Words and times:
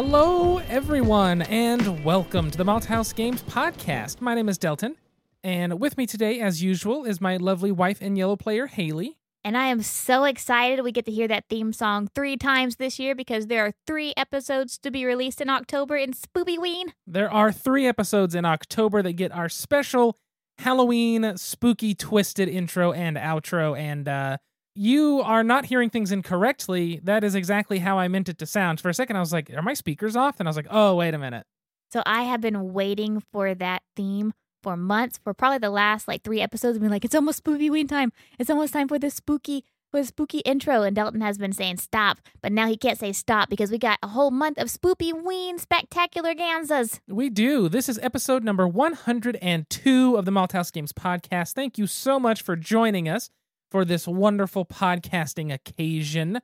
Hello, 0.00 0.58
everyone, 0.58 1.42
and 1.42 2.04
welcome 2.04 2.52
to 2.52 2.56
the 2.56 2.62
Malthouse 2.62 3.12
Games 3.12 3.42
podcast. 3.42 4.20
My 4.20 4.36
name 4.36 4.48
is 4.48 4.56
Delton, 4.56 4.94
and 5.42 5.80
with 5.80 5.98
me 5.98 6.06
today, 6.06 6.38
as 6.38 6.62
usual, 6.62 7.04
is 7.04 7.20
my 7.20 7.36
lovely 7.36 7.72
wife 7.72 7.98
and 8.00 8.16
yellow 8.16 8.36
player, 8.36 8.68
Haley. 8.68 9.18
And 9.42 9.58
I 9.58 9.66
am 9.66 9.82
so 9.82 10.22
excited 10.22 10.84
we 10.84 10.92
get 10.92 11.04
to 11.06 11.10
hear 11.10 11.26
that 11.26 11.46
theme 11.50 11.72
song 11.72 12.08
three 12.14 12.36
times 12.36 12.76
this 12.76 13.00
year 13.00 13.16
because 13.16 13.48
there 13.48 13.66
are 13.66 13.72
three 13.88 14.14
episodes 14.16 14.78
to 14.84 14.92
be 14.92 15.04
released 15.04 15.40
in 15.40 15.50
October 15.50 15.96
in 15.96 16.12
Spoopyween. 16.12 16.92
There 17.04 17.28
are 17.28 17.50
three 17.50 17.88
episodes 17.88 18.36
in 18.36 18.44
October 18.44 19.02
that 19.02 19.14
get 19.14 19.32
our 19.32 19.48
special 19.48 20.16
Halloween 20.58 21.36
spooky 21.36 21.96
twisted 21.96 22.48
intro 22.48 22.92
and 22.92 23.16
outro, 23.16 23.76
and 23.76 24.06
uh, 24.06 24.36
you 24.74 25.20
are 25.22 25.42
not 25.42 25.66
hearing 25.66 25.90
things 25.90 26.12
incorrectly. 26.12 27.00
That 27.02 27.24
is 27.24 27.34
exactly 27.34 27.78
how 27.78 27.98
I 27.98 28.08
meant 28.08 28.28
it 28.28 28.38
to 28.38 28.46
sound. 28.46 28.80
For 28.80 28.88
a 28.88 28.94
second, 28.94 29.16
I 29.16 29.20
was 29.20 29.32
like, 29.32 29.50
"Are 29.54 29.62
my 29.62 29.74
speakers 29.74 30.16
off?" 30.16 30.38
And 30.38 30.48
I 30.48 30.50
was 30.50 30.56
like, 30.56 30.68
"Oh, 30.70 30.96
wait 30.96 31.14
a 31.14 31.18
minute." 31.18 31.46
So 31.90 32.02
I 32.04 32.22
have 32.24 32.40
been 32.40 32.72
waiting 32.72 33.22
for 33.32 33.54
that 33.54 33.82
theme 33.96 34.34
for 34.62 34.76
months, 34.76 35.18
for 35.22 35.32
probably 35.34 35.58
the 35.58 35.70
last 35.70 36.08
like 36.08 36.22
three 36.22 36.40
episodes, 36.40 36.76
and 36.76 36.82
been 36.82 36.90
like, 36.90 37.04
it's 37.04 37.14
almost 37.14 37.42
Spoopyween 37.42 37.88
time. 37.88 38.12
It's 38.38 38.50
almost 38.50 38.72
time 38.72 38.88
for 38.88 38.98
the 38.98 39.10
spooky 39.10 39.64
for 39.90 40.00
the 40.00 40.06
spooky 40.06 40.38
intro. 40.40 40.82
And 40.82 40.94
Delton 40.94 41.22
has 41.22 41.38
been 41.38 41.52
saying 41.52 41.78
stop, 41.78 42.18
but 42.42 42.52
now 42.52 42.66
he 42.66 42.76
can't 42.76 42.98
say 42.98 43.12
stop 43.12 43.48
because 43.48 43.70
we 43.70 43.78
got 43.78 43.98
a 44.02 44.08
whole 44.08 44.30
month 44.30 44.58
of 44.58 44.68
Spoopyween 44.68 45.58
spectacular 45.58 46.34
ganzas. 46.34 47.00
We 47.08 47.30
do. 47.30 47.68
This 47.68 47.88
is 47.88 47.98
episode 48.02 48.44
number 48.44 48.68
102 48.68 50.16
of 50.16 50.24
the 50.24 50.30
Malthouse 50.30 50.72
Games 50.72 50.92
podcast. 50.92 51.54
Thank 51.54 51.78
you 51.78 51.86
so 51.86 52.20
much 52.20 52.42
for 52.42 52.54
joining 52.54 53.08
us 53.08 53.30
for 53.70 53.84
this 53.84 54.06
wonderful 54.06 54.64
podcasting 54.64 55.52
occasion. 55.52 56.40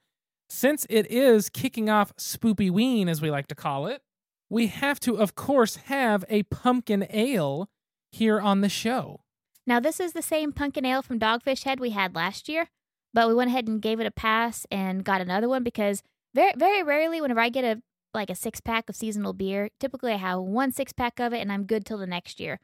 Since 0.48 0.86
it 0.90 1.10
is 1.10 1.48
kicking 1.48 1.88
off 1.88 2.14
Spoopyween, 2.16 3.08
as 3.08 3.22
we 3.22 3.30
like 3.30 3.46
to 3.48 3.54
call 3.54 3.86
it, 3.86 4.02
we 4.50 4.66
have 4.68 5.00
to, 5.00 5.18
of 5.18 5.34
course, 5.34 5.76
have 5.76 6.24
a 6.28 6.42
pumpkin 6.44 7.06
ale 7.10 7.68
here 8.12 8.40
on 8.40 8.60
the 8.60 8.68
show. 8.68 9.20
Now, 9.66 9.80
this 9.80 9.98
is 9.98 10.12
the 10.12 10.22
same 10.22 10.52
pumpkin 10.52 10.84
ale 10.84 11.02
from 11.02 11.18
Dogfish 11.18 11.64
Head 11.64 11.80
we 11.80 11.90
had 11.90 12.14
last 12.14 12.48
year, 12.48 12.68
but 13.14 13.26
we 13.26 13.34
went 13.34 13.50
ahead 13.50 13.66
and 13.66 13.80
gave 13.80 14.00
it 14.00 14.06
a 14.06 14.10
pass 14.10 14.66
and 14.70 15.04
got 15.04 15.20
another 15.20 15.48
one 15.48 15.64
because 15.64 16.02
very, 16.34 16.52
very 16.56 16.82
rarely, 16.82 17.20
whenever 17.20 17.40
I 17.40 17.48
get 17.48 17.64
a 17.64 17.82
like 18.12 18.30
a 18.30 18.34
six 18.34 18.60
pack 18.60 18.88
of 18.88 18.94
seasonal 18.94 19.32
beer, 19.32 19.70
typically 19.80 20.12
I 20.12 20.16
have 20.16 20.38
one 20.40 20.70
six 20.70 20.92
pack 20.92 21.18
of 21.18 21.32
it 21.32 21.40
and 21.40 21.50
I'm 21.50 21.64
good 21.64 21.84
till 21.84 21.98
the 21.98 22.06
next 22.06 22.38
year. 22.38 22.60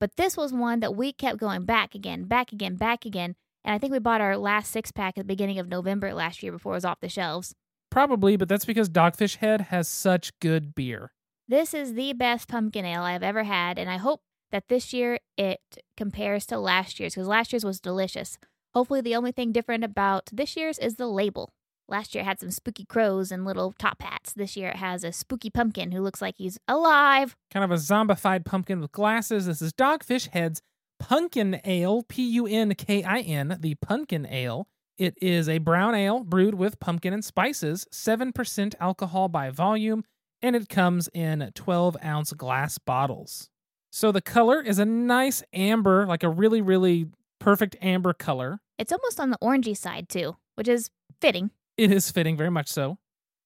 But 0.00 0.16
this 0.16 0.36
was 0.36 0.52
one 0.52 0.80
that 0.80 0.96
we 0.96 1.12
kept 1.12 1.38
going 1.38 1.64
back 1.64 1.94
again, 1.94 2.24
back 2.24 2.52
again, 2.52 2.76
back 2.76 3.04
again. 3.04 3.36
And 3.64 3.74
I 3.74 3.78
think 3.78 3.92
we 3.92 3.98
bought 3.98 4.20
our 4.20 4.36
last 4.36 4.70
six 4.70 4.92
pack 4.92 5.16
at 5.16 5.22
the 5.22 5.32
beginning 5.32 5.58
of 5.58 5.68
November 5.68 6.12
last 6.12 6.42
year 6.42 6.52
before 6.52 6.72
it 6.72 6.76
was 6.76 6.84
off 6.84 7.00
the 7.00 7.08
shelves. 7.08 7.54
Probably, 7.90 8.36
but 8.36 8.48
that's 8.48 8.64
because 8.64 8.88
Dogfish 8.88 9.36
Head 9.36 9.62
has 9.62 9.88
such 9.88 10.38
good 10.40 10.74
beer. 10.74 11.12
This 11.46 11.74
is 11.74 11.94
the 11.94 12.12
best 12.12 12.48
pumpkin 12.48 12.84
ale 12.84 13.02
I've 13.02 13.22
ever 13.22 13.44
had, 13.44 13.78
and 13.78 13.90
I 13.90 13.98
hope 13.98 14.22
that 14.50 14.68
this 14.68 14.92
year 14.92 15.18
it 15.36 15.60
compares 15.96 16.46
to 16.46 16.58
last 16.58 16.98
year's 16.98 17.14
because 17.14 17.28
last 17.28 17.52
year's 17.52 17.64
was 17.64 17.80
delicious. 17.80 18.38
Hopefully, 18.72 19.00
the 19.00 19.14
only 19.14 19.32
thing 19.32 19.52
different 19.52 19.84
about 19.84 20.28
this 20.32 20.56
year's 20.56 20.78
is 20.78 20.96
the 20.96 21.06
label. 21.06 21.52
Last 21.86 22.14
year 22.14 22.22
it 22.22 22.26
had 22.26 22.40
some 22.40 22.50
spooky 22.50 22.84
crows 22.84 23.30
and 23.30 23.44
little 23.44 23.72
top 23.78 24.02
hats. 24.02 24.32
This 24.32 24.56
year 24.56 24.70
it 24.70 24.76
has 24.76 25.04
a 25.04 25.12
spooky 25.12 25.50
pumpkin 25.50 25.92
who 25.92 26.00
looks 26.00 26.22
like 26.22 26.36
he's 26.38 26.58
alive. 26.66 27.36
Kind 27.52 27.64
of 27.64 27.70
a 27.70 27.74
zombified 27.74 28.44
pumpkin 28.44 28.80
with 28.80 28.90
glasses. 28.90 29.46
This 29.46 29.60
is 29.60 29.72
Dogfish 29.72 30.28
Head's 30.30 30.62
Punkin 31.00 31.60
Ale, 31.64 32.02
P 32.02 32.22
U 32.34 32.46
N 32.46 32.74
K 32.74 33.02
I 33.02 33.20
N, 33.20 33.56
the 33.60 33.74
Pumpkin 33.76 34.26
Ale. 34.26 34.66
It 34.96 35.14
is 35.20 35.48
a 35.48 35.58
brown 35.58 35.94
ale 35.94 36.22
brewed 36.22 36.54
with 36.54 36.78
pumpkin 36.78 37.12
and 37.12 37.24
spices, 37.24 37.84
7% 37.92 38.74
alcohol 38.78 39.28
by 39.28 39.50
volume, 39.50 40.04
and 40.40 40.54
it 40.54 40.68
comes 40.68 41.08
in 41.12 41.50
12 41.52 41.96
ounce 42.04 42.32
glass 42.32 42.78
bottles. 42.78 43.50
So 43.90 44.12
the 44.12 44.20
color 44.20 44.60
is 44.60 44.78
a 44.78 44.84
nice 44.84 45.42
amber, 45.52 46.06
like 46.06 46.22
a 46.22 46.28
really, 46.28 46.60
really 46.60 47.06
perfect 47.40 47.76
amber 47.82 48.12
color. 48.12 48.60
It's 48.78 48.92
almost 48.92 49.18
on 49.18 49.30
the 49.30 49.38
orangey 49.42 49.76
side 49.76 50.08
too, 50.08 50.36
which 50.54 50.68
is 50.68 50.90
fitting. 51.20 51.50
It 51.76 51.90
is 51.90 52.10
fitting, 52.10 52.36
very 52.36 52.50
much 52.50 52.68
so. 52.68 52.98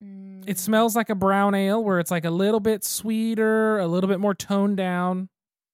Mm. 0.04 0.44
It 0.46 0.58
smells 0.58 0.94
like 0.94 1.08
a 1.08 1.14
brown 1.14 1.54
ale 1.54 1.82
where 1.82 1.98
it's 1.98 2.10
like 2.10 2.24
a 2.26 2.30
little 2.30 2.60
bit 2.60 2.84
sweeter, 2.84 3.78
a 3.78 3.86
little 3.86 4.08
bit 4.08 4.20
more 4.20 4.34
toned 4.34 4.76
down, 4.76 5.28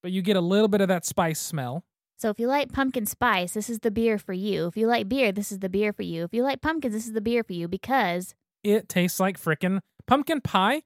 but 0.05 0.11
you 0.11 0.21
get 0.21 0.35
a 0.35 0.41
little 0.41 0.67
bit 0.67 0.81
of 0.81 0.87
that 0.87 1.03
spice 1.03 1.41
smell. 1.41 1.83
So 2.15 2.29
if 2.29 2.39
you 2.39 2.45
like 2.45 2.71
pumpkin 2.71 3.07
spice, 3.07 3.55
this 3.55 3.71
is 3.71 3.79
the 3.79 3.89
beer 3.89 4.19
for 4.19 4.33
you. 4.33 4.67
If 4.67 4.77
you 4.77 4.85
like 4.85 5.09
beer, 5.09 5.31
this 5.31 5.51
is 5.51 5.57
the 5.57 5.67
beer 5.67 5.91
for 5.91 6.03
you. 6.03 6.23
If 6.23 6.31
you 6.31 6.43
like 6.43 6.61
pumpkins, 6.61 6.93
this 6.93 7.07
is 7.07 7.13
the 7.13 7.21
beer 7.21 7.43
for 7.43 7.53
you 7.53 7.67
because 7.67 8.35
It 8.63 8.87
tastes 8.87 9.19
like 9.19 9.41
frickin' 9.41 9.79
pumpkin 10.05 10.41
pie 10.41 10.83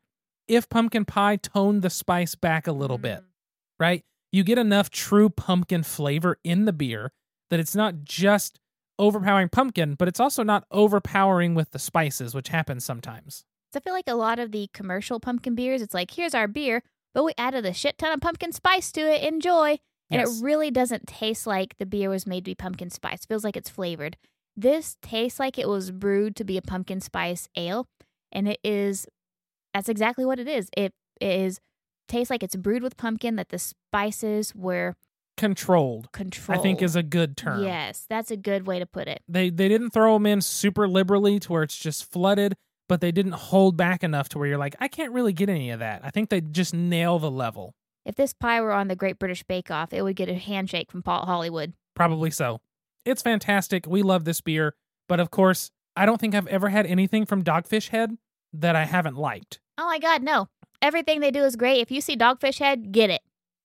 if 0.48 0.70
pumpkin 0.70 1.04
pie 1.04 1.36
toned 1.36 1.82
the 1.82 1.90
spice 1.90 2.36
back 2.36 2.66
a 2.66 2.72
little 2.72 2.98
bit, 2.98 3.20
mm. 3.20 3.26
right? 3.78 4.06
You 4.32 4.46
get 4.46 4.58
enough 4.58 4.90
true 4.90 5.30
pumpkin 5.30 5.84
flavor 5.84 6.38
in 6.46 6.64
the 6.64 6.72
beer 6.72 7.12
that 7.50 7.60
it's 7.60 7.76
not 7.76 8.06
just 8.06 8.58
overpowering 8.98 9.50
pumpkin, 9.50 9.96
but 9.96 10.08
it's 10.08 10.22
also 10.22 10.44
not 10.44 10.64
overpowering 10.72 11.56
with 11.56 11.72
the 11.72 11.80
spices, 11.80 12.34
which 12.34 12.48
happens 12.48 12.86
sometimes. 12.86 13.44
So 13.74 13.80
I 13.80 13.82
feel 13.82 13.94
like 13.94 14.08
a 14.08 14.16
lot 14.16 14.40
of 14.40 14.54
the 14.54 14.70
commercial 14.74 15.20
pumpkin 15.20 15.56
beers, 15.56 15.82
it's 15.82 15.94
like, 15.94 16.12
here's 16.12 16.34
our 16.34 16.48
beer, 16.48 16.84
but 17.14 17.24
we 17.24 17.34
added 17.38 17.66
a 17.66 17.74
shit 17.74 17.98
ton 17.98 18.12
of 18.12 18.22
pumpkin 18.22 18.52
spice 18.52 18.92
to 18.94 19.02
it. 19.02 19.24
Enjoy. 19.24 19.78
And 20.12 20.20
Yes. 20.22 20.40
it 20.40 20.44
really 20.44 20.72
doesn't 20.72 21.08
taste 21.08 21.46
like 21.46 21.78
the 21.78 21.86
beer 21.86 22.10
was 22.10 22.26
made 22.26 22.46
to 22.46 22.52
be 22.52 22.56
pumpkin 22.56 22.90
spice. 22.90 23.24
It 23.24 23.28
feels 23.28 23.44
like 23.44 23.56
it's 23.58 23.70
flavored. 23.70 24.18
This 24.58 24.98
tastes 25.02 25.40
like 25.40 25.58
it 25.60 25.68
was 25.70 25.92
brewed 25.92 26.36
to 26.38 26.44
be 26.44 26.58
a 26.58 26.62
pumpkin 26.62 27.00
spice 27.00 27.48
ale. 27.56 27.88
And 28.32 28.48
it 28.48 28.60
is, 28.64 29.08
that's 29.74 29.88
exactly 29.90 30.26
what 30.26 30.40
it 30.40 30.48
is. 30.48 30.70
It 30.76 30.94
is, 31.22 31.60
tastes 32.08 32.30
like 32.32 32.42
it's 32.44 32.56
brewed 32.56 32.82
with 32.84 32.98
pumpkin, 32.98 33.36
that 33.36 33.50
the 33.50 33.60
spices 33.60 34.54
were 34.56 34.96
Controlled, 35.38 36.12
controlled. 36.12 36.60
I 36.60 36.62
think, 36.62 36.82
is 36.82 36.98
a 36.98 37.04
good 37.04 37.38
term. 37.38 37.64
Yes, 37.64 38.06
that's 38.10 38.30
a 38.30 38.36
good 38.36 38.68
way 38.68 38.78
to 38.80 38.86
put 38.86 39.08
it. 39.08 39.22
They 39.28 39.50
they 39.50 39.70
didn't 39.70 39.92
throw 39.92 40.16
them 40.16 40.26
in 40.26 40.42
super 40.42 40.86
liberally 40.86 41.40
to 41.40 41.52
where 41.54 41.64
it's 41.64 41.78
just 41.78 42.12
flooded, 42.12 42.58
but 42.90 43.00
they 43.00 43.12
didn't 43.14 43.34
hold 43.34 43.78
back 43.78 44.04
enough 44.04 44.28
to 44.30 44.40
where 44.40 44.48
you're 44.48 44.58
like, 44.58 44.76
I 44.80 44.90
can't 44.90 45.14
really 45.14 45.32
get 45.32 45.48
any 45.48 45.70
of 45.70 45.80
that. 45.80 46.02
I 46.04 46.10
think 46.10 46.30
they 46.30 46.42
just 46.42 46.74
nail 46.74 47.20
the 47.20 47.32
level. 47.32 47.76
If 48.06 48.16
this 48.16 48.34
pie 48.34 48.60
were 48.60 48.74
on 48.74 48.88
the 48.88 48.96
Great 48.96 49.20
British 49.20 49.44
Bake 49.44 49.70
Off, 49.70 49.94
it 49.94 50.02
would 50.02 50.16
get 50.16 50.28
a 50.28 50.34
handshake 50.34 50.92
from 50.92 51.04
Paul 51.04 51.26
Hollywood. 51.26 51.74
Probably 51.96 52.32
so. 52.32 52.60
It's 53.06 53.22
fantastic. 53.22 53.86
We 53.88 54.02
love 54.02 54.26
this 54.26 54.42
beer, 54.42 54.76
but 55.08 55.20
of 55.20 55.30
course, 55.30 55.70
I 55.96 56.06
don't 56.06 56.20
think 56.20 56.34
I've 56.34 56.48
ever 56.48 56.70
had 56.70 56.86
anything 56.86 57.26
from 57.26 57.44
Dogfish 57.44 57.90
Head 57.90 58.18
that 58.54 58.76
I 58.76 58.86
haven't 58.86 59.16
liked. 59.16 59.60
Oh 59.78 59.86
my 59.86 60.00
God, 60.00 60.24
no. 60.24 60.48
Everything 60.82 61.20
they 61.20 61.32
do 61.32 61.44
is 61.44 61.56
great. 61.56 61.82
If 61.82 61.92
you 61.92 62.02
see 62.02 62.18
Dogfish 62.18 62.60
Head, 62.60 62.92
get 62.92 63.10
it. 63.10 63.22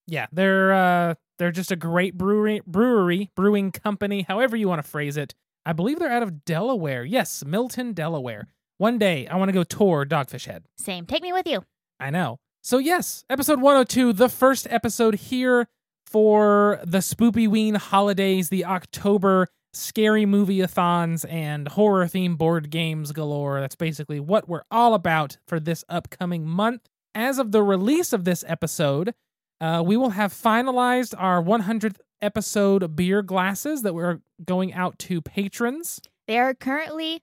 Yeah, 0.07 0.27
they're 0.31 0.73
uh 0.73 1.15
they're 1.39 1.51
just 1.51 1.73
a 1.73 1.77
great 1.77 2.19
brewery 2.19 2.61
brewery, 2.67 3.31
brewing 3.35 3.73
company, 3.73 4.23
however 4.29 4.57
you 4.57 4.69
want 4.69 4.83
to 4.83 4.89
phrase 4.89 5.17
it. 5.17 5.35
I 5.65 5.73
believe 5.73 5.99
they're 5.99 6.13
out 6.13 6.23
of 6.23 6.45
Delaware. 6.45 7.05
Yes, 7.05 7.43
Milton, 7.47 7.95
Delaware. 7.95 8.49
One 8.79 8.99
day 8.99 9.27
I 9.29 9.37
want 9.37 9.49
to 9.49 9.53
go 9.53 9.65
tour 9.65 10.05
Dogfish 10.05 10.47
Head. 10.47 10.65
Same. 10.79 11.07
Take 11.07 11.23
me 11.23 11.33
with 11.33 11.47
you. 11.47 11.65
I 12.01 12.11
know. 12.11 12.39
So 12.63 12.79
yes, 12.79 13.25
episode 13.29 13.61
102, 13.61 14.13
the 14.15 14.29
first 14.29 14.67
episode 14.71 15.15
here 15.15 15.67
for 16.07 16.81
the 16.85 16.99
Spoopy 16.99 17.47
Ween 17.47 17.75
holidays, 17.77 18.49
the 18.49 18.65
October 18.65 19.49
scary 19.73 20.25
movie-a-thons 20.25 21.25
and 21.27 21.69
horror 21.69 22.07
themed 22.07 22.39
board 22.39 22.71
games 22.71 23.13
galore. 23.13 23.61
That's 23.61 23.77
basically 23.77 24.21
what 24.21 24.49
we're 24.49 24.63
all 24.71 24.95
about 24.95 25.37
for 25.47 25.61
this 25.61 25.85
upcoming 25.89 26.47
month. 26.47 26.83
As 27.15 27.39
of 27.39 27.53
the 27.53 27.63
release 27.63 28.13
of 28.13 28.25
this 28.25 28.45
episode, 28.47 29.15
uh, 29.61 29.83
we 29.85 29.97
will 29.97 30.11
have 30.11 30.33
finalized 30.33 31.15
our 31.17 31.43
100th 31.43 31.97
episode 32.23 32.97
beer 32.97 33.23
glasses 33.23 33.83
that 33.83 33.95
we're 33.95 34.21
going 34.45 34.73
out 34.73 34.99
to 35.01 35.21
patrons. 35.21 36.01
They 36.27 36.39
are 36.39 36.55
currently 36.55 37.23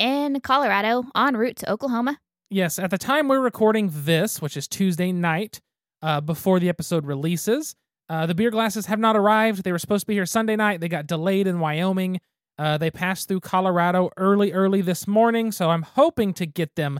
in 0.00 0.40
Colorado 0.40 1.04
en 1.14 1.36
route 1.36 1.56
to 1.58 1.70
Oklahoma. 1.70 2.18
Yes, 2.48 2.80
at 2.80 2.90
the 2.90 2.98
time 2.98 3.28
we're 3.28 3.40
recording 3.40 3.90
this, 3.92 4.42
which 4.42 4.56
is 4.56 4.66
Tuesday 4.66 5.12
night, 5.12 5.60
uh, 6.02 6.20
before 6.20 6.58
the 6.58 6.68
episode 6.68 7.06
releases, 7.06 7.76
uh, 8.08 8.26
the 8.26 8.34
beer 8.34 8.50
glasses 8.50 8.86
have 8.86 8.98
not 8.98 9.14
arrived. 9.14 9.62
They 9.62 9.70
were 9.70 9.78
supposed 9.78 10.02
to 10.02 10.06
be 10.06 10.14
here 10.14 10.26
Sunday 10.26 10.56
night. 10.56 10.80
They 10.80 10.88
got 10.88 11.06
delayed 11.06 11.46
in 11.46 11.60
Wyoming. 11.60 12.20
Uh, 12.58 12.76
they 12.76 12.90
passed 12.90 13.28
through 13.28 13.40
Colorado 13.40 14.10
early, 14.16 14.52
early 14.52 14.80
this 14.80 15.06
morning, 15.06 15.52
so 15.52 15.70
I'm 15.70 15.82
hoping 15.82 16.34
to 16.34 16.46
get 16.46 16.74
them 16.74 16.98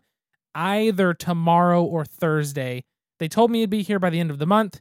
either 0.54 1.12
tomorrow 1.14 1.82
or 1.82 2.04
Thursday. 2.04 2.84
They 3.18 3.28
told 3.28 3.50
me 3.50 3.62
it'd 3.62 3.70
be 3.70 3.82
here 3.82 3.98
by 3.98 4.10
the 4.10 4.20
end 4.20 4.30
of 4.30 4.38
the 4.38 4.46
month. 4.46 4.80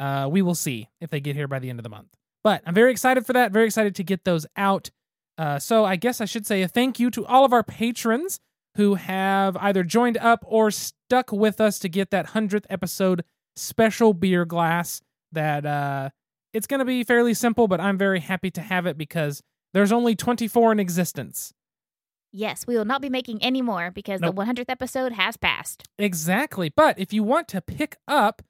Uh, 0.00 0.28
we 0.30 0.42
will 0.42 0.54
see 0.54 0.88
if 1.00 1.10
they 1.10 1.20
get 1.20 1.36
here 1.36 1.48
by 1.48 1.58
the 1.58 1.70
end 1.70 1.78
of 1.78 1.82
the 1.82 1.88
month. 1.88 2.08
But 2.42 2.62
I'm 2.66 2.74
very 2.74 2.90
excited 2.90 3.26
for 3.26 3.32
that. 3.34 3.52
Very 3.52 3.66
excited 3.66 3.94
to 3.96 4.04
get 4.04 4.24
those 4.24 4.46
out. 4.56 4.90
Uh, 5.38 5.58
so 5.58 5.84
I 5.84 5.96
guess 5.96 6.20
I 6.20 6.24
should 6.24 6.46
say 6.46 6.62
a 6.62 6.68
thank 6.68 6.98
you 6.98 7.10
to 7.12 7.24
all 7.24 7.44
of 7.44 7.52
our 7.52 7.62
patrons 7.62 8.40
who 8.74 8.96
have 8.96 9.56
either 9.58 9.84
joined 9.84 10.18
up 10.18 10.44
or 10.46 10.70
stuck 10.70 11.30
with 11.32 11.60
us 11.60 11.78
to 11.78 11.88
get 11.88 12.10
that 12.10 12.28
100th 12.28 12.64
episode 12.68 13.24
special 13.56 14.12
beer 14.14 14.44
glass 14.44 15.00
that 15.32 15.64
uh 15.66 16.10
it's 16.52 16.66
going 16.66 16.78
to 16.78 16.84
be 16.84 17.02
fairly 17.04 17.34
simple 17.34 17.66
but 17.68 17.80
I'm 17.80 17.98
very 17.98 18.20
happy 18.20 18.50
to 18.52 18.60
have 18.60 18.86
it 18.86 18.96
because 18.98 19.42
there's 19.74 19.92
only 19.92 20.14
24 20.16 20.72
in 20.72 20.80
existence. 20.80 21.52
Yes, 22.32 22.66
we 22.66 22.76
will 22.76 22.84
not 22.84 23.00
be 23.02 23.08
making 23.08 23.42
any 23.42 23.62
more 23.62 23.90
because 23.90 24.20
Nope. 24.20 24.34
the 24.36 24.42
100th 24.42 24.64
episode 24.68 25.12
has 25.12 25.36
passed. 25.36 25.84
Exactly. 25.98 26.68
But 26.68 26.98
if 26.98 27.12
you 27.12 27.22
want 27.22 27.48
to 27.48 27.60
pick 27.60 27.96
up 28.06 28.42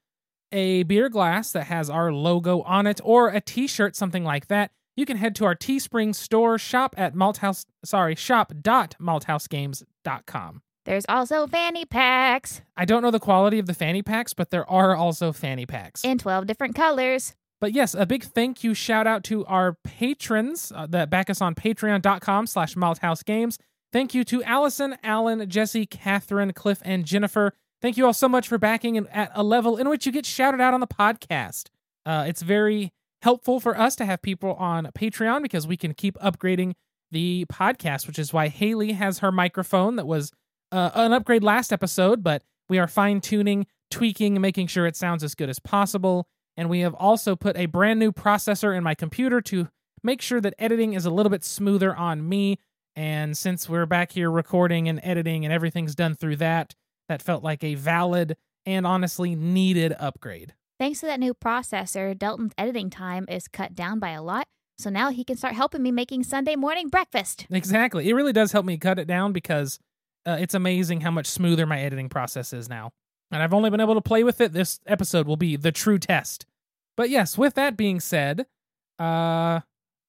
a 0.52 0.82
beer 0.84 1.08
glass 1.08 1.52
that 1.52 1.64
has 1.64 1.88
our 1.90 2.12
logo 2.12 2.62
on 2.62 2.86
it 2.86 3.00
or 3.04 3.28
a 3.28 3.40
t-shirt 3.40 3.94
something 3.96 4.24
like 4.24 4.48
that, 4.48 4.70
you 4.98 5.06
can 5.06 5.16
head 5.16 5.34
to 5.36 5.44
our 5.44 5.54
Teespring 5.54 6.12
store 6.14 6.58
shop 6.58 6.94
at 6.98 7.14
malthouse 7.14 7.64
sorry, 7.84 8.14
shop.malthousegames.com. 8.14 10.62
There's 10.84 11.04
also 11.08 11.46
fanny 11.46 11.84
packs 11.84 12.62
I 12.76 12.84
don't 12.84 13.02
know 13.02 13.10
the 13.10 13.20
quality 13.20 13.58
of 13.58 13.66
the 13.66 13.74
fanny 13.74 14.02
packs, 14.02 14.34
but 14.34 14.50
there 14.50 14.68
are 14.70 14.96
also 14.96 15.32
fanny 15.32 15.66
packs. 15.66 16.04
in 16.04 16.18
12 16.18 16.46
different 16.46 16.74
colors. 16.74 17.34
But 17.60 17.72
yes, 17.72 17.94
a 17.94 18.06
big 18.06 18.24
thank 18.24 18.64
you 18.64 18.74
shout 18.74 19.06
out 19.06 19.24
to 19.24 19.44
our 19.46 19.76
patrons 19.84 20.72
uh, 20.74 20.86
that 20.88 21.10
back 21.10 21.28
us 21.28 21.40
on 21.40 21.54
patreon.com 21.54 22.46
slash 22.46 22.74
malthousegames. 22.74 23.58
Thank 23.92 24.14
you 24.14 24.24
to 24.24 24.42
Allison, 24.44 24.96
Alan, 25.02 25.48
Jesse, 25.48 25.86
Catherine, 25.86 26.52
Cliff, 26.52 26.80
and 26.84 27.04
Jennifer. 27.04 27.52
Thank 27.80 27.96
you 27.96 28.06
all 28.06 28.12
so 28.12 28.28
much 28.28 28.48
for 28.48 28.58
backing 28.58 28.96
in, 28.96 29.06
at 29.08 29.30
a 29.34 29.42
level 29.42 29.76
in 29.76 29.88
which 29.88 30.06
you 30.06 30.12
get 30.12 30.26
shouted 30.26 30.60
out 30.60 30.74
on 30.74 30.80
the 30.80 30.86
podcast. 30.86 31.68
Uh, 32.04 32.24
it's 32.26 32.42
very 32.42 32.92
helpful 33.22 33.60
for 33.60 33.78
us 33.78 33.96
to 33.96 34.04
have 34.04 34.22
people 34.22 34.54
on 34.54 34.86
Patreon 34.98 35.42
because 35.42 35.66
we 35.66 35.76
can 35.76 35.94
keep 35.94 36.16
upgrading 36.18 36.74
the 37.10 37.46
podcast, 37.50 38.06
which 38.06 38.18
is 38.18 38.32
why 38.32 38.48
Haley 38.48 38.92
has 38.92 39.20
her 39.20 39.32
microphone 39.32 39.96
that 39.96 40.06
was 40.06 40.32
uh, 40.70 40.90
an 40.94 41.12
upgrade 41.12 41.42
last 41.42 41.72
episode, 41.72 42.22
but 42.22 42.42
we 42.68 42.78
are 42.78 42.86
fine 42.86 43.20
tuning, 43.20 43.66
tweaking, 43.90 44.40
making 44.40 44.66
sure 44.66 44.86
it 44.86 44.96
sounds 44.96 45.24
as 45.24 45.34
good 45.34 45.48
as 45.48 45.58
possible. 45.58 46.28
And 46.56 46.68
we 46.68 46.80
have 46.80 46.94
also 46.94 47.36
put 47.36 47.56
a 47.56 47.66
brand 47.66 47.98
new 47.98 48.12
processor 48.12 48.76
in 48.76 48.82
my 48.82 48.94
computer 48.94 49.40
to 49.42 49.68
make 50.02 50.20
sure 50.20 50.40
that 50.40 50.54
editing 50.58 50.92
is 50.92 51.06
a 51.06 51.10
little 51.10 51.30
bit 51.30 51.44
smoother 51.44 51.96
on 51.96 52.28
me. 52.28 52.58
And 52.94 53.36
since 53.36 53.68
we're 53.68 53.86
back 53.86 54.12
here 54.12 54.30
recording 54.30 54.88
and 54.88 55.00
editing 55.02 55.44
and 55.44 55.54
everything's 55.54 55.94
done 55.94 56.14
through 56.14 56.36
that, 56.36 56.74
that 57.08 57.22
felt 57.22 57.42
like 57.42 57.64
a 57.64 57.74
valid 57.74 58.36
and 58.66 58.86
honestly 58.86 59.34
needed 59.34 59.94
upgrade. 59.98 60.54
Thanks 60.78 61.00
to 61.00 61.06
that 61.06 61.18
new 61.18 61.34
processor, 61.34 62.16
Delton's 62.16 62.52
editing 62.56 62.88
time 62.88 63.26
is 63.28 63.48
cut 63.48 63.74
down 63.74 63.98
by 63.98 64.10
a 64.10 64.22
lot. 64.22 64.46
So 64.78 64.90
now 64.90 65.10
he 65.10 65.24
can 65.24 65.36
start 65.36 65.54
helping 65.54 65.82
me 65.82 65.90
making 65.90 66.22
Sunday 66.22 66.54
morning 66.54 66.88
breakfast. 66.88 67.46
Exactly. 67.50 68.08
It 68.08 68.14
really 68.14 68.32
does 68.32 68.52
help 68.52 68.64
me 68.64 68.78
cut 68.78 69.00
it 69.00 69.08
down 69.08 69.32
because 69.32 69.80
uh, 70.24 70.36
it's 70.38 70.54
amazing 70.54 71.00
how 71.00 71.10
much 71.10 71.26
smoother 71.26 71.66
my 71.66 71.80
editing 71.80 72.08
process 72.08 72.52
is 72.52 72.68
now. 72.68 72.92
And 73.32 73.42
I've 73.42 73.52
only 73.52 73.70
been 73.70 73.80
able 73.80 73.96
to 73.96 74.00
play 74.00 74.22
with 74.22 74.40
it. 74.40 74.52
This 74.52 74.78
episode 74.86 75.26
will 75.26 75.36
be 75.36 75.56
the 75.56 75.72
true 75.72 75.98
test. 75.98 76.46
But 76.96 77.10
yes, 77.10 77.36
with 77.36 77.54
that 77.54 77.76
being 77.76 77.98
said, 77.98 78.46
uh, 79.00 79.60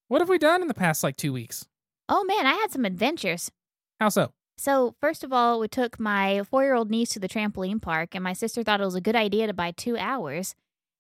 what 0.08 0.22
have 0.22 0.30
we 0.30 0.38
done 0.38 0.62
in 0.62 0.68
the 0.68 0.76
past 0.76 1.04
like 1.04 1.18
two 1.18 1.34
weeks? 1.34 1.66
Oh 2.08 2.24
man, 2.24 2.46
I 2.46 2.54
had 2.54 2.72
some 2.72 2.86
adventures. 2.86 3.52
How 4.00 4.10
so? 4.10 4.34
So, 4.60 4.94
first 5.00 5.24
of 5.24 5.32
all, 5.32 5.62
we 5.62 5.70
took 5.70 6.02
my 6.02 6.44
four 6.44 6.64
year 6.64 6.74
old 6.74 6.92
niece 6.92 7.12
to 7.12 7.20
the 7.20 7.30
trampoline 7.30 7.82
park, 7.82 8.14
and 8.14 8.22
my 8.22 8.34
sister 8.34 8.62
thought 8.62 8.82
it 8.82 8.86
was 8.86 8.94
a 8.94 9.00
good 9.00 9.16
idea 9.16 9.48
to 9.48 9.54
buy 9.54 9.72
two 9.72 9.98
hours. 9.98 10.54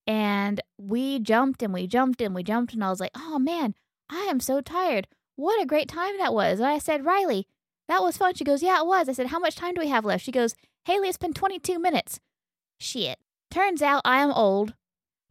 And 0.08 0.62
we 0.78 1.20
jumped 1.20 1.62
and 1.62 1.74
we 1.74 1.86
jumped 1.86 2.22
and 2.22 2.34
we 2.34 2.42
jumped, 2.42 2.74
and 2.74 2.82
I 2.82 2.90
was 2.90 3.02
like, 3.02 3.12
oh 3.18 3.38
man, 3.38 3.76
I 4.10 4.22
am 4.30 4.40
so 4.40 4.62
tired. 4.62 5.08
What 5.36 5.62
a 5.62 5.66
great 5.66 5.90
time 5.90 6.18
that 6.20 6.34
was. 6.34 6.60
And 6.60 6.70
I 6.70 6.78
said, 6.78 7.04
Riley, 7.04 7.48
that 7.90 8.02
was 8.02 8.16
fun. 8.16 8.34
She 8.34 8.46
goes, 8.46 8.64
yeah, 8.64 8.80
it 8.80 8.86
was. 8.86 9.10
I 9.10 9.12
said, 9.12 9.28
how 9.28 9.40
much 9.40 9.58
time 9.58 9.74
do 9.74 9.82
we 9.82 9.90
have 9.90 10.06
left? 10.06 10.24
She 10.24 10.32
goes, 10.32 10.56
Haley, 10.86 11.10
it's 11.10 11.18
been 11.18 11.34
22 11.34 11.80
minutes. 11.80 12.22
Shit. 12.80 13.20
Turns 13.52 13.82
out 13.82 14.02
I 14.06 14.22
am 14.22 14.32
old. 14.32 14.74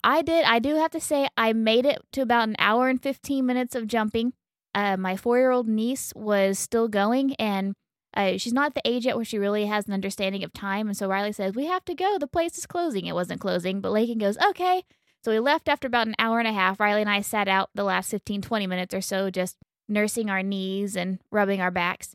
I 0.05 0.21
did, 0.21 0.45
I 0.45 0.59
do 0.59 0.75
have 0.77 0.91
to 0.91 1.01
say, 1.01 1.29
I 1.39 1.55
made 1.55 1.87
it 1.87 2.03
to 2.13 2.21
about 2.21 2.49
an 2.49 2.57
hour 2.59 2.89
and 2.89 3.03
15 3.03 3.47
minutes 3.47 3.75
of 3.75 3.87
jumping. 3.87 4.35
Uh, 4.75 4.99
my 4.99 5.17
four 5.17 5.39
year 5.39 5.51
old 5.51 5.67
niece 5.67 6.13
was 6.15 6.59
still 6.59 6.89
going, 6.89 7.35
and 7.37 7.75
uh, 8.15 8.39
she's 8.39 8.53
not 8.53 8.75
the 8.75 8.83
age 8.85 9.07
yet 9.07 9.17
where 9.17 9.25
she 9.25 9.39
really 9.39 9.67
has 9.67 9.87
an 9.87 9.93
understanding 9.93 10.43
of 10.43 10.53
time. 10.53 10.89
And 10.89 10.97
so 10.97 11.09
Riley 11.09 11.33
says, 11.33 11.55
We 11.55 11.67
have 11.67 11.85
to 11.87 11.95
go. 11.95 12.19
The 12.19 12.27
place 12.27 12.57
is 12.59 12.67
closing. 12.67 13.07
It 13.07 13.15
wasn't 13.15 13.41
closing, 13.41 13.81
but 13.81 13.93
Lakin 13.93 14.19
goes, 14.19 14.39
Okay. 14.39 14.83
So 15.25 15.33
we 15.33 15.41
left 15.41 15.69
after 15.69 15.89
about 15.89 16.07
an 16.07 16.15
hour 16.19 16.39
and 16.39 16.49
a 16.49 16.53
half. 16.53 16.79
Riley 16.79 17.01
and 17.01 17.11
I 17.11 17.21
sat 17.23 17.49
out 17.49 17.71
the 17.75 17.85
last 17.85 18.11
15, 18.11 18.41
20 18.41 18.67
minutes 18.67 18.95
or 18.95 19.01
so, 19.01 19.31
just 19.31 19.57
nursing 19.89 20.31
our 20.31 20.43
knees 20.43 20.97
and 20.97 21.19
rubbing 21.31 21.61
our 21.61 21.73
backs. 21.73 22.15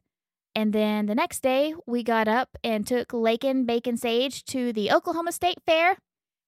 And 0.55 0.71
then 0.71 1.07
the 1.07 1.15
next 1.15 1.41
day, 1.41 1.73
we 1.85 2.03
got 2.03 2.27
up 2.27 2.57
and 2.63 2.87
took 2.87 3.11
Lakin, 3.11 3.65
Bacon 3.65 3.97
Sage 3.97 4.45
to 4.45 4.71
the 4.71 4.91
Oklahoma 4.91 5.31
State 5.31 5.57
Fair, 5.65 5.97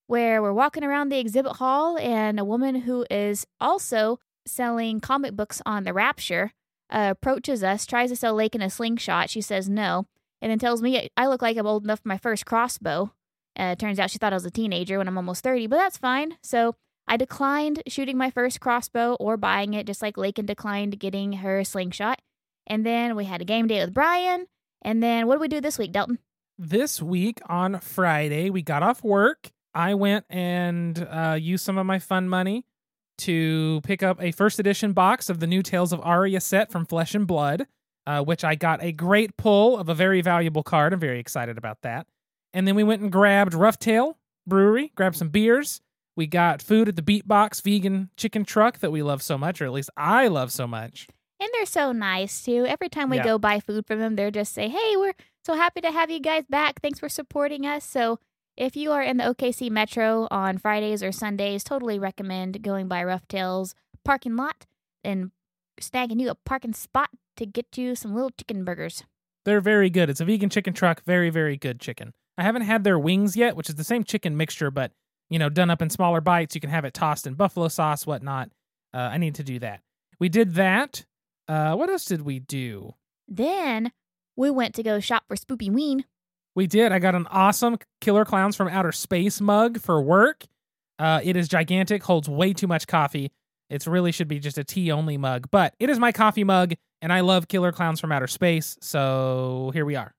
where 0.08 0.42
we're 0.42 0.54
walking 0.54 0.84
around 0.84 1.10
the 1.10 1.20
exhibit 1.20 1.54
hall, 1.54 1.98
and 1.98 2.40
a 2.40 2.46
woman 2.46 2.82
who 2.82 3.06
is 3.10 3.46
also 3.60 4.20
selling 4.46 5.00
comic 5.00 5.36
books 5.36 5.62
on 5.66 5.84
the 5.84 5.94
Rapture 5.94 6.54
uh, 6.90 7.10
approaches 7.12 7.64
us, 7.64 7.86
tries 7.86 8.10
to 8.10 8.16
sell 8.16 8.36
Lakin 8.36 8.62
a 8.62 8.70
slingshot. 8.70 9.30
She 9.30 9.42
says 9.42 9.70
no, 9.70 10.08
and 10.42 10.52
then 10.52 10.60
tells 10.60 10.82
me 10.82 11.10
I 11.18 11.28
look 11.28 11.42
like 11.42 11.58
I'm 11.58 11.68
old 11.68 11.84
enough 11.84 12.02
for 12.02 12.08
my 12.10 12.18
first 12.18 12.46
crossbow. 12.46 13.14
Uh, 13.58 13.76
turns 13.76 14.00
out 14.00 14.12
she 14.12 14.18
thought 14.18 14.34
I 14.34 14.36
was 14.36 14.46
a 14.46 14.52
teenager 14.52 14.98
when 14.98 15.08
I'm 15.08 15.18
almost 15.18 15.44
30, 15.44 15.68
but 15.68 15.78
that's 15.78 15.98
fine. 15.98 16.38
So 16.44 16.76
I 17.08 17.18
declined 17.18 17.84
shooting 17.88 18.18
my 18.18 18.30
first 18.30 18.60
crossbow 18.60 19.16
or 19.20 19.38
buying 19.38 19.74
it, 19.74 19.88
just 19.88 20.02
like 20.02 20.18
Lakin 20.18 20.46
declined 20.46 21.00
getting 21.00 21.34
her 21.34 21.64
slingshot. 21.64 22.20
And 22.68 22.86
then 22.86 23.16
we 23.16 23.26
had 23.26 23.42
a 23.42 23.46
game 23.46 23.68
day 23.68 23.80
with 23.80 23.94
Brian. 23.94 24.48
And 24.82 25.02
then 25.02 25.28
what 25.28 25.36
did 25.36 25.42
we 25.42 25.48
do 25.48 25.62
this 25.62 25.78
week, 25.78 25.92
Delton? 25.92 26.20
This 26.58 27.02
week 27.02 27.40
on 27.48 27.80
Friday, 27.80 28.50
we 28.50 28.62
got 28.62 28.84
off 28.84 29.04
work. 29.04 29.52
I 29.74 29.94
went 29.94 30.26
and 30.30 31.06
uh, 31.10 31.38
used 31.40 31.66
some 31.66 31.78
of 31.78 31.86
my 31.86 32.00
fun 32.00 32.30
money 32.30 32.66
to 33.20 33.82
pick 33.84 34.04
up 34.04 34.22
a 34.22 34.32
first 34.32 34.60
edition 34.60 34.94
box 34.94 35.30
of 35.30 35.40
the 35.40 35.48
new 35.48 35.62
Tales 35.62 35.94
of 35.94 36.00
Aria 36.02 36.40
set 36.42 36.72
from 36.72 36.86
Flesh 36.86 37.16
and 37.16 37.26
Blood, 37.28 37.68
uh, 38.08 38.22
which 38.24 38.44
I 38.44 38.56
got 38.56 38.84
a 38.84 38.92
great 38.92 39.38
pull 39.38 39.78
of 39.78 39.90
a 39.90 39.94
very 39.94 40.22
valuable 40.22 40.64
card. 40.64 40.94
I'm 40.94 41.00
very 41.00 41.20
excited 41.20 41.58
about 41.58 41.82
that. 41.84 42.08
And 42.54 42.68
then 42.68 42.76
we 42.76 42.84
went 42.84 43.02
and 43.02 43.12
grabbed 43.12 43.54
Rough 43.54 43.80
Tail 43.80 44.18
Brewery, 44.48 44.92
grabbed 44.96 45.18
some 45.18 45.30
beers. 45.30 45.82
We 46.16 46.28
got 46.28 46.62
food 46.62 46.88
at 46.88 46.96
the 46.96 47.02
Beatbox 47.02 47.62
vegan 47.62 48.10
chicken 48.16 48.46
truck 48.46 48.80
that 48.80 48.92
we 48.92 49.04
love 49.04 49.22
so 49.22 49.38
much, 49.38 49.62
or 49.62 49.66
at 49.66 49.74
least 49.74 49.90
I 49.98 50.28
love 50.28 50.52
so 50.52 50.66
much. 50.68 51.08
And 51.42 51.50
they're 51.54 51.66
so 51.66 51.92
nice 51.92 52.44
too. 52.46 52.66
Every 52.66 52.88
time 52.88 53.10
we 53.10 53.18
Yeah. 53.18 53.24
go 53.26 53.38
buy 53.38 53.60
food 53.60 53.86
from 53.86 54.00
them, 54.00 54.16
they're 54.16 54.32
just 54.32 54.54
say, 54.54 54.70
"Hey, 54.70 54.96
we're 54.96 55.16
so 55.46 55.56
happy 55.56 55.82
to 55.82 55.92
have 55.92 56.10
you 56.10 56.20
guys 56.22 56.46
back. 56.50 56.80
Thanks 56.82 57.00
for 57.00 57.10
supporting 57.10 57.66
us." 57.66 57.84
So, 57.84 58.20
if 58.58 58.76
you 58.76 58.92
are 58.92 59.02
in 59.02 59.18
the 59.18 59.24
OKC 59.26 59.70
Metro 59.70 60.28
on 60.32 60.58
Fridays 60.58 61.04
or 61.04 61.12
Sundays, 61.12 61.64
totally 61.64 62.00
recommend 62.00 62.62
going 62.62 62.88
by 62.88 63.04
Rough 63.04 63.28
Tail's 63.28 63.76
parking 64.04 64.36
lot 64.36 64.66
and 65.04 65.32
snagging 65.82 66.22
you 66.22 66.30
a 66.30 66.36
parking 66.36 66.74
spot 66.74 67.10
to 67.38 67.46
get 67.46 67.78
you 67.78 67.96
some 67.96 68.14
little 68.14 68.32
chicken 68.32 68.64
burgers. 68.64 69.04
They're 69.44 69.62
very 69.62 69.90
good. 69.90 70.10
It's 70.10 70.22
a 70.22 70.26
vegan 70.26 70.50
chicken 70.50 70.74
truck. 70.74 71.04
Very, 71.04 71.30
very 71.30 71.58
good 71.58 71.80
chicken. 71.80 72.14
I 72.38 72.44
haven't 72.44 72.64
had 72.64 72.84
their 72.84 72.98
wings 72.98 73.36
yet, 73.36 73.56
which 73.56 73.70
is 73.70 73.76
the 73.76 73.84
same 73.84 74.04
chicken 74.04 74.36
mixture, 74.38 74.72
but 74.72 74.92
you 75.30 75.40
know, 75.40 75.50
done 75.50 75.70
up 75.70 75.82
in 75.82 75.90
smaller 75.90 76.22
bites. 76.22 76.56
You 76.56 76.62
can 76.62 76.70
have 76.70 76.86
it 76.86 76.94
tossed 76.94 77.28
in 77.28 77.34
buffalo 77.34 77.68
sauce, 77.68 78.06
whatnot. 78.06 78.50
Uh, 78.94 78.98
I 78.98 79.18
need 79.18 79.36
to 79.36 79.44
do 79.44 79.60
that. 79.60 79.82
We 80.20 80.30
did 80.30 80.56
that. 80.56 81.06
Uh, 81.48 81.76
what 81.76 81.90
else 81.90 82.06
did 82.06 82.22
we 82.22 82.40
do? 82.40 82.94
Then 83.28 83.92
we 84.36 84.50
went 84.50 84.76
to 84.76 84.84
go 84.84 85.00
shop 85.00 85.24
for 85.28 85.36
Spoopy 85.36 85.70
Ween. 85.70 86.06
We 86.56 86.68
did. 86.68 86.92
I 86.92 87.00
got 87.00 87.16
an 87.16 87.28
awesome 87.30 87.78
Killer 88.00 88.24
Clowns 88.24 88.56
from 88.56 88.70
Outer 88.70 88.94
Space 88.94 89.42
mug 89.42 89.80
for 89.80 90.02
work. 90.02 90.46
Uh, 90.98 91.20
it 91.24 91.36
is 91.36 91.50
gigantic, 91.50 92.04
holds 92.04 92.30
way 92.30 92.54
too 92.54 92.68
much 92.68 92.88
coffee. 92.88 93.32
It 93.70 93.86
really 93.86 94.12
should 94.12 94.28
be 94.28 94.40
just 94.40 94.58
a 94.58 94.64
tea 94.64 94.92
only 94.92 95.18
mug, 95.18 95.50
but 95.52 95.74
it 95.80 95.90
is 95.90 96.00
my 96.00 96.12
coffee 96.12 96.44
mug, 96.44 96.74
and 97.02 97.12
I 97.12 97.22
love 97.22 97.48
Killer 97.48 97.72
Clowns 97.72 98.00
from 98.00 98.12
Outer 98.12 98.28
Space. 98.28 98.78
So 98.82 99.72
here 99.74 99.86
we 99.86 99.96
are. 99.96 100.14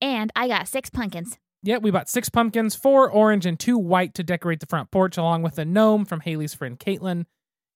And 0.00 0.32
I 0.34 0.48
got 0.48 0.66
six 0.66 0.88
pumpkins. 0.88 1.38
Yeah, 1.62 1.78
we 1.78 1.90
bought 1.90 2.08
six 2.08 2.28
pumpkins, 2.28 2.74
four 2.74 3.10
orange 3.10 3.46
and 3.46 3.58
two 3.58 3.78
white 3.78 4.14
to 4.14 4.24
decorate 4.24 4.60
the 4.60 4.66
front 4.66 4.90
porch, 4.90 5.16
along 5.16 5.42
with 5.42 5.58
a 5.58 5.64
gnome 5.64 6.04
from 6.04 6.20
Haley's 6.20 6.54
friend 6.54 6.78
Caitlin. 6.78 7.26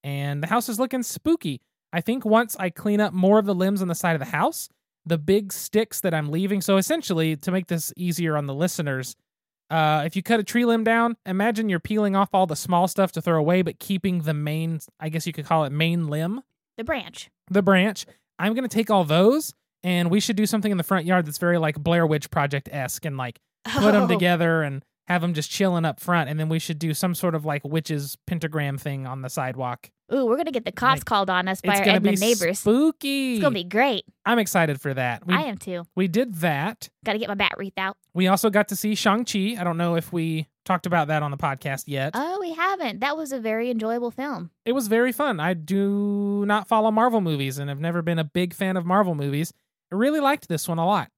And 0.03 0.41
the 0.41 0.47
house 0.47 0.67
is 0.67 0.79
looking 0.79 1.03
spooky. 1.03 1.61
I 1.93 2.01
think 2.01 2.25
once 2.25 2.55
I 2.59 2.69
clean 2.69 2.99
up 2.99 3.13
more 3.13 3.39
of 3.39 3.45
the 3.45 3.55
limbs 3.55 3.81
on 3.81 3.87
the 3.87 3.95
side 3.95 4.15
of 4.15 4.19
the 4.19 4.25
house, 4.25 4.67
the 5.07 5.17
big 5.17 5.53
sticks 5.53 6.01
that 6.01 6.13
I'm 6.13 6.29
leaving. 6.29 6.61
So 6.61 6.77
essentially, 6.77 7.35
to 7.37 7.51
make 7.51 7.67
this 7.67 7.93
easier 7.97 8.37
on 8.37 8.45
the 8.45 8.53
listeners, 8.53 9.15
uh, 9.69 10.03
if 10.05 10.15
you 10.15 10.23
cut 10.23 10.39
a 10.39 10.43
tree 10.43 10.65
limb 10.65 10.83
down, 10.83 11.17
imagine 11.25 11.69
you're 11.69 11.79
peeling 11.79 12.15
off 12.15 12.29
all 12.33 12.45
the 12.47 12.55
small 12.55 12.87
stuff 12.87 13.11
to 13.13 13.21
throw 13.21 13.37
away, 13.39 13.61
but 13.61 13.79
keeping 13.79 14.21
the 14.21 14.33
main, 14.33 14.79
I 14.99 15.09
guess 15.09 15.27
you 15.27 15.33
could 15.33 15.45
call 15.45 15.63
it 15.65 15.71
main 15.71 16.07
limb, 16.07 16.41
The 16.77 16.83
branch. 16.83 17.29
the 17.49 17.61
branch. 17.61 18.05
I'm 18.39 18.53
going 18.53 18.67
to 18.67 18.73
take 18.73 18.89
all 18.89 19.03
those 19.03 19.53
and 19.83 20.09
we 20.11 20.19
should 20.19 20.35
do 20.35 20.45
something 20.45 20.71
in 20.71 20.77
the 20.77 20.83
front 20.83 21.05
yard 21.05 21.25
that's 21.25 21.37
very 21.37 21.57
like 21.57 21.75
Blair 21.79 22.05
Witch 22.05 22.29
Project 22.29 22.69
esque 22.71 23.03
and 23.05 23.17
like 23.17 23.39
put 23.65 23.91
them 23.93 24.03
Oh. 24.03 24.07
together 24.07 24.61
and 24.63 24.83
have 25.07 25.21
them 25.21 25.33
just 25.33 25.49
chilling 25.49 25.85
up 25.85 25.99
front. 25.99 26.29
And 26.29 26.39
then 26.39 26.49
we 26.49 26.59
should 26.59 26.79
do 26.79 26.93
some 26.93 27.15
sort 27.15 27.35
of 27.35 27.45
like 27.45 27.63
witches 27.65 28.17
pentagram 28.27 28.77
thing 28.77 29.05
on 29.07 29.21
the 29.21 29.29
sidewalk. 29.29 29.89
Ooh, 30.13 30.25
we're 30.25 30.37
gonna 30.37 30.51
get 30.51 30.63
the 30.65 30.71
cops 30.71 30.99
Like, 30.99 31.05
called 31.05 31.29
on 31.29 31.47
us 31.47 31.59
by 31.61 31.73
it's 31.73 31.79
our 31.81 31.85
gonna 31.85 31.99
be 32.01 32.09
Edmond 32.09 32.19
neighbors. 32.21 32.59
spooky. 32.59 33.33
It's 33.35 33.41
gonna 33.41 33.53
be 33.53 33.63
great. 33.65 34.05
I'm 34.25 34.39
excited 34.39 34.79
for 34.79 34.93
that. 34.93 35.25
We, 35.27 35.33
I 35.33 35.41
am 35.43 35.57
too. 35.57 35.85
we 35.95 36.07
did 36.07 36.35
that. 36.35 36.89
Got 37.05 37.13
to 37.13 37.19
get 37.19 37.27
my 37.29 37.35
bat 37.35 37.53
wreath 37.57 37.77
out. 37.77 37.97
We 38.13 38.27
also 38.27 38.49
got 38.49 38.67
to 38.69 38.75
see 38.75 38.95
Shang-Chi. 38.95 39.55
I 39.59 39.63
don't 39.63 39.77
know 39.77 39.95
if 39.95 40.11
we 40.13 40.47
talked 40.65 40.85
about 40.85 41.07
that 41.07 41.23
on 41.23 41.31
the 41.31 41.37
podcast 41.37 41.83
yet. 41.87 42.11
Oh, 42.13 42.37
we 42.41 42.53
haven't. 42.53 42.99
That 42.99 43.15
was 43.15 43.31
a 43.31 43.39
very 43.39 43.69
enjoyable 43.69 44.11
film. 44.11 44.51
it 44.65 44.73
was 44.73 44.87
very 44.87 45.11
fun. 45.13 45.39
I 45.39 45.53
do 45.53 46.43
not 46.45 46.67
follow 46.67 46.91
Marvel 46.91 47.21
movies 47.21 47.57
and 47.57 47.69
have 47.69 47.79
never 47.79 48.01
been 48.01 48.19
a 48.19 48.23
big 48.25 48.53
fan 48.53 48.75
of 48.75 48.85
Marvel 48.85 49.15
movies. 49.15 49.53
I 49.91 49.95
really 49.95 50.19
liked 50.19 50.47
this 50.49 50.67
one 50.67 50.77
a 50.77 50.85
lot. 50.85 51.09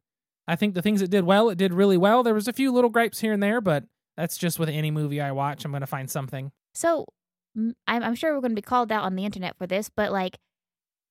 I 0.47 0.55
think 0.55 0.73
the 0.75 0.81
things 0.83 1.01
it 1.01 1.09
did 1.11 1.23
well, 1.25 1.49
it 1.49 1.57
did 1.57 1.73
really 1.73 1.97
well. 1.97 2.21
There 2.23 2.33
was 2.35 2.47
a 2.47 2.53
few 2.53 2.71
little 2.71 2.89
gripes 2.91 3.19
here 3.19 3.33
and 3.33 3.41
there, 3.41 3.61
but 3.61 3.85
that's 4.17 4.37
just 4.37 4.59
with 4.59 4.69
any 4.69 4.91
movie 4.91 5.21
I 5.21 5.31
watch. 5.31 5.63
I'm 5.65 5.71
going 5.71 5.81
to 5.81 5.87
find 5.87 6.09
something. 6.11 6.51
So 6.73 7.05
I'm, 7.57 7.75
I'm 7.87 8.15
sure 8.15 8.33
we're 8.33 8.41
going 8.41 8.51
to 8.51 8.55
be 8.55 8.61
called 8.61 8.91
out 8.91 9.03
on 9.03 9.15
the 9.15 9.25
internet 9.25 9.57
for 9.57 9.67
this, 9.67 9.89
but 9.89 10.11
like, 10.11 10.37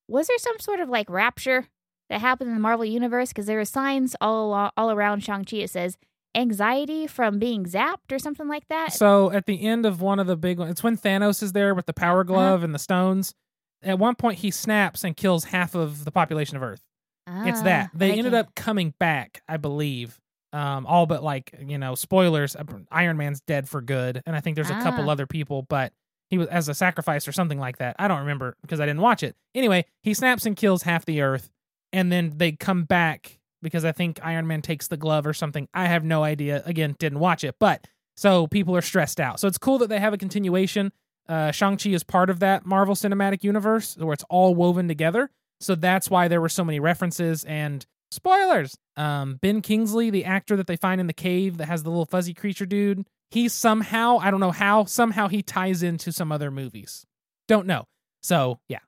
was 0.07 0.27
there 0.27 0.37
some 0.39 0.59
sort 0.59 0.79
of 0.79 0.89
like 0.89 1.09
rapture 1.09 1.67
that 2.09 2.21
happened 2.21 2.49
in 2.49 2.55
the 2.55 2.61
Marvel 2.61 2.85
universe? 2.85 3.29
Because 3.29 3.45
there 3.45 3.59
are 3.59 3.65
signs 3.65 4.15
all 4.21 4.53
alo- 4.53 4.71
all 4.77 4.91
around 4.91 5.23
Shang 5.23 5.45
Chi. 5.45 5.57
It 5.57 5.69
says 5.69 5.97
anxiety 6.35 7.07
from 7.07 7.39
being 7.39 7.65
zapped 7.65 8.11
or 8.11 8.19
something 8.19 8.47
like 8.47 8.67
that. 8.69 8.93
So 8.93 9.31
at 9.31 9.45
the 9.45 9.65
end 9.65 9.85
of 9.85 10.01
one 10.01 10.19
of 10.19 10.27
the 10.27 10.35
big 10.37 10.59
ones, 10.59 10.71
it's 10.71 10.83
when 10.83 10.97
Thanos 10.97 11.41
is 11.43 11.53
there 11.53 11.73
with 11.75 11.85
the 11.85 11.93
power 11.93 12.21
Uh-huh. 12.21 12.33
glove 12.33 12.63
and 12.63 12.73
the 12.73 12.79
stones. 12.79 13.33
At 13.81 13.97
one 13.99 14.15
point, 14.15 14.39
he 14.39 14.51
snaps 14.51 15.03
and 15.03 15.15
kills 15.15 15.45
half 15.45 15.73
of 15.75 16.03
the 16.05 16.11
population 16.11 16.57
of 16.57 16.63
Earth. 16.63 16.81
it's 17.27 17.59
Ah, 17.59 17.63
that 17.63 17.91
they 17.93 18.07
I 18.07 18.15
ended 18.15 18.33
can't- 18.33 18.47
up 18.47 18.55
coming 18.55 18.93
back, 18.99 19.41
I 19.47 19.57
believe. 19.57 20.19
Um, 20.51 20.87
all 20.87 21.05
but 21.05 21.23
like 21.23 21.53
you 21.63 21.77
know, 21.77 21.93
spoilers. 21.93 22.55
uh, 22.55 22.63
Iron 22.91 23.17
Man's 23.17 23.39
dead 23.41 23.69
for 23.69 23.81
good, 23.81 24.23
and 24.25 24.35
I 24.35 24.39
think 24.39 24.55
there's 24.55 24.71
a 24.71 24.81
couple 24.81 25.07
Ah. 25.07 25.11
other 25.13 25.27
people, 25.27 25.61
but 25.61 25.93
he 26.29 26.37
was 26.37 26.47
as 26.47 26.69
a 26.69 26.73
sacrifice 26.73 27.27
or 27.27 27.31
something 27.31 27.59
like 27.59 27.77
that. 27.77 27.95
I 27.99 28.07
don't 28.07 28.19
remember 28.19 28.55
because 28.61 28.79
I 28.79 28.85
didn't 28.85 29.01
watch 29.01 29.23
it. 29.23 29.35
Anyway, 29.55 29.85
he 30.01 30.13
snaps 30.13 30.45
and 30.45 30.55
kills 30.55 30.83
half 30.83 31.05
the 31.05 31.21
Earth, 31.21 31.51
and 31.91 32.11
then 32.11 32.33
they 32.37 32.51
come 32.51 32.83
back 32.83 33.39
because 33.61 33.83
I 33.83 33.91
think 33.91 34.19
Iron 34.23 34.47
Man 34.47 34.61
takes 34.61 34.87
the 34.87 34.97
glove 34.97 35.25
or 35.27 35.33
something. 35.33 35.67
I 35.73 35.87
have 35.87 36.03
no 36.03 36.23
idea. 36.23 36.63
Again, 36.65 36.95
didn't 36.99 37.19
watch 37.19 37.43
it, 37.43 37.55
but 37.59 37.87
so 38.15 38.47
people 38.47 38.75
are 38.75 38.81
stressed 38.81 39.19
out. 39.19 39.39
So 39.39 39.47
it's 39.47 39.57
cool 39.57 39.77
that 39.79 39.89
they 39.89 39.99
have 39.99 40.13
a 40.13 40.17
continuation. 40.17 40.91
Uh, 41.27 41.51
Shang-Chi 41.51 41.91
is 41.91 42.03
part 42.03 42.29
of 42.29 42.39
that 42.39 42.65
Marvel 42.65 42.95
Cinematic 42.95 43.43
Universe 43.43 43.95
where 43.97 44.13
it's 44.13 44.25
all 44.29 44.55
woven 44.55 44.87
together. 44.87 45.29
So 45.61 45.75
that's 45.75 46.09
why 46.09 46.27
there 46.27 46.41
were 46.41 46.49
so 46.49 46.63
many 46.63 46.79
references 46.79 47.43
and 47.43 47.85
spoilers. 48.11 48.77
Um, 48.97 49.37
ben 49.41 49.61
Kingsley, 49.61 50.09
the 50.09 50.25
actor 50.25 50.55
that 50.55 50.67
they 50.67 50.75
find 50.75 50.99
in 50.99 51.07
the 51.07 51.13
cave 51.13 51.57
that 51.57 51.67
has 51.67 51.83
the 51.83 51.89
little 51.89 52.05
fuzzy 52.05 52.33
creature 52.33 52.65
dude, 52.65 53.05
he 53.31 53.47
somehow, 53.47 54.17
I 54.17 54.31
don't 54.31 54.39
know 54.39 54.51
how, 54.51 54.85
somehow 54.85 55.27
he 55.27 55.41
ties 55.41 55.83
into 55.83 56.11
some 56.11 56.31
other 56.31 56.49
movies. 56.51 57.05
Don't 57.47 57.67
know. 57.67 57.85
So 58.21 58.59
yeah, 58.67 58.79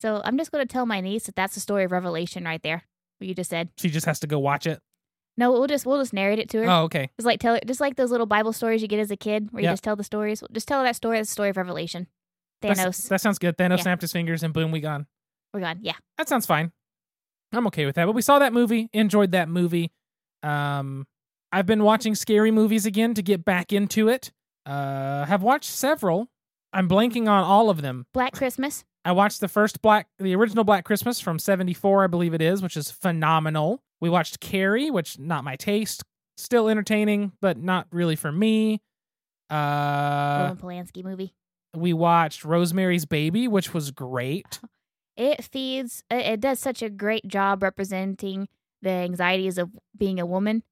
So 0.00 0.22
I'm 0.24 0.38
just 0.38 0.50
going 0.52 0.66
to 0.66 0.72
tell 0.72 0.86
my 0.86 1.00
niece 1.00 1.26
that 1.26 1.34
that's 1.36 1.54
the 1.54 1.60
story 1.60 1.84
of 1.84 1.92
Revelation 1.92 2.44
right 2.44 2.62
there. 2.62 2.84
What 3.18 3.28
you 3.28 3.34
just 3.34 3.50
said. 3.50 3.70
she 3.76 3.90
just 3.90 4.06
has 4.06 4.20
to 4.20 4.26
go 4.26 4.38
watch 4.38 4.66
it. 4.66 4.80
No, 5.36 5.52
we'll 5.52 5.66
just 5.66 5.86
we'll 5.86 6.00
just 6.00 6.12
narrate 6.12 6.38
it 6.40 6.48
to 6.50 6.58
her. 6.64 6.68
Oh, 6.70 6.82
okay. 6.84 7.10
Just 7.18 7.26
like 7.26 7.38
tell 7.40 7.54
her, 7.54 7.60
just 7.66 7.80
like 7.80 7.96
those 7.96 8.10
little 8.10 8.26
Bible 8.26 8.52
stories 8.52 8.82
you 8.82 8.88
get 8.88 8.98
as 8.98 9.10
a 9.10 9.16
kid, 9.16 9.48
where 9.52 9.60
you 9.62 9.66
Yep. 9.68 9.72
just 9.74 9.84
tell 9.84 9.94
the 9.96 10.02
stories. 10.04 10.42
Just 10.52 10.66
tell 10.66 10.80
her 10.80 10.84
that 10.84 10.96
story. 10.96 11.18
That's 11.18 11.28
the 11.28 11.32
story 11.32 11.50
of 11.50 11.56
Revelation. 11.56 12.06
That's- 12.62 12.78
Thanos. 12.80 13.08
that 13.08 13.20
sounds 13.20 13.38
good. 13.38 13.56
Thanos 13.56 13.76
Yeah. 13.78 13.82
snapped 13.82 14.02
his 14.02 14.12
fingers 14.12 14.42
and 14.42 14.52
boom, 14.54 14.70
we 14.72 14.80
gone. 14.80 15.06
We're 15.54 15.60
gone. 15.60 15.78
Yeah. 15.82 15.94
That 16.16 16.28
sounds 16.28 16.46
fine. 16.46 16.72
I'm 17.52 17.66
okay 17.68 17.86
with 17.86 17.94
that. 17.96 18.06
But 18.06 18.12
we 18.14 18.22
saw 18.22 18.38
that 18.40 18.52
movie, 18.52 18.88
enjoyed 18.92 19.30
that 19.32 19.48
movie. 19.48 19.92
Um, 20.42 21.06
I've 21.52 21.66
been 21.66 21.82
watching 21.82 22.14
scary 22.14 22.50
movies 22.50 22.86
again 22.86 23.14
to 23.14 23.22
get 23.22 23.44
back 23.44 23.72
into 23.72 24.08
it. 24.08 24.32
Uh, 24.66 25.24
have 25.24 25.42
watched 25.42 25.70
several. 25.70 26.28
I'm 26.72 26.88
blanking 26.88 27.22
on 27.28 27.42
all 27.44 27.70
of 27.70 27.80
them. 27.80 28.06
Black 28.12 28.32
Christmas. 28.34 28.84
I 29.04 29.12
watched 29.12 29.40
the 29.40 29.48
first 29.48 29.80
Black, 29.80 30.08
the 30.18 30.34
original 30.34 30.64
Black 30.64 30.84
Christmas 30.84 31.20
from 31.20 31.38
'74, 31.38 32.04
I 32.04 32.06
believe 32.08 32.34
it 32.34 32.42
is, 32.42 32.60
which 32.62 32.76
is 32.76 32.90
phenomenal. 32.90 33.82
We 34.00 34.10
watched 34.10 34.40
Carrie, 34.40 34.90
which 34.90 35.18
not 35.18 35.44
my 35.44 35.56
taste, 35.56 36.04
still 36.36 36.68
entertaining, 36.68 37.32
but 37.40 37.56
not 37.56 37.86
really 37.90 38.16
for 38.16 38.30
me. 38.30 38.82
Uh, 39.50 40.50
Roman 40.50 40.56
Polanski 40.58 41.02
movie. 41.02 41.32
we 41.74 41.94
watched 41.94 42.44
Rosemary's 42.44 43.06
Baby, 43.06 43.48
which 43.48 43.72
was 43.72 43.90
great. 43.90 44.60
It 45.16 45.42
feeds. 45.42 46.04
It, 46.12 46.26
it 46.26 46.40
does 46.40 46.60
such 46.60 46.80
a 46.80 46.88
great 46.88 47.26
job 47.26 47.64
representing 47.64 48.46
the 48.82 48.90
anxieties 48.90 49.58
of 49.58 49.70
being 49.96 50.20
a 50.20 50.26
woman, 50.26 50.62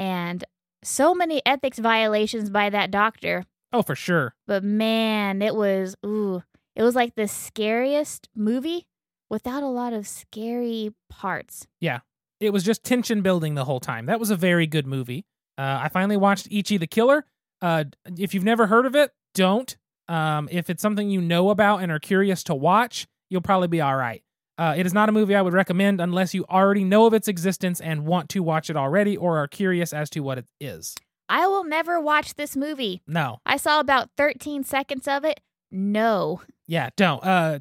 and 0.00 0.42
so 0.82 1.14
many 1.14 1.42
ethics 1.44 1.78
violations 1.78 2.48
by 2.48 2.70
that 2.70 2.90
doctor. 2.90 3.44
Oh, 3.72 3.82
for 3.82 3.94
sure. 3.94 4.34
But 4.46 4.64
man, 4.64 5.42
it 5.42 5.54
was 5.54 5.94
ooh, 6.04 6.42
it 6.74 6.82
was 6.82 6.94
like 6.94 7.14
the 7.14 7.28
scariest 7.28 8.28
movie 8.34 8.86
without 9.28 9.62
a 9.62 9.68
lot 9.68 9.92
of 9.92 10.08
scary 10.08 10.92
parts. 11.10 11.66
Yeah. 11.80 12.00
It 12.40 12.54
was 12.54 12.64
just 12.64 12.82
tension 12.82 13.20
building 13.20 13.54
the 13.54 13.66
whole 13.66 13.80
time. 13.80 14.06
That 14.06 14.18
was 14.18 14.30
a 14.30 14.36
very 14.36 14.66
good 14.66 14.86
movie. 14.86 15.26
Uh, 15.58 15.80
I 15.82 15.88
finally 15.88 16.16
watched 16.16 16.48
Ichi 16.50 16.78
the 16.78 16.86
Killer. 16.86 17.26
Uh, 17.60 17.84
if 18.16 18.32
you've 18.32 18.44
never 18.44 18.66
heard 18.66 18.86
of 18.86 18.96
it, 18.96 19.12
don't. 19.34 19.76
Um, 20.08 20.48
if 20.50 20.70
it's 20.70 20.80
something 20.80 21.10
you 21.10 21.20
know 21.20 21.50
about 21.50 21.82
and 21.82 21.92
are 21.92 21.98
curious 21.98 22.42
to 22.44 22.54
watch, 22.54 23.06
you'll 23.28 23.42
probably 23.42 23.68
be 23.68 23.82
all 23.82 23.94
right. 23.94 24.22
Uh, 24.60 24.74
it 24.76 24.84
is 24.84 24.92
not 24.92 25.08
a 25.08 25.12
movie 25.12 25.34
I 25.34 25.40
would 25.40 25.54
recommend 25.54 26.02
unless 26.02 26.34
you 26.34 26.44
already 26.50 26.84
know 26.84 27.06
of 27.06 27.14
its 27.14 27.28
existence 27.28 27.80
and 27.80 28.04
want 28.04 28.28
to 28.28 28.42
watch 28.42 28.68
it 28.68 28.76
already 28.76 29.16
or 29.16 29.38
are 29.38 29.48
curious 29.48 29.94
as 29.94 30.10
to 30.10 30.20
what 30.20 30.36
it 30.36 30.44
is. 30.60 30.94
I 31.30 31.46
will 31.46 31.64
never 31.64 31.98
watch 31.98 32.34
this 32.34 32.54
movie. 32.58 33.00
No. 33.06 33.38
I 33.46 33.56
saw 33.56 33.80
about 33.80 34.10
13 34.18 34.64
seconds 34.64 35.08
of 35.08 35.24
it. 35.24 35.40
No. 35.70 36.42
Yeah, 36.66 36.90
don't. 36.94 37.24
Uh, 37.24 37.58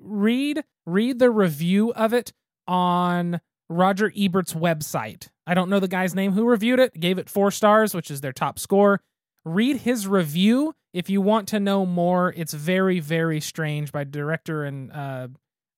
read 0.00 0.64
read 0.84 1.20
the 1.20 1.30
review 1.30 1.92
of 1.92 2.12
it 2.12 2.32
on 2.66 3.40
Roger 3.68 4.10
Ebert's 4.16 4.54
website. 4.54 5.28
I 5.46 5.54
don't 5.54 5.70
know 5.70 5.78
the 5.78 5.86
guy's 5.86 6.12
name 6.12 6.32
who 6.32 6.44
reviewed 6.44 6.80
it. 6.80 6.98
Gave 6.98 7.18
it 7.18 7.30
four 7.30 7.52
stars, 7.52 7.94
which 7.94 8.10
is 8.10 8.20
their 8.20 8.32
top 8.32 8.58
score. 8.58 9.00
Read 9.44 9.76
his 9.76 10.08
review 10.08 10.74
if 10.92 11.08
you 11.08 11.20
want 11.20 11.46
to 11.48 11.60
know 11.60 11.86
more. 11.86 12.34
It's 12.36 12.52
very 12.52 12.98
very 12.98 13.40
strange 13.40 13.92
by 13.92 14.02
director 14.02 14.64
and 14.64 14.90
uh, 14.90 15.28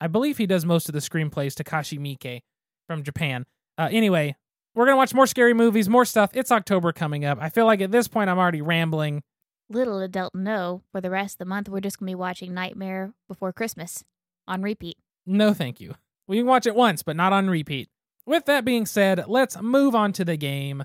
I 0.00 0.06
believe 0.06 0.38
he 0.38 0.46
does 0.46 0.64
most 0.64 0.88
of 0.88 0.92
the 0.92 1.00
screenplays. 1.00 1.54
Takashi 1.54 1.98
Miike 1.98 2.40
from 2.86 3.02
Japan. 3.02 3.46
Uh, 3.76 3.88
anyway, 3.90 4.36
we're 4.74 4.86
gonna 4.86 4.96
watch 4.96 5.14
more 5.14 5.26
scary 5.26 5.54
movies, 5.54 5.88
more 5.88 6.04
stuff. 6.04 6.30
It's 6.34 6.50
October 6.52 6.92
coming 6.92 7.24
up. 7.24 7.38
I 7.40 7.48
feel 7.48 7.66
like 7.66 7.80
at 7.80 7.90
this 7.90 8.08
point 8.08 8.30
I'm 8.30 8.38
already 8.38 8.62
rambling. 8.62 9.22
Little 9.68 9.98
adult 9.98 10.32
Delton 10.32 10.42
know, 10.42 10.82
for 10.90 11.00
the 11.00 11.10
rest 11.10 11.34
of 11.34 11.38
the 11.38 11.44
month, 11.44 11.68
we're 11.68 11.80
just 11.80 12.00
going 12.00 12.08
to 12.08 12.10
be 12.10 12.16
watching 12.16 12.52
Nightmare 12.52 13.12
Before 13.28 13.52
Christmas 13.52 14.02
on 14.48 14.62
repeat. 14.62 14.98
No, 15.24 15.54
thank 15.54 15.80
you. 15.80 15.94
We 16.26 16.38
can 16.38 16.46
watch 16.46 16.66
it 16.66 16.74
once, 16.74 17.04
but 17.04 17.14
not 17.14 17.32
on 17.32 17.48
repeat. 17.48 17.88
With 18.26 18.46
that 18.46 18.64
being 18.64 18.84
said, 18.84 19.24
let's 19.28 19.60
move 19.62 19.94
on 19.94 20.12
to 20.14 20.24
the 20.24 20.36
game. 20.36 20.84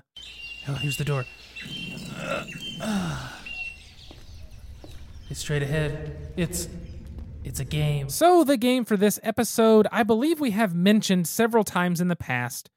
Oh, 0.68 0.74
here's 0.74 0.98
the 0.98 1.04
door. 1.04 1.24
It's 5.30 5.40
straight 5.40 5.62
ahead. 5.64 6.32
It's 6.36 6.68
it's 7.46 7.60
a 7.60 7.64
game. 7.64 8.08
So 8.08 8.44
the 8.44 8.56
game 8.56 8.84
for 8.84 8.96
this 8.96 9.20
episode, 9.22 9.86
I 9.92 10.02
believe 10.02 10.40
we 10.40 10.50
have 10.50 10.74
mentioned 10.74 11.28
several 11.28 11.64
times 11.64 12.00
in 12.00 12.08
the 12.08 12.16
past. 12.16 12.70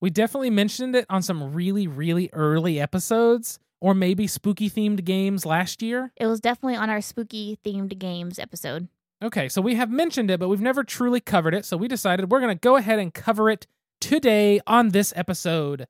We 0.00 0.10
definitely 0.10 0.50
mentioned 0.50 0.94
it 0.94 1.06
on 1.08 1.22
some 1.22 1.54
really 1.54 1.86
really 1.86 2.28
early 2.32 2.78
episodes 2.78 3.58
or 3.80 3.94
maybe 3.94 4.26
spooky 4.26 4.70
themed 4.70 5.04
games 5.04 5.46
last 5.46 5.82
year. 5.82 6.12
It 6.16 6.26
was 6.26 6.40
definitely 6.40 6.76
on 6.76 6.90
our 6.90 7.00
spooky 7.00 7.58
themed 7.64 7.98
games 7.98 8.38
episode. 8.38 8.88
Okay, 9.22 9.48
so 9.48 9.62
we 9.62 9.76
have 9.76 9.90
mentioned 9.90 10.30
it, 10.30 10.38
but 10.38 10.48
we've 10.48 10.60
never 10.60 10.84
truly 10.84 11.20
covered 11.20 11.54
it. 11.54 11.64
So 11.64 11.76
we 11.76 11.88
decided 11.88 12.30
we're 12.30 12.40
going 12.40 12.56
to 12.56 12.60
go 12.60 12.76
ahead 12.76 12.98
and 12.98 13.14
cover 13.14 13.48
it 13.48 13.66
today 14.00 14.60
on 14.66 14.90
this 14.90 15.12
episode. 15.16 15.86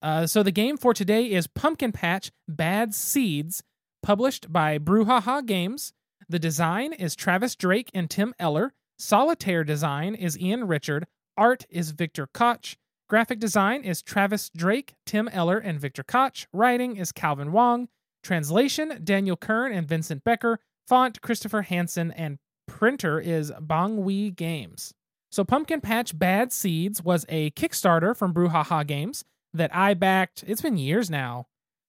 Uh, 0.00 0.26
so 0.26 0.42
the 0.42 0.52
game 0.52 0.76
for 0.76 0.94
today 0.94 1.26
is 1.26 1.48
Pumpkin 1.48 1.92
Patch 1.92 2.30
Bad 2.46 2.94
Seeds, 2.94 3.62
published 4.02 4.52
by 4.52 4.78
Brouhaha 4.78 5.44
Games. 5.44 5.92
The 6.30 6.38
design 6.38 6.92
is 6.92 7.16
Travis 7.16 7.56
Drake 7.56 7.90
and 7.94 8.10
Tim 8.10 8.34
Eller. 8.38 8.74
Solitaire 8.98 9.64
design 9.64 10.14
is 10.14 10.38
Ian 10.38 10.66
Richard. 10.66 11.06
Art 11.38 11.64
is 11.70 11.92
Victor 11.92 12.26
Koch. 12.26 12.76
Graphic 13.08 13.38
design 13.38 13.82
is 13.82 14.02
Travis 14.02 14.50
Drake, 14.50 14.94
Tim 15.06 15.28
Eller, 15.32 15.56
and 15.56 15.80
Victor 15.80 16.02
Koch. 16.02 16.46
Writing 16.52 16.96
is 16.96 17.12
Calvin 17.12 17.52
Wong. 17.52 17.88
Translation 18.22 19.00
Daniel 19.02 19.36
Kern 19.36 19.72
and 19.72 19.88
Vincent 19.88 20.22
Becker. 20.22 20.58
Font 20.86 21.22
Christopher 21.22 21.62
Hansen 21.62 22.10
and 22.12 22.38
printer 22.66 23.18
is 23.18 23.50
Bongwee 23.52 24.34
Games. 24.36 24.92
So 25.30 25.44
Pumpkin 25.44 25.80
Patch 25.80 26.18
Bad 26.18 26.52
Seeds 26.52 27.02
was 27.02 27.24
a 27.30 27.50
Kickstarter 27.52 28.14
from 28.14 28.34
Brouhaha 28.34 28.86
Games 28.86 29.24
that 29.54 29.74
I 29.74 29.94
backed. 29.94 30.44
It's 30.46 30.60
been 30.60 30.76
years 30.76 31.08
now. 31.08 31.46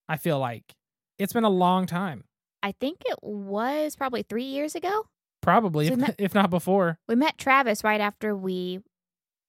I 0.08 0.16
feel 0.16 0.38
like 0.38 0.74
it's 1.18 1.34
been 1.34 1.44
a 1.44 1.50
long 1.50 1.86
time, 1.86 2.24
I 2.62 2.72
think 2.72 2.98
it 3.06 3.18
was 3.22 3.96
probably 3.96 4.22
three 4.22 4.44
years 4.44 4.74
ago. 4.74 5.06
probably 5.42 5.88
So 5.88 5.94
if, 5.94 5.98
that- 6.00 6.14
if 6.18 6.34
not 6.34 6.50
before. 6.50 6.98
We 7.08 7.14
met 7.14 7.38
Travis 7.38 7.82
right 7.84 8.00
after 8.00 8.36
we 8.36 8.80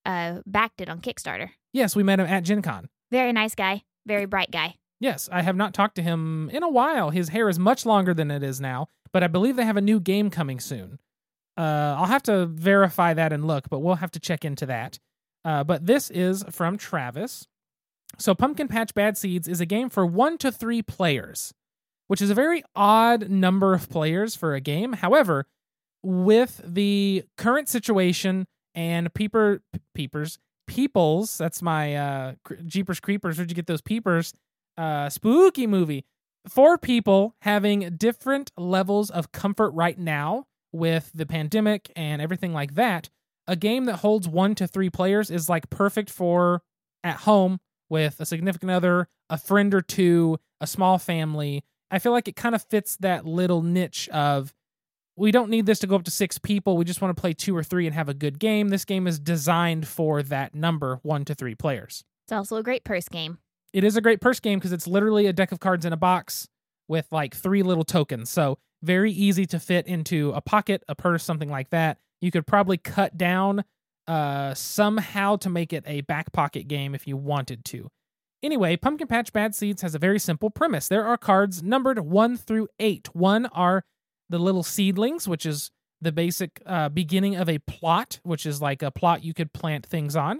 uh, 0.06 0.40
backed 0.46 0.82
it 0.82 0.90
on 0.90 1.02
Kickstarter. 1.02 1.50
Yes, 1.74 1.96
we 1.96 2.04
met 2.04 2.20
him 2.20 2.28
at 2.28 2.44
Gen 2.44 2.62
Con. 2.62 2.90
Very 3.12 3.34
nice 3.34 3.56
guy, 3.56 3.84
very 4.06 4.26
bright 4.26 4.52
guy. 4.52 4.76
Yes, 5.00 5.28
I 5.32 5.42
have 5.42 5.56
not 5.56 5.74
talked 5.74 5.96
to 5.96 6.02
him 6.02 6.50
in 6.52 6.64
a 6.64 6.70
while. 6.70 7.10
His 7.10 7.30
hair 7.30 7.50
is 7.50 7.58
much 7.60 7.86
longer 7.86 8.14
than 8.14 8.30
it 8.32 8.44
is 8.44 8.62
now, 8.62 8.88
but 9.12 9.24
I 9.24 9.28
believe 9.28 9.56
they 9.56 9.66
have 9.66 9.78
a 9.78 9.82
new 9.82 10.00
game 10.00 10.30
coming 10.30 10.60
soon. 10.60 11.00
Uh, 11.58 11.96
I'll 11.98 12.06
have 12.06 12.24
to 12.24 12.46
verify 12.46 13.14
that 13.14 13.34
and 13.34 13.46
look, 13.46 13.70
but 13.70 13.80
we'll 13.80 13.96
have 13.96 14.12
to 14.12 14.20
check 14.20 14.46
into 14.46 14.66
that. 14.68 15.00
Uh, 15.44 15.64
but 15.64 15.86
this 15.86 16.10
is 16.12 16.46
from 16.50 16.78
Travis. 16.78 17.48
So, 18.20 18.36
Pumpkin 18.36 18.68
Patch 18.68 18.94
Bad 18.94 19.18
Seeds 19.18 19.48
is 19.48 19.60
a 19.60 19.66
game 19.66 19.90
for 19.90 20.06
one 20.06 20.38
to 20.40 20.52
three 20.52 20.82
players, 20.82 21.54
which 22.12 22.22
is 22.22 22.30
a 22.30 22.36
very 22.36 22.62
odd 22.76 23.30
number 23.30 23.74
of 23.74 23.90
players 23.90 24.36
for 24.36 24.54
a 24.54 24.60
game. 24.60 24.92
However, 24.92 25.48
with 26.04 26.60
the 26.62 27.24
current 27.38 27.70
situation 27.70 28.48
and 28.76 29.14
peeper 29.14 29.62
peepers 29.96 30.38
peoples. 30.68 31.38
That's 31.38 31.62
my 31.62 31.96
uh, 31.96 32.34
Jeepers 32.66 33.00
Creepers. 33.00 33.38
Where'd 33.38 33.50
you 33.50 33.56
get 33.56 33.68
those 33.68 33.82
peepers? 33.82 34.34
Uh, 34.78 35.10
spooky 35.10 35.68
movie. 35.68 36.06
Four 36.48 36.78
people 36.78 37.36
having 37.42 37.98
different 37.98 38.52
levels 38.58 39.10
of 39.10 39.32
comfort 39.32 39.72
right 39.72 39.98
now 39.98 40.46
with 40.72 41.12
the 41.14 41.26
pandemic 41.26 41.92
and 41.96 42.22
everything 42.22 42.54
like 42.54 42.76
that. 42.76 43.10
A 43.48 43.56
game 43.56 43.86
that 43.86 43.98
holds 43.98 44.28
one 44.28 44.56
to 44.56 44.68
three 44.68 44.90
players 44.90 45.30
is 45.30 45.50
like 45.50 45.70
perfect 45.70 46.10
for 46.10 46.62
at 47.04 47.18
home 47.18 47.60
with 47.90 48.20
a 48.20 48.26
significant 48.26 48.72
other, 48.72 49.08
a 49.30 49.38
friend 49.38 49.74
or 49.74 49.82
two, 49.82 50.40
a 50.62 50.68
small 50.68 50.98
family. 50.98 51.64
I 51.92 52.00
feel 52.00 52.14
like 52.14 52.28
it 52.28 52.36
kind 52.36 52.56
of 52.56 52.64
fits 52.64 52.96
that 53.02 53.26
little 53.26 53.62
niche 53.62 54.10
of 54.10 54.54
we 55.18 55.32
don't 55.32 55.50
need 55.50 55.66
this 55.66 55.80
to 55.80 55.88
go 55.88 55.96
up 55.96 56.04
to 56.04 56.12
six 56.12 56.38
people. 56.38 56.78
We 56.78 56.86
just 56.86 57.02
want 57.02 57.16
to 57.16 57.20
play 57.20 57.34
two 57.34 57.56
or 57.56 57.64
three 57.64 57.86
and 57.86 57.94
have 57.94 58.10
a 58.10 58.14
good 58.14 58.40
game. 58.40 58.70
This 58.70 58.86
game 58.86 59.06
is 59.06 59.20
designed 59.20 59.88
for 59.88 60.24
that 60.24 60.56
number, 60.56 61.00
one 61.04 61.26
to 61.26 61.36
three 61.36 61.54
players. 61.54 62.04
It's 62.26 62.32
also 62.32 62.56
a 62.56 62.64
great 62.64 62.86
purse 62.86 63.10
game. 63.10 63.40
It 63.74 63.84
is 63.84 63.98
a 63.98 64.02
great 64.02 64.22
purse 64.22 64.40
game 64.40 64.58
because 64.58 64.72
it's 64.72 64.88
literally 64.88 65.28
a 65.28 65.34
deck 65.34 65.52
of 65.52 65.60
cards 65.60 65.86
in 65.86 65.94
a 65.94 65.98
box 65.98 66.48
with 66.88 67.08
like 67.12 67.36
three 67.36 67.62
little 67.62 67.84
tokens. 67.84 68.30
So 68.30 68.58
very 68.82 69.12
easy 69.12 69.46
to 69.48 69.60
fit 69.60 69.86
into 69.86 70.32
a 70.32 70.42
pocket, 70.42 70.84
a 70.88 70.96
purse, 70.96 71.24
something 71.24 71.50
like 71.50 71.70
that. 71.70 71.98
You 72.22 72.32
could 72.32 72.48
probably 72.48 72.78
cut 72.78 73.18
down 73.18 73.64
uh, 74.08 74.54
somehow 74.54 75.36
to 75.38 75.50
make 75.50 75.74
it 75.74 75.84
a 75.86 76.02
back 76.02 76.32
pocket 76.32 76.68
game 76.68 76.96
if 76.96 77.08
you 77.08 77.18
wanted 77.18 77.64
to. 77.66 77.90
Anyway, 78.44 78.76
Pumpkin 78.76 79.08
Patch 79.08 79.32
Bad 79.32 79.54
Seeds 79.54 79.84
has 79.84 79.94
a 79.94 80.00
very 80.00 80.18
simple 80.18 80.50
premise. 80.50 80.88
There 80.88 81.06
are 81.06 81.18
cards 81.18 81.62
numbered 81.62 82.00
one 82.00 82.38
through 82.38 82.70
eight. 82.80 83.14
One 83.14 83.46
are 83.48 83.84
the 84.30 84.40
little 84.40 84.64
seedlings, 84.64 85.28
which 85.28 85.46
is 85.46 85.70
the 86.02 86.12
basic 86.12 86.62
uh, 86.66 86.90
beginning 86.90 87.36
of 87.36 87.48
a 87.48 87.60
plot, 87.60 88.20
which 88.24 88.48
is 88.48 88.62
like 88.62 88.82
a 88.82 88.90
plot 88.90 89.24
you 89.24 89.36
could 89.36 89.54
plant 89.54 89.86
things 89.86 90.16
on. 90.16 90.40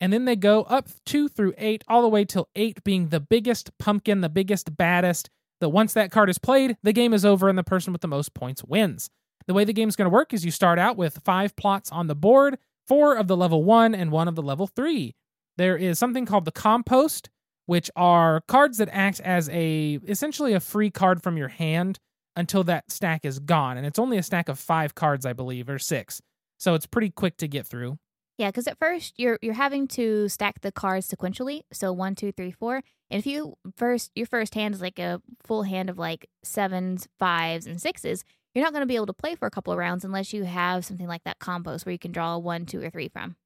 And 0.00 0.12
then 0.12 0.24
they 0.24 0.36
go 0.36 0.62
up 0.62 0.88
two 1.04 1.28
through 1.28 1.54
eight, 1.58 1.82
all 1.88 2.02
the 2.02 2.08
way 2.08 2.24
till 2.24 2.48
eight 2.54 2.84
being 2.84 3.08
the 3.08 3.20
biggest 3.20 3.76
pumpkin, 3.78 4.20
the 4.20 4.28
biggest, 4.28 4.76
baddest. 4.76 5.28
That 5.60 5.68
once 5.70 5.92
that 5.92 6.10
card 6.10 6.30
is 6.30 6.38
played, 6.38 6.78
the 6.82 6.92
game 6.92 7.12
is 7.12 7.24
over 7.24 7.48
and 7.48 7.58
the 7.58 7.62
person 7.62 7.92
with 7.92 8.00
the 8.00 8.08
most 8.08 8.32
points 8.32 8.64
wins. 8.64 9.10
The 9.46 9.52
way 9.52 9.64
the 9.64 9.74
game's 9.74 9.96
going 9.96 10.06
to 10.06 10.14
work 10.14 10.32
is 10.32 10.44
you 10.44 10.50
start 10.50 10.78
out 10.78 10.96
with 10.96 11.20
five 11.22 11.54
plots 11.54 11.92
on 11.92 12.06
the 12.06 12.14
board, 12.14 12.56
four 12.88 13.14
of 13.14 13.26
the 13.26 13.36
level 13.36 13.62
one 13.62 13.94
and 13.94 14.10
one 14.10 14.26
of 14.26 14.36
the 14.36 14.42
level 14.42 14.66
three. 14.66 15.14
There 15.58 15.76
is 15.76 15.98
something 15.98 16.24
called 16.24 16.46
the 16.46 16.52
compost, 16.52 17.28
which 17.70 17.88
are 17.94 18.40
cards 18.48 18.78
that 18.78 18.88
act 18.90 19.20
as 19.20 19.48
a 19.50 20.00
essentially 20.08 20.54
a 20.54 20.58
free 20.58 20.90
card 20.90 21.22
from 21.22 21.36
your 21.36 21.46
hand 21.46 22.00
until 22.34 22.64
that 22.64 22.90
stack 22.90 23.24
is 23.24 23.38
gone. 23.38 23.76
And 23.76 23.86
it's 23.86 23.96
only 23.96 24.18
a 24.18 24.24
stack 24.24 24.48
of 24.48 24.58
five 24.58 24.96
cards, 24.96 25.24
I 25.24 25.34
believe, 25.34 25.68
or 25.68 25.78
six. 25.78 26.20
So 26.58 26.74
it's 26.74 26.86
pretty 26.86 27.10
quick 27.10 27.36
to 27.36 27.46
get 27.46 27.64
through. 27.68 27.96
Yeah, 28.38 28.48
because 28.48 28.66
at 28.66 28.76
first 28.80 29.14
you're 29.18 29.38
you're 29.40 29.54
having 29.54 29.86
to 29.88 30.28
stack 30.28 30.62
the 30.62 30.72
cards 30.72 31.08
sequentially. 31.08 31.60
So 31.72 31.92
one, 31.92 32.16
two, 32.16 32.32
three, 32.32 32.50
four. 32.50 32.82
And 33.08 33.20
if 33.20 33.24
you 33.24 33.54
first 33.76 34.10
your 34.16 34.26
first 34.26 34.56
hand 34.56 34.74
is 34.74 34.80
like 34.80 34.98
a 34.98 35.22
full 35.40 35.62
hand 35.62 35.88
of 35.88 35.96
like 35.96 36.28
sevens, 36.42 37.06
fives, 37.20 37.68
and 37.68 37.80
sixes, 37.80 38.24
you're 38.52 38.64
not 38.64 38.72
going 38.72 38.82
to 38.82 38.86
be 38.86 38.96
able 38.96 39.06
to 39.06 39.12
play 39.12 39.36
for 39.36 39.46
a 39.46 39.50
couple 39.52 39.72
of 39.72 39.78
rounds 39.78 40.04
unless 40.04 40.32
you 40.32 40.42
have 40.42 40.84
something 40.84 41.06
like 41.06 41.22
that 41.22 41.38
compost 41.38 41.86
where 41.86 41.92
you 41.92 42.00
can 42.00 42.10
draw 42.10 42.36
one, 42.36 42.66
two, 42.66 42.82
or 42.82 42.90
three 42.90 43.08
from. 43.08 43.36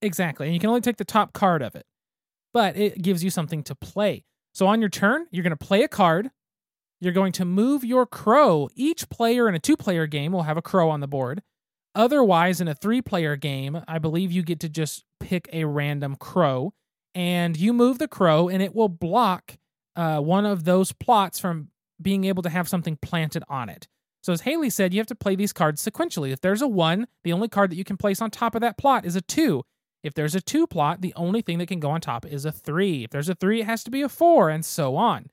Exactly. 0.00 0.46
And 0.46 0.54
you 0.54 0.60
can 0.60 0.70
only 0.70 0.80
take 0.80 0.96
the 0.96 1.04
top 1.04 1.34
card 1.34 1.60
of 1.60 1.74
it, 1.74 1.84
but 2.56 2.74
it 2.74 3.02
gives 3.02 3.22
you 3.22 3.28
something 3.28 3.62
to 3.62 3.74
play. 3.74 4.24
So 4.54 4.66
on 4.66 4.80
your 4.80 4.88
turn, 4.88 5.26
you're 5.30 5.42
going 5.42 5.50
to 5.50 5.62
play 5.62 5.82
a 5.82 5.88
card. 5.88 6.30
You're 7.02 7.12
going 7.12 7.32
to 7.32 7.44
move 7.44 7.84
your 7.84 8.06
crow. 8.06 8.70
Each 8.74 9.06
player 9.10 9.46
in 9.46 9.54
a 9.54 9.58
two 9.58 9.76
player 9.76 10.06
game 10.06 10.32
will 10.32 10.44
have 10.44 10.56
a 10.56 10.62
crow 10.62 10.88
on 10.88 11.00
the 11.00 11.06
board. 11.06 11.42
Otherwise, 11.94 12.62
in 12.62 12.66
a 12.66 12.74
three 12.74 13.02
player 13.02 13.36
game, 13.36 13.82
I 13.86 13.98
believe 13.98 14.32
you 14.32 14.42
get 14.42 14.58
to 14.60 14.70
just 14.70 15.04
pick 15.20 15.50
a 15.52 15.66
random 15.66 16.16
crow 16.16 16.72
and 17.14 17.58
you 17.58 17.74
move 17.74 17.98
the 17.98 18.08
crow 18.08 18.48
and 18.48 18.62
it 18.62 18.74
will 18.74 18.88
block 18.88 19.58
uh, 19.94 20.20
one 20.20 20.46
of 20.46 20.64
those 20.64 20.92
plots 20.92 21.38
from 21.38 21.68
being 22.00 22.24
able 22.24 22.42
to 22.42 22.48
have 22.48 22.70
something 22.70 22.96
planted 23.02 23.44
on 23.50 23.68
it. 23.68 23.86
So, 24.22 24.32
as 24.32 24.40
Haley 24.40 24.70
said, 24.70 24.94
you 24.94 25.00
have 25.00 25.06
to 25.08 25.14
play 25.14 25.36
these 25.36 25.52
cards 25.52 25.84
sequentially. 25.84 26.32
If 26.32 26.40
there's 26.40 26.62
a 26.62 26.68
one, 26.68 27.06
the 27.22 27.34
only 27.34 27.48
card 27.48 27.70
that 27.70 27.76
you 27.76 27.84
can 27.84 27.98
place 27.98 28.22
on 28.22 28.30
top 28.30 28.54
of 28.54 28.62
that 28.62 28.78
plot 28.78 29.04
is 29.04 29.14
a 29.14 29.20
two. 29.20 29.62
If 30.02 30.14
there's 30.14 30.34
a 30.34 30.40
two 30.40 30.66
plot, 30.66 31.00
the 31.00 31.14
only 31.14 31.42
thing 31.42 31.58
that 31.58 31.66
can 31.66 31.80
go 31.80 31.90
on 31.90 32.00
top 32.00 32.26
is 32.26 32.44
a 32.44 32.52
three. 32.52 33.04
If 33.04 33.10
there's 33.10 33.28
a 33.28 33.34
three, 33.34 33.60
it 33.60 33.66
has 33.66 33.82
to 33.84 33.90
be 33.90 34.02
a 34.02 34.08
four, 34.08 34.50
and 34.50 34.64
so 34.64 34.96
on. 34.96 35.30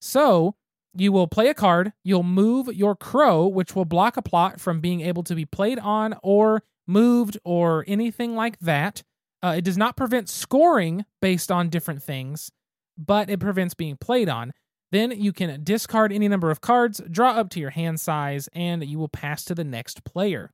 So, 0.00 0.54
you 0.94 1.10
will 1.10 1.26
play 1.26 1.48
a 1.48 1.54
card, 1.54 1.92
you'll 2.04 2.22
move 2.22 2.68
your 2.74 2.94
crow, 2.94 3.46
which 3.46 3.74
will 3.74 3.84
block 3.84 4.16
a 4.16 4.22
plot 4.22 4.60
from 4.60 4.80
being 4.80 5.00
able 5.00 5.22
to 5.24 5.34
be 5.34 5.46
played 5.46 5.78
on 5.78 6.14
or 6.22 6.62
moved 6.86 7.38
or 7.44 7.84
anything 7.88 8.36
like 8.36 8.58
that. 8.60 9.02
Uh, 9.42 9.54
it 9.56 9.64
does 9.64 9.78
not 9.78 9.96
prevent 9.96 10.28
scoring 10.28 11.04
based 11.20 11.50
on 11.50 11.68
different 11.68 12.02
things, 12.02 12.50
but 12.98 13.30
it 13.30 13.40
prevents 13.40 13.74
being 13.74 13.96
played 13.96 14.28
on. 14.28 14.52
Then 14.92 15.10
you 15.10 15.32
can 15.32 15.64
discard 15.64 16.12
any 16.12 16.28
number 16.28 16.50
of 16.50 16.60
cards, 16.60 17.00
draw 17.10 17.30
up 17.30 17.48
to 17.50 17.60
your 17.60 17.70
hand 17.70 17.98
size, 17.98 18.48
and 18.52 18.84
you 18.84 18.98
will 18.98 19.08
pass 19.08 19.44
to 19.46 19.54
the 19.54 19.64
next 19.64 20.04
player. 20.04 20.52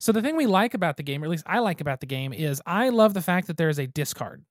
So, 0.00 0.12
the 0.12 0.22
thing 0.22 0.36
we 0.36 0.46
like 0.46 0.74
about 0.74 0.96
the 0.96 1.02
game, 1.02 1.22
or 1.22 1.26
at 1.26 1.30
least 1.30 1.44
I 1.46 1.58
like 1.58 1.80
about 1.80 2.00
the 2.00 2.06
game, 2.06 2.32
is 2.32 2.62
I 2.64 2.88
love 2.90 3.14
the 3.14 3.22
fact 3.22 3.48
that 3.48 3.56
there 3.56 3.68
is 3.68 3.78
a 3.78 3.86
discard. 3.86 4.44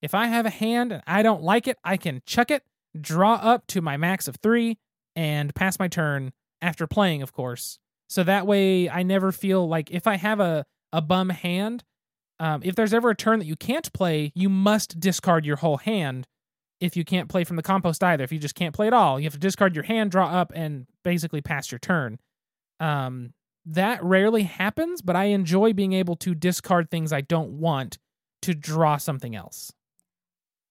If 0.00 0.14
I 0.14 0.26
have 0.26 0.46
a 0.46 0.50
hand 0.50 0.92
and 0.92 1.02
I 1.06 1.22
don't 1.22 1.42
like 1.42 1.68
it, 1.68 1.76
I 1.84 1.96
can 1.96 2.22
chuck 2.24 2.50
it, 2.50 2.62
draw 2.98 3.34
up 3.34 3.66
to 3.68 3.82
my 3.82 3.96
max 3.96 4.26
of 4.26 4.36
three, 4.36 4.78
and 5.14 5.54
pass 5.54 5.78
my 5.78 5.88
turn 5.88 6.32
after 6.62 6.86
playing, 6.86 7.22
of 7.22 7.32
course. 7.32 7.78
So 8.08 8.22
that 8.24 8.46
way 8.46 8.88
I 8.88 9.02
never 9.02 9.32
feel 9.32 9.68
like 9.68 9.90
if 9.90 10.06
I 10.06 10.16
have 10.16 10.40
a, 10.40 10.64
a 10.92 11.02
bum 11.02 11.28
hand, 11.28 11.84
um, 12.38 12.62
if 12.64 12.74
there's 12.74 12.94
ever 12.94 13.10
a 13.10 13.14
turn 13.14 13.38
that 13.38 13.44
you 13.44 13.56
can't 13.56 13.92
play, 13.92 14.32
you 14.34 14.48
must 14.48 14.98
discard 14.98 15.44
your 15.44 15.56
whole 15.56 15.76
hand 15.76 16.26
if 16.80 16.96
you 16.96 17.04
can't 17.04 17.28
play 17.28 17.44
from 17.44 17.56
the 17.56 17.62
compost 17.62 18.02
either. 18.02 18.24
If 18.24 18.32
you 18.32 18.38
just 18.38 18.54
can't 18.54 18.74
play 18.74 18.86
at 18.86 18.94
all, 18.94 19.20
you 19.20 19.24
have 19.24 19.34
to 19.34 19.38
discard 19.38 19.74
your 19.76 19.84
hand, 19.84 20.10
draw 20.10 20.26
up, 20.26 20.50
and 20.54 20.86
basically 21.04 21.42
pass 21.42 21.70
your 21.70 21.78
turn. 21.78 22.18
Um, 22.80 23.34
that 23.66 24.02
rarely 24.02 24.44
happens, 24.44 25.02
but 25.02 25.16
I 25.16 25.24
enjoy 25.24 25.72
being 25.72 25.92
able 25.92 26.16
to 26.16 26.34
discard 26.34 26.90
things 26.90 27.12
I 27.12 27.20
don't 27.20 27.52
want 27.52 27.98
to 28.42 28.54
draw 28.54 28.96
something 28.96 29.36
else. 29.36 29.72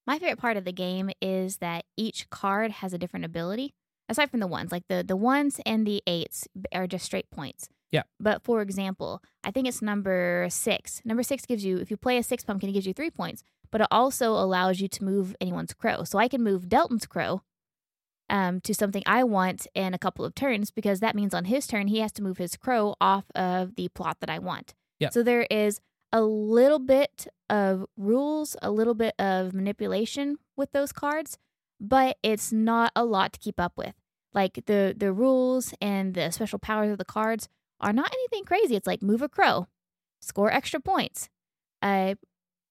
My 0.07 0.17
favorite 0.17 0.39
part 0.39 0.57
of 0.57 0.65
the 0.65 0.71
game 0.71 1.11
is 1.21 1.57
that 1.57 1.85
each 1.95 2.29
card 2.29 2.71
has 2.71 2.93
a 2.93 2.97
different 2.97 3.25
ability. 3.25 3.75
Aside 4.07 4.31
from 4.31 4.39
the 4.39 4.47
ones, 4.47 4.71
like 4.71 4.87
the 4.89 5.03
the 5.07 5.15
ones 5.15 5.61
and 5.67 5.85
the 5.85 6.01
eights 6.07 6.47
are 6.73 6.87
just 6.87 7.05
straight 7.05 7.29
points. 7.29 7.69
Yeah. 7.91 8.03
But 8.19 8.43
for 8.43 8.61
example, 8.61 9.21
I 9.43 9.51
think 9.51 9.67
it's 9.67 9.83
number 9.83 10.47
six. 10.49 11.01
Number 11.05 11.21
six 11.21 11.45
gives 11.45 11.63
you, 11.63 11.77
if 11.77 11.91
you 11.91 11.97
play 11.97 12.17
a 12.17 12.23
six 12.23 12.43
pumpkin, 12.43 12.69
it 12.69 12.73
gives 12.73 12.87
you 12.87 12.93
three 12.93 13.11
points. 13.11 13.43
But 13.71 13.81
it 13.81 13.87
also 13.91 14.31
allows 14.31 14.79
you 14.79 14.87
to 14.87 15.03
move 15.03 15.35
anyone's 15.39 15.73
crow. 15.73 16.03
So 16.03 16.17
I 16.17 16.27
can 16.27 16.43
move 16.43 16.69
Delton's 16.69 17.05
crow 17.05 17.43
um, 18.29 18.61
to 18.61 18.73
something 18.73 19.03
I 19.05 19.23
want 19.23 19.67
in 19.73 19.93
a 19.93 19.97
couple 19.97 20.25
of 20.25 20.35
turns 20.35 20.71
because 20.71 20.99
that 20.99 21.15
means 21.15 21.33
on 21.33 21.45
his 21.45 21.67
turn 21.67 21.87
he 21.87 21.99
has 21.99 22.11
to 22.13 22.23
move 22.23 22.37
his 22.37 22.55
crow 22.55 22.95
off 23.01 23.25
of 23.35 23.75
the 23.75 23.89
plot 23.89 24.17
that 24.21 24.29
I 24.29 24.39
want. 24.39 24.73
Yeah. 24.99 25.09
So 25.09 25.23
there 25.23 25.47
is 25.49 25.79
a 26.11 26.21
little 26.21 26.79
bit 26.79 27.27
of 27.49 27.85
rules, 27.97 28.55
a 28.61 28.71
little 28.71 28.93
bit 28.93 29.13
of 29.19 29.53
manipulation 29.53 30.37
with 30.55 30.71
those 30.71 30.91
cards, 30.91 31.37
but 31.79 32.17
it's 32.23 32.51
not 32.51 32.91
a 32.95 33.05
lot 33.05 33.33
to 33.33 33.39
keep 33.39 33.59
up 33.59 33.73
with. 33.77 33.93
Like 34.33 34.65
the 34.65 34.93
the 34.95 35.11
rules 35.11 35.73
and 35.81 36.13
the 36.13 36.31
special 36.31 36.59
powers 36.59 36.91
of 36.91 36.97
the 36.97 37.05
cards 37.05 37.47
are 37.79 37.93
not 37.93 38.11
anything 38.13 38.43
crazy. 38.45 38.75
It's 38.75 38.87
like 38.87 39.01
move 39.01 39.21
a 39.21 39.29
crow, 39.29 39.67
score 40.21 40.51
extra 40.51 40.79
points, 40.79 41.29
uh, 41.81 42.15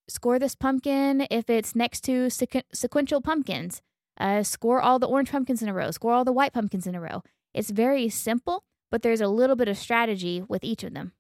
score 0.09 0.39
this 0.39 0.55
pumpkin 0.55 1.27
if 1.31 1.51
it's 1.51 1.75
next 1.75 2.03
to 2.03 2.27
sequ- 2.27 2.63
sequential 2.73 3.21
pumpkins, 3.21 3.83
uh, 4.19 4.43
score 4.43 4.81
all 4.81 4.99
the 4.99 5.07
orange 5.07 5.31
pumpkins 5.31 5.63
in 5.63 5.69
a 5.69 5.75
row, 5.75 5.91
score 5.91 6.13
all 6.13 6.25
the 6.25 6.33
white 6.33 6.53
pumpkins 6.53 6.87
in 6.87 6.95
a 6.95 7.01
row. 7.01 7.23
It's 7.55 7.71
very 7.71 8.09
simple, 8.09 8.65
but 8.91 9.03
there's 9.03 9.21
a 9.21 9.29
little 9.29 9.57
bit 9.57 9.69
of 9.69 9.79
strategy 9.79 10.43
with 10.47 10.65
each 10.65 10.85
of 10.85 10.95
them. 10.95 11.13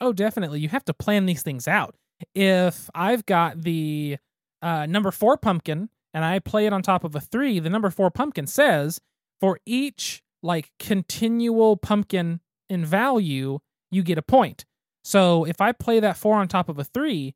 Oh, 0.00 0.12
definitely. 0.12 0.60
You 0.60 0.68
have 0.68 0.84
to 0.86 0.94
plan 0.94 1.26
these 1.26 1.42
things 1.42 1.68
out. 1.68 1.96
If 2.34 2.90
I've 2.94 3.24
got 3.26 3.62
the 3.62 4.18
uh, 4.60 4.86
number 4.86 5.10
four 5.10 5.36
pumpkin 5.36 5.90
and 6.12 6.24
I 6.24 6.38
play 6.38 6.66
it 6.66 6.72
on 6.72 6.82
top 6.82 7.04
of 7.04 7.14
a 7.14 7.20
three, 7.20 7.58
the 7.58 7.70
number 7.70 7.90
four 7.90 8.10
pumpkin 8.10 8.46
says 8.46 9.00
for 9.40 9.58
each 9.64 10.22
like 10.42 10.70
continual 10.78 11.76
pumpkin 11.76 12.40
in 12.68 12.84
value, 12.84 13.60
you 13.90 14.02
get 14.02 14.18
a 14.18 14.22
point. 14.22 14.64
So 15.04 15.44
if 15.44 15.60
I 15.60 15.72
play 15.72 16.00
that 16.00 16.16
four 16.16 16.36
on 16.36 16.48
top 16.48 16.68
of 16.68 16.78
a 16.78 16.84
three, 16.84 17.34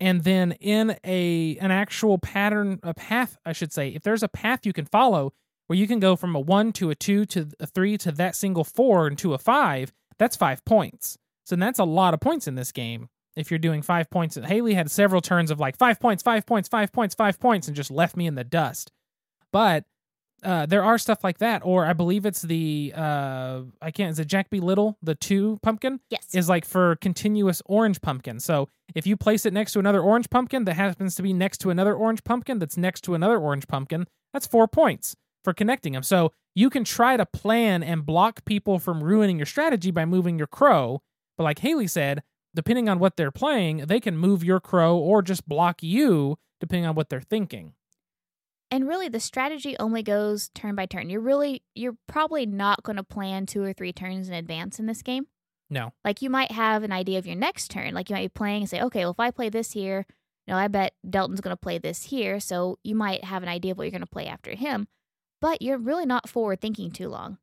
and 0.00 0.24
then 0.24 0.52
in 0.60 0.96
a 1.04 1.56
an 1.60 1.70
actual 1.70 2.18
pattern, 2.18 2.80
a 2.82 2.94
path, 2.94 3.36
I 3.44 3.52
should 3.52 3.72
say, 3.72 3.88
if 3.88 4.02
there's 4.02 4.22
a 4.22 4.28
path 4.28 4.66
you 4.66 4.72
can 4.72 4.84
follow 4.84 5.32
where 5.66 5.78
you 5.78 5.86
can 5.86 6.00
go 6.00 6.16
from 6.16 6.34
a 6.34 6.40
one 6.40 6.72
to 6.74 6.90
a 6.90 6.94
two 6.94 7.24
to 7.26 7.48
a 7.58 7.66
three 7.66 7.96
to 7.98 8.12
that 8.12 8.36
single 8.36 8.64
four 8.64 9.06
and 9.06 9.18
to 9.18 9.34
a 9.34 9.38
five, 9.38 9.92
that's 10.18 10.36
five 10.36 10.64
points. 10.64 11.18
So 11.44 11.56
that's 11.56 11.78
a 11.78 11.84
lot 11.84 12.14
of 12.14 12.20
points 12.20 12.46
in 12.46 12.54
this 12.56 12.72
game. 12.72 13.08
If 13.36 13.50
you're 13.50 13.58
doing 13.58 13.82
five 13.82 14.08
points, 14.10 14.36
Haley 14.36 14.74
had 14.74 14.90
several 14.90 15.20
turns 15.20 15.50
of 15.50 15.60
like 15.60 15.76
five 15.76 16.00
points, 16.00 16.22
five 16.22 16.46
points, 16.46 16.68
five 16.68 16.92
points, 16.92 17.14
five 17.14 17.38
points, 17.38 17.66
and 17.68 17.76
just 17.76 17.90
left 17.90 18.16
me 18.16 18.26
in 18.26 18.34
the 18.34 18.44
dust. 18.44 18.92
But 19.52 19.84
uh, 20.42 20.66
there 20.66 20.84
are 20.84 20.98
stuff 20.98 21.24
like 21.24 21.38
that, 21.38 21.62
or 21.64 21.86
I 21.86 21.92
believe 21.92 22.26
it's 22.26 22.42
the 22.42 22.92
uh, 22.94 23.62
I 23.80 23.90
can't. 23.90 24.10
Is 24.10 24.18
it 24.18 24.26
Jack 24.26 24.50
Be 24.50 24.60
Little 24.60 24.98
the 25.02 25.14
two 25.14 25.58
pumpkin? 25.62 26.00
Yes. 26.10 26.34
is 26.34 26.48
like 26.48 26.64
for 26.64 26.96
continuous 26.96 27.62
orange 27.66 28.00
pumpkin. 28.00 28.38
So 28.40 28.68
if 28.94 29.06
you 29.06 29.16
place 29.16 29.46
it 29.46 29.52
next 29.52 29.72
to 29.72 29.78
another 29.78 30.00
orange 30.00 30.30
pumpkin 30.30 30.64
that 30.64 30.74
happens 30.74 31.14
to 31.16 31.22
be 31.22 31.32
next 31.32 31.58
to 31.58 31.70
another 31.70 31.94
orange 31.94 32.22
pumpkin 32.24 32.58
that's 32.58 32.76
next 32.76 33.00
to 33.02 33.14
another 33.14 33.38
orange 33.38 33.66
pumpkin, 33.66 34.06
that's 34.32 34.46
four 34.46 34.68
points 34.68 35.16
for 35.42 35.54
connecting 35.54 35.94
them. 35.94 36.02
So 36.02 36.32
you 36.54 36.70
can 36.70 36.84
try 36.84 37.16
to 37.16 37.26
plan 37.26 37.82
and 37.82 38.04
block 38.04 38.44
people 38.44 38.78
from 38.78 39.02
ruining 39.02 39.38
your 39.38 39.46
strategy 39.46 39.90
by 39.90 40.04
moving 40.04 40.38
your 40.38 40.46
crow. 40.46 41.02
But 41.36 41.44
like 41.44 41.60
Haley 41.60 41.86
said, 41.86 42.22
depending 42.54 42.88
on 42.88 42.98
what 42.98 43.16
they're 43.16 43.30
playing, 43.30 43.84
they 43.86 44.00
can 44.00 44.16
move 44.16 44.42
your 44.42 44.60
crow 44.60 44.96
or 44.96 45.22
just 45.22 45.48
block 45.48 45.82
you 45.82 46.38
depending 46.60 46.86
on 46.86 46.94
what 46.94 47.08
they're 47.10 47.20
thinking. 47.20 47.74
And 48.70 48.88
really 48.88 49.08
the 49.08 49.20
strategy 49.20 49.76
only 49.78 50.02
goes 50.02 50.50
turn 50.54 50.74
by 50.74 50.86
turn. 50.86 51.08
You're 51.08 51.20
really 51.20 51.62
you're 51.74 51.96
probably 52.08 52.46
not 52.46 52.82
going 52.82 52.96
to 52.96 53.04
plan 53.04 53.46
two 53.46 53.62
or 53.62 53.72
three 53.72 53.92
turns 53.92 54.28
in 54.28 54.34
advance 54.34 54.78
in 54.78 54.86
this 54.86 55.02
game. 55.02 55.26
No. 55.70 55.92
Like 56.04 56.22
you 56.22 56.30
might 56.30 56.52
have 56.52 56.82
an 56.82 56.92
idea 56.92 57.18
of 57.18 57.26
your 57.26 57.36
next 57.36 57.70
turn. 57.70 57.94
Like 57.94 58.10
you 58.10 58.14
might 58.16 58.22
be 58.22 58.28
playing 58.28 58.62
and 58.62 58.70
say, 58.70 58.82
okay, 58.82 59.00
well 59.00 59.12
if 59.12 59.20
I 59.20 59.30
play 59.30 59.48
this 59.48 59.72
here, 59.72 60.04
you 60.46 60.54
know, 60.54 60.58
I 60.58 60.68
bet 60.68 60.94
Delton's 61.08 61.40
going 61.40 61.52
to 61.52 61.60
play 61.60 61.78
this 61.78 62.04
here. 62.04 62.40
So 62.40 62.78
you 62.82 62.94
might 62.94 63.24
have 63.24 63.42
an 63.42 63.48
idea 63.48 63.72
of 63.72 63.78
what 63.78 63.84
you're 63.84 63.90
going 63.92 64.00
to 64.00 64.06
play 64.06 64.26
after 64.26 64.54
him. 64.54 64.88
But 65.40 65.60
you're 65.62 65.78
really 65.78 66.06
not 66.06 66.28
forward 66.28 66.60
thinking 66.60 66.90
too 66.90 67.08
long. 67.08 67.38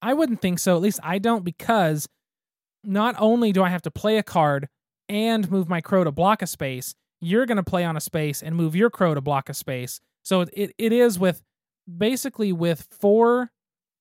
I 0.00 0.14
wouldn't 0.14 0.40
think 0.40 0.58
so. 0.58 0.76
At 0.76 0.82
least 0.82 1.00
I 1.02 1.18
don't 1.18 1.44
because 1.44 2.08
not 2.84 3.14
only 3.18 3.52
do 3.52 3.62
I 3.62 3.68
have 3.68 3.82
to 3.82 3.90
play 3.90 4.18
a 4.18 4.22
card 4.22 4.68
and 5.08 5.50
move 5.50 5.68
my 5.68 5.80
crow 5.80 6.04
to 6.04 6.12
block 6.12 6.42
a 6.42 6.46
space, 6.46 6.94
you're 7.20 7.46
going 7.46 7.56
to 7.56 7.62
play 7.62 7.84
on 7.84 7.96
a 7.96 8.00
space 8.00 8.42
and 8.42 8.54
move 8.54 8.76
your 8.76 8.90
crow 8.90 9.14
to 9.14 9.20
block 9.20 9.48
a 9.48 9.54
space. 9.54 10.00
So 10.22 10.42
it, 10.52 10.74
it 10.78 10.92
is 10.92 11.18
with 11.18 11.42
basically 11.96 12.52
with 12.52 12.86
four 12.90 13.50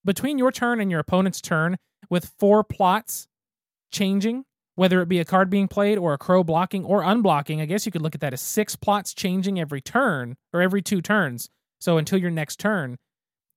between 0.04 0.38
your 0.38 0.51
turn 0.51 0.80
and 0.80 0.91
your 0.91 0.99
opponent's 0.99 1.41
turn 1.41 1.78
with 2.10 2.32
four 2.38 2.63
plots 2.63 3.28
changing, 3.91 4.45
whether 4.75 5.01
it 5.01 5.10
be 5.10 5.19
a 5.19 5.25
card 5.25 5.49
being 5.49 5.67
played 5.67 5.97
or 5.97 6.13
a 6.13 6.17
crow 6.17 6.43
blocking 6.43 6.86
or 6.86 7.01
unblocking. 7.01 7.62
I 7.62 7.65
guess 7.65 7.86
you 7.86 7.91
could 7.91 8.01
look 8.01 8.15
at 8.15 8.21
that 8.21 8.34
as 8.34 8.41
six 8.41 8.75
plots 8.75 9.13
changing 9.13 9.60
every 9.60 9.82
turn 9.82 10.36
or 10.54 10.62
every 10.62 10.82
two 10.82 11.01
turns. 11.01 11.49
So 11.80 11.97
until 11.97 12.19
your 12.19 12.32
next 12.32 12.60
turn. 12.60 12.97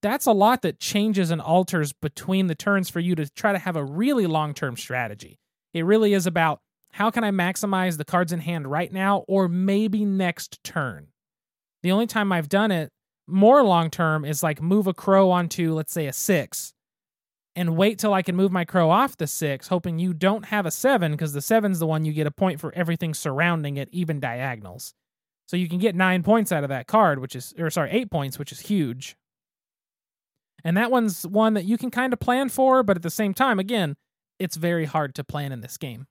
That's 0.00 0.26
a 0.26 0.32
lot 0.32 0.62
that 0.62 0.78
changes 0.78 1.32
and 1.32 1.40
alters 1.40 1.92
between 1.92 2.46
the 2.46 2.54
turns 2.54 2.88
for 2.88 3.00
you 3.00 3.16
to 3.16 3.28
try 3.30 3.52
to 3.52 3.58
have 3.58 3.74
a 3.74 3.84
really 3.84 4.26
long 4.26 4.54
term 4.54 4.76
strategy. 4.76 5.38
It 5.74 5.84
really 5.84 6.14
is 6.14 6.26
about 6.26 6.60
how 6.98 7.12
can 7.12 7.22
I 7.22 7.30
maximize 7.30 7.96
the 7.96 8.04
cards 8.04 8.32
in 8.32 8.40
hand 8.40 8.66
right 8.66 8.92
now 8.92 9.18
or 9.28 9.46
maybe 9.46 10.04
next 10.04 10.64
turn. 10.64 11.06
The 11.84 11.92
only 11.92 12.08
time 12.08 12.32
I've 12.32 12.48
done 12.48 12.72
it 12.72 12.90
more 13.28 13.62
long 13.62 13.88
term 13.88 14.24
is 14.24 14.42
like 14.42 14.60
move 14.60 14.88
a 14.88 14.92
crow 14.92 15.30
onto, 15.30 15.74
let's 15.74 15.92
say, 15.92 16.08
a 16.08 16.12
six 16.12 16.74
and 17.54 17.76
wait 17.76 18.00
till 18.00 18.12
I 18.12 18.22
can 18.22 18.34
move 18.34 18.50
my 18.50 18.64
crow 18.64 18.90
off 18.90 19.16
the 19.16 19.28
six, 19.28 19.68
hoping 19.68 20.00
you 20.00 20.12
don't 20.12 20.46
have 20.46 20.66
a 20.66 20.72
seven 20.72 21.12
because 21.12 21.32
the 21.32 21.40
seven's 21.40 21.78
the 21.78 21.86
one 21.86 22.04
you 22.04 22.12
get 22.12 22.26
a 22.26 22.32
point 22.32 22.58
for 22.58 22.74
everything 22.74 23.14
surrounding 23.14 23.76
it, 23.76 23.88
even 23.92 24.18
diagonals. 24.18 24.92
So 25.46 25.56
you 25.56 25.68
can 25.68 25.78
get 25.78 25.94
nine 25.94 26.24
points 26.24 26.50
out 26.50 26.64
of 26.64 26.68
that 26.70 26.88
card, 26.88 27.20
which 27.20 27.36
is, 27.36 27.54
or 27.60 27.70
sorry, 27.70 27.92
eight 27.92 28.10
points, 28.10 28.40
which 28.40 28.50
is 28.50 28.58
huge. 28.58 29.16
And 30.64 30.76
that 30.76 30.90
one's 30.90 31.24
one 31.24 31.54
that 31.54 31.64
you 31.64 31.78
can 31.78 31.92
kind 31.92 32.12
of 32.12 32.18
plan 32.18 32.48
for, 32.48 32.82
but 32.82 32.96
at 32.96 33.02
the 33.02 33.08
same 33.08 33.34
time, 33.34 33.60
again, 33.60 33.94
it's 34.40 34.56
very 34.56 34.86
hard 34.86 35.14
to 35.14 35.22
plan 35.22 35.52
in 35.52 35.60
this 35.60 35.76
game. 35.76 36.08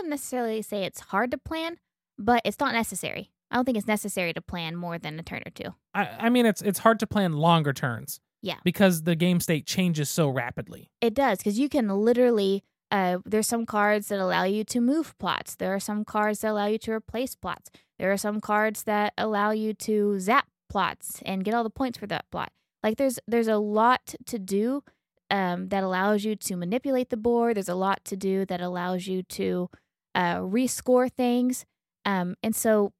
Wouldn't 0.00 0.12
necessarily 0.12 0.62
say 0.62 0.84
it's 0.84 1.00
hard 1.00 1.30
to 1.30 1.36
plan, 1.36 1.76
but 2.18 2.40
it's 2.46 2.58
not 2.58 2.72
necessary. 2.72 3.32
I 3.50 3.56
don't 3.56 3.66
think 3.66 3.76
it's 3.76 3.86
necessary 3.86 4.32
to 4.32 4.40
plan 4.40 4.74
more 4.74 4.98
than 4.98 5.18
a 5.18 5.22
turn 5.22 5.42
or 5.44 5.50
two. 5.50 5.74
I, 5.92 6.08
I 6.20 6.30
mean, 6.30 6.46
it's 6.46 6.62
it's 6.62 6.78
hard 6.78 6.98
to 7.00 7.06
plan 7.06 7.34
longer 7.34 7.74
turns. 7.74 8.18
Yeah. 8.40 8.56
Because 8.64 9.02
the 9.02 9.14
game 9.14 9.40
state 9.40 9.66
changes 9.66 10.08
so 10.08 10.30
rapidly. 10.30 10.88
It 11.02 11.12
does, 11.12 11.36
because 11.36 11.58
you 11.58 11.68
can 11.68 11.88
literally. 11.88 12.64
Uh, 12.90 13.18
there's 13.26 13.46
some 13.46 13.66
cards 13.66 14.08
that 14.08 14.18
allow 14.18 14.44
you 14.44 14.64
to 14.64 14.80
move 14.80 15.16
plots. 15.18 15.54
There 15.54 15.74
are 15.74 15.78
some 15.78 16.02
cards 16.02 16.40
that 16.40 16.52
allow 16.52 16.66
you 16.66 16.78
to 16.78 16.92
replace 16.92 17.36
plots. 17.36 17.70
There 17.98 18.10
are 18.10 18.16
some 18.16 18.40
cards 18.40 18.84
that 18.84 19.12
allow 19.18 19.50
you 19.50 19.74
to 19.74 20.18
zap 20.18 20.46
plots 20.70 21.20
and 21.26 21.44
get 21.44 21.52
all 21.52 21.62
the 21.62 21.68
points 21.68 21.98
for 21.98 22.06
that 22.06 22.24
plot. 22.30 22.52
Like 22.82 22.96
there's 22.96 23.18
there's 23.28 23.48
a 23.48 23.58
lot 23.58 24.14
to 24.24 24.38
do 24.38 24.82
um, 25.30 25.68
that 25.68 25.84
allows 25.84 26.24
you 26.24 26.36
to 26.36 26.56
manipulate 26.56 27.10
the 27.10 27.18
board. 27.18 27.56
There's 27.56 27.68
a 27.68 27.74
lot 27.74 28.02
to 28.06 28.16
do 28.16 28.46
that 28.46 28.62
allows 28.62 29.06
you 29.06 29.22
to 29.24 29.68
uh, 30.14 30.36
rescore 30.36 31.10
things. 31.10 31.64
Um, 32.04 32.36
and 32.42 32.54
so 32.54 32.92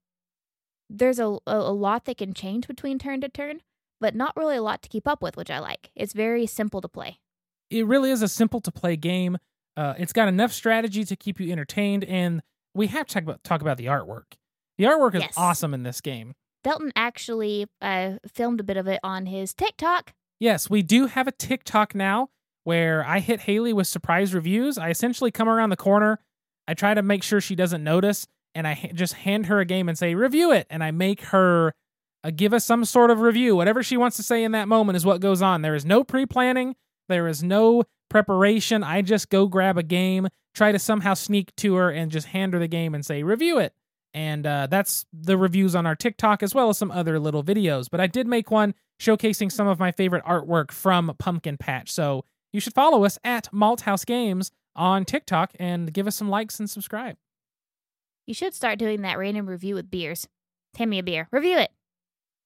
there's 0.89 1.19
a, 1.19 1.37
a, 1.47 1.71
lot 1.71 2.05
that 2.05 2.17
can 2.17 2.33
change 2.33 2.67
between 2.67 2.99
turn 2.99 3.21
to 3.21 3.29
turn, 3.29 3.61
but 3.99 4.15
not 4.15 4.35
really 4.35 4.57
a 4.57 4.61
lot 4.61 4.81
to 4.83 4.89
keep 4.89 5.07
up 5.07 5.21
with, 5.21 5.37
which 5.37 5.49
I 5.49 5.59
like. 5.59 5.89
It's 5.95 6.13
very 6.13 6.45
simple 6.45 6.81
to 6.81 6.87
play. 6.87 7.19
It 7.69 7.85
really 7.87 8.11
is 8.11 8.21
a 8.21 8.27
simple 8.27 8.59
to 8.61 8.71
play 8.71 8.97
game. 8.97 9.37
Uh, 9.77 9.93
it's 9.97 10.13
got 10.13 10.27
enough 10.27 10.51
strategy 10.51 11.05
to 11.05 11.15
keep 11.15 11.39
you 11.39 11.51
entertained, 11.51 12.03
and 12.03 12.41
we 12.75 12.87
have 12.87 13.07
to 13.07 13.13
talk 13.13 13.23
about, 13.23 13.43
talk 13.43 13.61
about 13.61 13.77
the 13.77 13.85
artwork. 13.85 14.33
The 14.77 14.83
artwork 14.85 15.15
is 15.15 15.21
Yes. 15.21 15.33
awesome 15.37 15.73
in 15.73 15.83
this 15.83 16.01
game. 16.01 16.33
Delton 16.63 16.91
actually 16.95 17.67
uh, 17.81 18.17
filmed 18.27 18.59
a 18.59 18.63
bit 18.63 18.77
of 18.77 18.87
it 18.87 18.99
on 19.03 19.25
his 19.25 19.53
TikTok. 19.53 20.13
Yes, 20.39 20.69
we 20.69 20.81
do 20.81 21.07
have 21.07 21.27
a 21.27 21.31
TikTok 21.31 21.95
now 21.95 22.29
where 22.63 23.05
I 23.05 23.19
hit 23.19 23.41
Haley 23.41 23.73
with 23.73 23.87
surprise 23.87 24.33
reviews. 24.33 24.77
I 24.77 24.89
essentially 24.89 25.31
come 25.31 25.49
around 25.49 25.69
the 25.69 25.77
corner, 25.77 26.19
I 26.71 26.73
try 26.73 26.93
to 26.93 27.01
make 27.01 27.21
sure 27.21 27.41
she 27.41 27.55
doesn't 27.55 27.83
notice, 27.83 28.27
and 28.55 28.65
I 28.65 28.75
ha- 28.75 28.93
just 28.93 29.13
hand 29.13 29.47
her 29.47 29.59
a 29.59 29.65
game 29.65 29.89
and 29.89 29.97
say, 29.97 30.15
review 30.15 30.53
it. 30.53 30.67
And 30.69 30.81
I 30.81 30.91
make 30.91 31.21
her 31.25 31.73
uh, 32.23 32.31
give 32.33 32.53
us 32.53 32.63
some 32.63 32.85
sort 32.85 33.11
of 33.11 33.19
review. 33.19 33.57
Whatever 33.57 33.83
she 33.83 33.97
wants 33.97 34.15
to 34.17 34.23
say 34.23 34.45
in 34.45 34.53
that 34.53 34.69
moment 34.69 34.95
is 34.95 35.05
what 35.05 35.19
goes 35.19 35.41
on. 35.41 35.63
There 35.63 35.75
is 35.75 35.83
no 35.83 36.05
pre 36.05 36.25
planning, 36.25 36.77
there 37.09 37.27
is 37.27 37.43
no 37.43 37.83
preparation. 38.09 38.85
I 38.85 39.01
just 39.01 39.29
go 39.29 39.47
grab 39.47 39.77
a 39.77 39.83
game, 39.83 40.29
try 40.55 40.71
to 40.71 40.79
somehow 40.79 41.13
sneak 41.13 41.53
to 41.57 41.75
her, 41.75 41.91
and 41.91 42.09
just 42.09 42.27
hand 42.27 42.53
her 42.53 42.59
the 42.59 42.69
game 42.69 42.95
and 42.95 43.05
say, 43.05 43.21
review 43.21 43.59
it. 43.59 43.73
And 44.13 44.47
uh, 44.47 44.67
that's 44.71 45.05
the 45.11 45.37
reviews 45.37 45.75
on 45.75 45.85
our 45.85 45.95
TikTok 45.95 46.41
as 46.41 46.55
well 46.55 46.69
as 46.69 46.77
some 46.77 46.91
other 46.91 47.19
little 47.19 47.43
videos. 47.43 47.89
But 47.91 47.99
I 47.99 48.07
did 48.07 48.27
make 48.27 48.49
one 48.49 48.75
showcasing 49.01 49.51
some 49.51 49.67
of 49.67 49.77
my 49.77 49.91
favorite 49.91 50.23
artwork 50.23 50.71
from 50.71 51.13
Pumpkin 51.19 51.57
Patch. 51.57 51.91
So 51.91 52.23
you 52.53 52.61
should 52.61 52.73
follow 52.73 53.03
us 53.03 53.19
at 53.25 53.51
Malthouse 53.51 54.05
Games 54.05 54.51
on 54.75 55.05
TikTok 55.05 55.53
and 55.59 55.93
give 55.93 56.07
us 56.07 56.15
some 56.15 56.29
likes 56.29 56.59
and 56.59 56.69
subscribe. 56.69 57.17
You 58.27 58.33
should 58.33 58.53
start 58.53 58.79
doing 58.79 59.01
that 59.01 59.17
random 59.17 59.47
review 59.47 59.75
with 59.75 59.91
beers. 59.91 60.27
Hand 60.77 60.89
me 60.89 60.99
a 60.99 61.03
beer. 61.03 61.27
Review 61.31 61.57
it. 61.57 61.71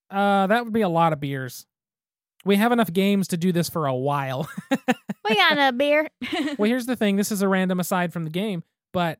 Uh, 0.09 0.47
that 0.47 0.63
would 0.63 0.73
be 0.73 0.81
a 0.81 0.89
lot 0.89 1.13
of 1.13 1.19
beers. 1.19 1.65
We 2.43 2.57
have 2.57 2.71
enough 2.71 2.93
games 2.93 3.27
to 3.29 3.37
do 3.37 3.51
this 3.51 3.69
for 3.69 3.87
a 3.87 3.95
while. 3.95 4.49
We 5.27 5.35
got 5.35 5.57
a 5.57 5.73
beer. 5.73 6.09
well, 6.57 6.69
here's 6.69 6.85
the 6.85 6.95
thing. 6.95 7.15
This 7.15 7.31
is 7.31 7.41
a 7.41 7.47
random 7.47 7.79
aside 7.79 8.13
from 8.13 8.23
the 8.23 8.29
game, 8.29 8.63
but 8.93 9.19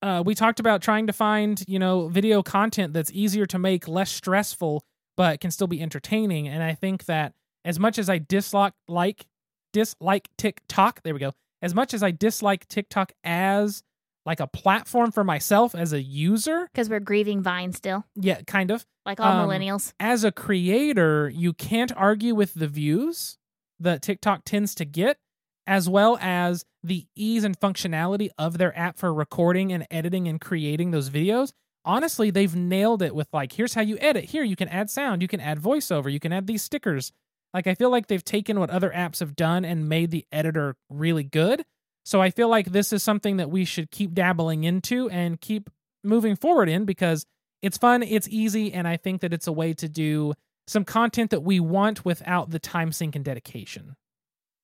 uh, 0.00 0.22
we 0.24 0.34
talked 0.34 0.60
about 0.60 0.82
trying 0.82 1.06
to 1.06 1.12
find, 1.12 1.62
you 1.66 1.78
know, 1.78 2.08
video 2.08 2.42
content 2.42 2.92
that's 2.92 3.10
easier 3.12 3.46
to 3.46 3.58
make, 3.58 3.88
less 3.88 4.10
stressful, 4.10 4.84
but 5.16 5.40
can 5.40 5.50
still 5.50 5.66
be 5.66 5.82
entertaining. 5.82 6.48
And 6.48 6.62
I 6.62 6.74
think 6.74 7.06
that 7.06 7.34
as 7.64 7.78
much 7.78 7.98
as 7.98 8.08
I 8.08 8.18
dislike 8.18 8.74
like 8.88 9.26
dislike 9.72 10.28
TikTok, 10.36 11.02
there 11.02 11.14
we 11.14 11.20
go. 11.20 11.32
As 11.62 11.74
much 11.74 11.94
as 11.94 12.02
I 12.02 12.10
dislike 12.10 12.66
TikTok 12.68 13.12
as 13.24 13.82
like 14.26 14.40
a 14.40 14.46
platform 14.46 15.10
for 15.12 15.24
myself 15.24 15.74
as 15.74 15.92
a 15.92 16.02
user, 16.02 16.68
Because 16.72 16.88
we're 16.90 17.00
grieving 17.00 17.42
Vine 17.42 17.72
still, 17.72 18.04
yeah, 18.14 18.40
kind 18.46 18.70
of. 18.70 18.84
like 19.06 19.18
all 19.20 19.26
Um, 19.44 19.48
millennials. 19.48 19.92
As 19.98 20.22
a 20.24 20.30
creator, 20.32 21.28
you 21.28 21.52
can't 21.52 21.92
argue 21.96 22.34
with 22.34 22.54
the 22.54 22.68
views 22.68 23.38
that 23.80 24.02
TikTok 24.02 24.42
tends 24.44 24.74
to 24.76 24.84
get, 24.84 25.18
as 25.66 25.88
well 25.88 26.18
as 26.20 26.64
the 26.84 27.06
ease 27.16 27.42
and 27.44 27.58
functionality 27.58 28.28
of 28.38 28.58
their 28.58 28.76
app 28.78 28.96
for 28.98 29.12
recording 29.12 29.72
and 29.72 29.86
editing 29.90 30.28
and 30.28 30.40
creating 30.40 30.90
those 30.92 31.10
videos. 31.10 31.52
Honestly, 31.84 32.30
they've 32.30 32.54
nailed 32.54 33.02
it 33.02 33.12
with 33.14 33.26
like, 33.32 33.52
here's 33.52 33.74
how 33.74 33.80
you 33.82 33.98
edit. 34.00 34.26
Here, 34.26 34.44
you 34.44 34.54
can 34.54 34.68
add 34.68 34.88
sound, 34.88 35.20
you 35.20 35.26
can 35.26 35.40
add 35.40 35.58
voiceover, 35.60 36.12
you 36.12 36.20
can 36.20 36.32
add 36.32 36.46
these 36.46 36.62
stickers. 36.62 37.10
Like, 37.54 37.66
I 37.66 37.74
feel 37.74 37.90
like 37.90 38.06
they've 38.06 38.24
taken 38.24 38.58
what 38.58 38.70
other 38.70 38.90
apps 38.90 39.20
have 39.20 39.36
done 39.36 39.64
and 39.64 39.88
made 39.88 40.10
the 40.10 40.24
editor 40.32 40.76
really 40.88 41.24
good. 41.24 41.64
So 42.04 42.20
I 42.20 42.30
feel 42.30 42.48
like 42.48 42.72
this 42.72 42.92
is 42.92 43.02
something 43.02 43.36
that 43.36 43.50
we 43.50 43.64
should 43.64 43.90
keep 43.90 44.14
dabbling 44.14 44.64
into 44.64 45.08
and 45.10 45.40
keep 45.40 45.70
moving 46.02 46.34
forward 46.34 46.68
in 46.68 46.84
because 46.84 47.26
it's 47.62 47.78
fun, 47.78 48.02
it's 48.02 48.28
easy, 48.28 48.72
and 48.72 48.88
I 48.88 48.96
think 48.96 49.20
that 49.20 49.32
it's 49.32 49.46
a 49.46 49.52
way 49.52 49.72
to 49.74 49.88
do 49.88 50.34
some 50.66 50.84
content 50.84 51.30
that 51.30 51.42
we 51.42 51.60
want 51.60 52.04
without 52.04 52.50
the 52.50 52.58
time 52.58 52.90
sink 52.90 53.14
and 53.14 53.24
dedication. 53.24 53.94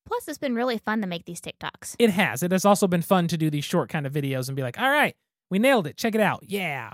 Plus, 0.05 0.27
it's 0.27 0.37
been 0.37 0.55
really 0.55 0.79
fun 0.79 1.01
to 1.01 1.07
make 1.07 1.25
these 1.25 1.39
TikToks. 1.39 1.95
It 1.99 2.09
has. 2.09 2.43
It 2.43 2.51
has 2.51 2.65
also 2.65 2.87
been 2.87 3.01
fun 3.01 3.27
to 3.27 3.37
do 3.37 3.49
these 3.49 3.63
short 3.63 3.89
kind 3.89 4.05
of 4.05 4.11
videos 4.11 4.47
and 4.47 4.55
be 4.55 4.63
like, 4.63 4.79
all 4.79 4.89
right, 4.89 5.15
we 5.49 5.59
nailed 5.59 5.87
it. 5.87 5.97
Check 5.97 6.15
it 6.15 6.21
out. 6.21 6.43
Yeah. 6.47 6.93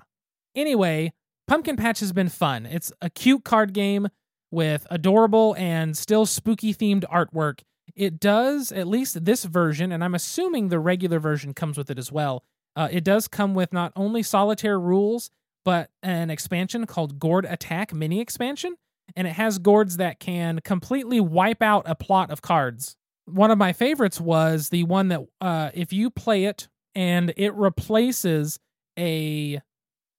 Anyway, 0.54 1.14
Pumpkin 1.48 1.78
Patch 1.78 2.02
has 2.02 2.12
been 2.12 2.30
fun. 2.30 2.66
It's 2.66 2.92
a 3.02 3.10
cute 3.10 3.44
card 3.44 3.74
game 3.74 4.10
with 4.52 4.88
adorable 4.90 5.56
and 5.58 5.98
still 5.98 6.26
spooky 6.26 6.74
themed 6.74 7.04
artwork. 7.12 7.62
It 7.96 8.20
does, 8.20 8.72
at 8.72 8.88
least 8.88 9.26
this 9.26 9.44
version, 9.46 9.92
and 9.92 10.04
I'm 10.04 10.16
assuming 10.16 10.68
the 10.70 10.80
regular 10.80 11.20
version 11.20 11.54
comes 11.54 11.78
with 11.78 11.90
it 11.90 11.98
as 11.98 12.12
well. 12.12 12.44
Uh, 12.76 12.90
it 12.92 13.04
does 13.04 13.28
come 13.28 13.54
with 13.54 13.72
not 13.72 13.94
only 13.96 14.22
solitaire 14.24 14.80
rules, 14.80 15.30
but 15.64 15.90
an 16.04 16.30
expansion 16.30 16.86
called 16.86 17.20
Gourd 17.20 17.46
Attack 17.46 17.94
mini 17.94 18.20
expansion. 18.20 18.76
and 19.16 19.28
it 19.28 19.34
has 19.34 19.60
gourds 19.60 19.98
that 19.98 20.20
can 20.20 20.60
completely 20.62 21.20
wipe 21.20 21.62
out 21.62 21.84
a 21.86 21.96
plot 21.96 22.32
of 22.32 22.42
cards. 22.42 22.96
One 23.26 23.52
of 23.52 23.58
my 23.58 23.74
favorites 23.74 24.20
was 24.20 24.70
the 24.70 24.84
one 24.84 25.10
that 25.10 25.22
uh, 25.42 25.72
if 25.74 25.94
you 25.94 26.10
play 26.10 26.46
it 26.46 26.68
and 26.94 27.34
it 27.38 27.54
replaces 27.54 28.60
a 28.98 29.62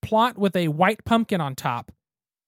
plot 0.02 0.38
with 0.38 0.54
a 0.56 0.68
white 0.68 1.04
pumpkin 1.04 1.40
on 1.40 1.54
top, 1.54 1.92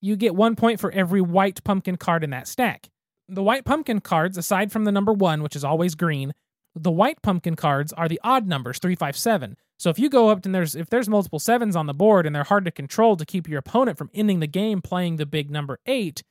you 0.00 0.16
get 0.16 0.34
one 0.34 0.56
point 0.56 0.80
for 0.80 0.90
every 0.92 1.20
white 1.20 1.62
pumpkin 1.64 1.96
card 1.96 2.24
in 2.24 2.30
that 2.30 2.48
stack. 2.48 2.88
The 3.28 3.42
white 3.42 3.64
pumpkin 3.64 4.00
cards, 4.00 4.38
aside 4.38 4.72
from 4.72 4.84
the 4.84 4.92
number 4.92 5.12
one, 5.12 5.42
which 5.42 5.56
is 5.56 5.64
always 5.64 5.94
green, 5.94 6.32
the 6.74 6.90
white 6.90 7.20
pumpkin 7.22 7.56
cards 7.56 7.92
are 7.92 8.08
the 8.08 8.20
odd 8.22 8.46
numbers, 8.46 8.78
three, 8.78 8.94
five, 8.94 9.16
seven. 9.16 9.56
So 9.78 9.90
if 9.90 9.98
you 9.98 10.08
go 10.08 10.28
up 10.28 10.44
and 10.44 10.54
there's 10.54 10.74
if 10.74 10.90
there's 10.90 11.08
multiple 11.08 11.38
sevens 11.38 11.76
on 11.76 11.86
the 11.86 11.94
board 11.94 12.26
and 12.26 12.34
they're 12.34 12.44
hard 12.44 12.64
to 12.64 12.70
control 12.70 13.16
to 13.16 13.24
keep 13.24 13.48
your 13.48 13.58
opponent 13.58 13.98
from 13.98 14.10
ending 14.14 14.40
the 14.40 14.46
game 14.46 14.80
playing 14.80 15.16
the 15.16 15.26
big 15.26 15.50
number 15.50 15.78
eight, 15.86 16.22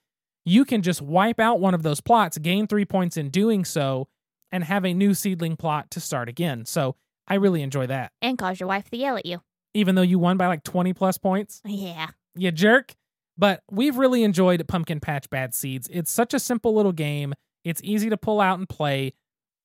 you 0.46 0.66
can 0.66 0.82
just 0.82 1.02
wipe 1.02 1.40
out 1.40 1.60
one 1.60 1.74
of 1.74 1.84
those 1.84 2.02
plots, 2.02 2.38
gain 2.38 2.68
three 2.68 2.86
points 2.86 3.18
in 3.18 3.30
doing 3.30 3.64
so, 3.64 4.08
and 4.52 4.64
have 4.64 4.86
a 4.86 4.94
new 4.94 5.14
seedling 5.14 5.56
plot 5.56 5.92
to 5.92 6.00
start 6.00 6.30
again. 6.30 6.66
So 6.66 6.96
I 7.28 7.36
really 7.36 7.62
enjoy 7.62 7.88
that. 7.88 8.12
And 8.22 8.38
cause 8.38 8.60
your 8.60 8.68
wife 8.68 8.90
to 8.90 8.98
yell 8.98 9.18
at 9.18 9.26
you. 9.26 9.42
Even 9.74 9.96
though 9.96 10.02
you 10.02 10.20
won 10.20 10.38
by 10.38 10.48
like 10.48 10.64
20 10.64 10.94
plus 10.94 11.18
points. 11.18 11.62
Yeah. 11.66 12.08
You 12.36 12.52
jerk. 12.52 12.96
But 13.38 13.62
we've 13.69 13.97
really 13.97 14.23
enjoyed 14.23 14.67
Pumpkin 14.67 15.00
Patch 15.00 15.30
Bad 15.30 15.54
Seeds. 15.54 15.88
It's 15.91 16.12
such 16.12 16.34
a 16.34 16.39
simple 16.39 16.73
little 16.73 16.91
game. 16.91 17.34
It's 17.63 17.82
easy 17.84 18.10
to 18.10 18.17
pull 18.17 18.41
out 18.41 18.58
and 18.58 18.67
play. 18.67 19.13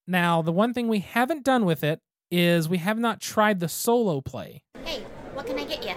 Now, 0.06 0.42
the 0.42 0.52
one 0.52 0.74
thing 0.74 0.88
we 0.88 1.00
haven't 1.00 1.44
done 1.44 1.64
with 1.64 1.82
it 1.82 2.00
is 2.30 2.68
we 2.68 2.78
have 2.78 2.98
not 2.98 3.20
tried 3.20 3.60
the 3.60 3.68
solo 3.68 4.20
play. 4.20 4.62
Hey, 4.84 5.04
what 5.32 5.46
can 5.46 5.58
I 5.58 5.64
get 5.64 5.84
you? 5.84 5.94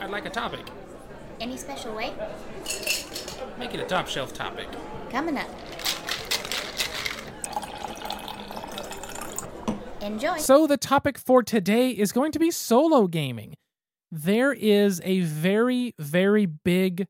I'd 0.00 0.10
like 0.10 0.24
a 0.24 0.30
topic. 0.30 0.66
Any 1.40 1.56
special 1.56 1.94
way? 1.94 2.14
Make 3.58 3.74
it 3.74 3.80
a 3.80 3.84
top 3.84 4.08
shelf 4.08 4.32
topic. 4.32 4.68
Coming 5.10 5.36
up. 5.36 5.48
Enjoy. 10.00 10.36
So, 10.38 10.66
the 10.66 10.76
topic 10.76 11.18
for 11.18 11.42
today 11.42 11.90
is 11.90 12.12
going 12.12 12.32
to 12.32 12.38
be 12.38 12.50
solo 12.50 13.06
gaming. 13.06 13.54
There 14.16 14.52
is 14.52 15.00
a 15.02 15.22
very, 15.22 15.92
very 15.98 16.46
big, 16.46 17.08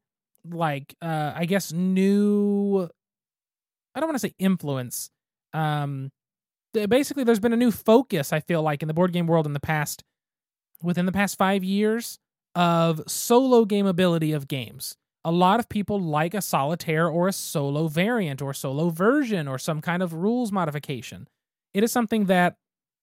like, 0.50 0.94
uh, 1.02 1.32
I 1.36 1.44
guess, 1.44 1.70
new, 1.70 2.88
I 3.94 4.00
don't 4.00 4.08
want 4.08 4.14
to 4.14 4.26
say 4.26 4.34
influence. 4.38 5.10
Um, 5.52 6.10
basically, 6.72 7.24
there's 7.24 7.40
been 7.40 7.52
a 7.52 7.58
new 7.58 7.70
focus, 7.70 8.32
I 8.32 8.40
feel 8.40 8.62
like, 8.62 8.80
in 8.80 8.88
the 8.88 8.94
board 8.94 9.12
game 9.12 9.26
world 9.26 9.46
in 9.46 9.52
the 9.52 9.60
past, 9.60 10.02
within 10.82 11.04
the 11.04 11.12
past 11.12 11.36
five 11.36 11.62
years, 11.62 12.18
of 12.54 13.02
solo 13.06 13.66
game 13.66 13.86
ability 13.86 14.32
of 14.32 14.48
games. 14.48 14.96
A 15.26 15.30
lot 15.30 15.60
of 15.60 15.68
people 15.68 16.00
like 16.00 16.32
a 16.32 16.40
solitaire 16.40 17.06
or 17.06 17.28
a 17.28 17.32
solo 17.34 17.86
variant 17.86 18.40
or 18.40 18.54
solo 18.54 18.88
version 18.88 19.46
or 19.46 19.58
some 19.58 19.82
kind 19.82 20.02
of 20.02 20.14
rules 20.14 20.52
modification. 20.52 21.28
It 21.74 21.84
is 21.84 21.92
something 21.92 22.26
that 22.26 22.56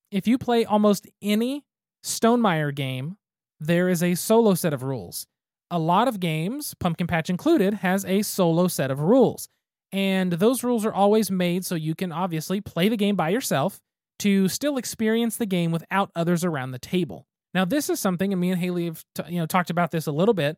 if 0.10 0.28
you 0.28 0.40
play 0.40 0.66
almost 0.66 1.08
any 1.22 1.66
Stonemaier 2.04 2.74
game, 2.74 3.18
there 3.62 3.88
is 3.88 4.04
a 4.04 4.16
solo 4.16 4.56
set 4.56 4.74
of 4.74 4.84
rules. 4.84 5.28
A 5.70 5.80
lot 5.80 6.08
of 6.10 6.20
games, 6.20 6.74
Pumpkin 6.80 7.08
Patch 7.08 7.30
included, 7.30 7.76
has 7.76 8.04
a 8.04 8.24
solo 8.24 8.68
set 8.68 8.92
of 8.92 9.00
rules. 9.00 9.48
And 9.94 10.34
those 10.34 10.64
rules 10.64 10.86
are 10.86 10.94
always 10.94 11.32
made 11.32 11.66
so 11.66 11.76
you 11.76 11.96
can 11.96 12.12
obviously 12.12 12.60
play 12.60 12.90
the 12.90 12.98
game 12.98 13.16
by 13.16 13.30
yourself 13.30 13.80
to 14.20 14.48
still 14.50 14.78
experience 14.78 15.38
the 15.38 15.46
game 15.46 15.72
without 15.72 16.12
others 16.16 16.44
around 16.44 16.72
the 16.72 16.80
table. 16.80 17.28
Now, 17.54 17.66
this 17.66 17.90
is 17.90 18.00
something, 18.00 18.32
and 18.32 18.42
me 18.42 18.52
and 18.52 18.60
Haley 18.60 18.86
have 18.86 19.04
t- 19.16 19.24
you 19.30 19.40
know 19.40 19.46
talked 19.46 19.70
about 19.70 19.92
this 19.92 20.08
a 20.08 20.12
little 20.12 20.34
bit, 20.34 20.58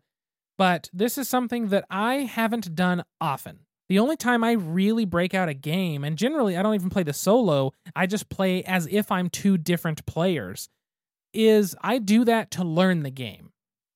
but 0.57 0.89
this 0.93 1.17
is 1.17 1.27
something 1.27 1.69
that 1.69 1.85
I 1.89 2.15
haven't 2.15 2.75
done 2.75 3.03
often. 3.19 3.59
The 3.89 3.99
only 3.99 4.15
time 4.15 4.43
I 4.43 4.53
really 4.53 5.05
break 5.05 5.33
out 5.33 5.49
a 5.49 5.53
game, 5.53 6.03
and 6.03 6.17
generally 6.17 6.55
I 6.55 6.63
don't 6.63 6.75
even 6.75 6.89
play 6.89 7.03
the 7.03 7.13
solo, 7.13 7.73
I 7.95 8.05
just 8.05 8.29
play 8.29 8.63
as 8.63 8.87
if 8.89 9.11
I'm 9.11 9.29
two 9.29 9.57
different 9.57 10.05
players, 10.05 10.69
is 11.33 11.75
I 11.81 11.97
do 11.99 12.25
that 12.25 12.51
to 12.51 12.63
learn 12.63 13.03
the 13.03 13.11
game, 13.11 13.51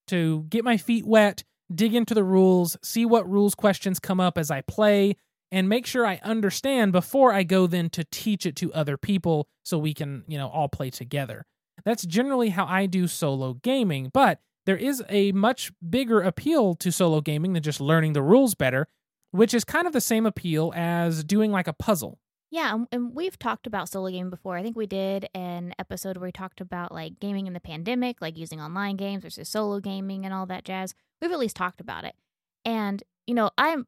to 0.08 0.46
get 0.50 0.64
my 0.64 0.78
feet 0.78 1.06
wet, 1.06 1.44
dig 1.74 1.94
into 1.94 2.14
the 2.14 2.24
rules, 2.24 2.78
see 2.82 3.06
what 3.06 3.30
rules 3.30 3.56
questions 3.56 4.00
come 4.00 4.20
up 4.20 4.38
as 4.38 4.52
I 4.52 4.62
play, 4.62 5.16
and 5.52 5.70
make 5.70 5.86
sure 5.86 6.06
I 6.06 6.20
understand 6.24 6.92
before 6.92 7.32
I 7.34 7.44
go 7.44 7.68
then 7.68 7.90
to 7.92 8.04
teach 8.06 8.46
it 8.46 8.56
to 8.58 8.74
other 8.74 8.98
people 8.98 9.48
so 9.64 9.78
we 9.78 9.94
can, 9.94 10.24
you 10.28 10.38
know, 10.38 10.50
all 10.50 10.68
play 10.68 10.90
together. 10.90 11.46
That's 11.86 12.06
generally 12.06 12.50
how 12.50 12.66
I 12.66 12.86
do 12.86 13.08
solo 13.08 13.54
gaming, 13.54 14.10
but 14.14 14.40
there 14.66 14.78
is 14.78 15.04
a 15.08 15.32
much 15.32 15.72
bigger 15.88 16.22
appeal 16.22 16.76
to 16.76 16.92
solo 16.92 17.22
gaming 17.22 17.54
than 17.54 17.64
just 17.64 17.80
learning 17.80 18.14
the 18.14 18.22
rules 18.22 18.56
better, 18.56 18.88
which 19.32 19.54
is 19.54 19.64
kind 19.64 19.88
of 19.88 19.94
the 19.94 20.02
same 20.02 20.26
appeal 20.26 20.74
as 20.76 21.24
doing 21.24 21.52
like 21.52 21.68
a 21.68 21.74
puzzle. 21.74 22.20
Yeah, 22.50 22.86
and- 22.92 23.14
we've 23.14 23.38
talked 23.38 23.68
about 23.68 23.90
solo 23.90 24.10
gaming 24.10 24.30
before. 24.30 24.58
I 24.58 24.64
think 24.64 24.78
we 24.78 24.88
did 24.88 25.28
an 25.34 25.74
episode 25.78 26.18
where 26.18 26.28
we 26.28 26.32
talked 26.32 26.62
about 26.62 26.94
like 26.94 27.20
gaming 27.20 27.46
in 27.48 27.54
the 27.54 27.60
pandemic, 27.60 28.22
like 28.22 28.38
using 28.38 28.62
online 28.62 28.96
games 28.96 29.24
versus 29.24 29.50
solo 29.50 29.80
gaming 29.80 30.24
and 30.26 30.34
all 30.34 30.46
that 30.46 30.64
jazz. 30.64 30.94
We've 31.22 31.32
at 31.32 31.40
least 31.40 31.58
talked 31.58 31.82
about 31.82 32.06
it. 32.06 32.16
And, 32.64 33.04
you 33.26 33.34
know, 33.34 33.50
I'm 33.58 33.86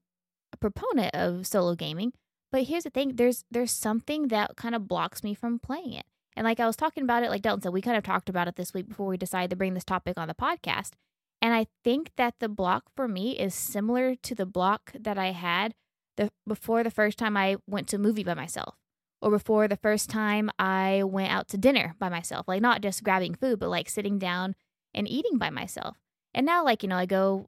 a 0.52 0.58
proponent 0.58 1.16
of 1.16 1.48
solo 1.48 1.76
gaming, 1.76 2.14
but 2.52 2.64
here's 2.64 2.84
the 2.84 2.90
thing, 2.90 3.16
there's 3.16 3.46
there's 3.50 3.72
something 3.72 4.28
that 4.30 4.56
kind 4.58 4.76
of 4.76 4.88
blocks 4.88 5.24
me 5.24 5.34
from 5.34 5.60
playing 5.60 5.94
it. 5.94 6.06
And 6.36 6.44
like 6.46 6.60
I 6.60 6.66
was 6.68 6.76
talking 6.76 7.04
about 7.04 7.24
it, 7.24 7.30
like 7.30 7.42
Delton 7.42 7.62
said, 7.62 7.74
we 7.74 7.82
kind 7.82 7.98
of 7.98 8.04
talked 8.04 8.30
about 8.30 8.48
it 8.48 8.56
this 8.56 8.74
week 8.74 8.90
before 8.90 9.08
we 9.08 9.18
decided 9.18 9.50
to 9.52 9.56
bring 9.56 9.74
this 9.74 9.84
topic 9.86 10.18
on 10.18 10.28
the 10.28 10.34
podcast. 10.34 10.92
And 11.42 11.54
I 11.54 11.68
think 11.84 12.12
that 12.18 12.36
the 12.40 12.50
block 12.50 12.86
for 12.96 13.08
me 13.08 13.38
is 13.40 13.54
similar 13.56 14.16
to 14.16 14.36
the 14.36 14.46
block 14.46 14.92
that 15.00 15.18
I 15.18 15.32
had 15.32 15.74
the 16.20 16.30
before 16.46 16.84
the 16.84 16.92
first 16.92 17.18
time 17.18 17.38
I 17.38 17.56
went 17.66 17.88
to 17.90 17.96
a 17.96 18.00
movie 18.00 18.24
by 18.24 18.34
myself, 18.34 18.76
or 19.22 19.32
before 19.32 19.68
the 19.68 19.78
first 19.78 20.10
time 20.10 20.52
I 20.60 21.04
went 21.04 21.32
out 21.32 21.48
to 21.50 21.58
dinner 21.58 21.96
by 21.98 22.10
myself. 22.10 22.48
Like 22.48 22.62
not 22.62 22.82
just 22.82 23.04
grabbing 23.04 23.36
food, 23.36 23.60
but 23.60 23.70
like 23.70 23.90
sitting 23.90 24.20
down 24.20 24.56
and 24.94 25.08
eating 25.08 25.38
by 25.38 25.50
myself. 25.50 25.98
And 26.34 26.46
now, 26.46 26.64
like 26.64 26.84
you 26.84 26.90
know, 26.90 26.98
I 26.98 27.06
go, 27.06 27.48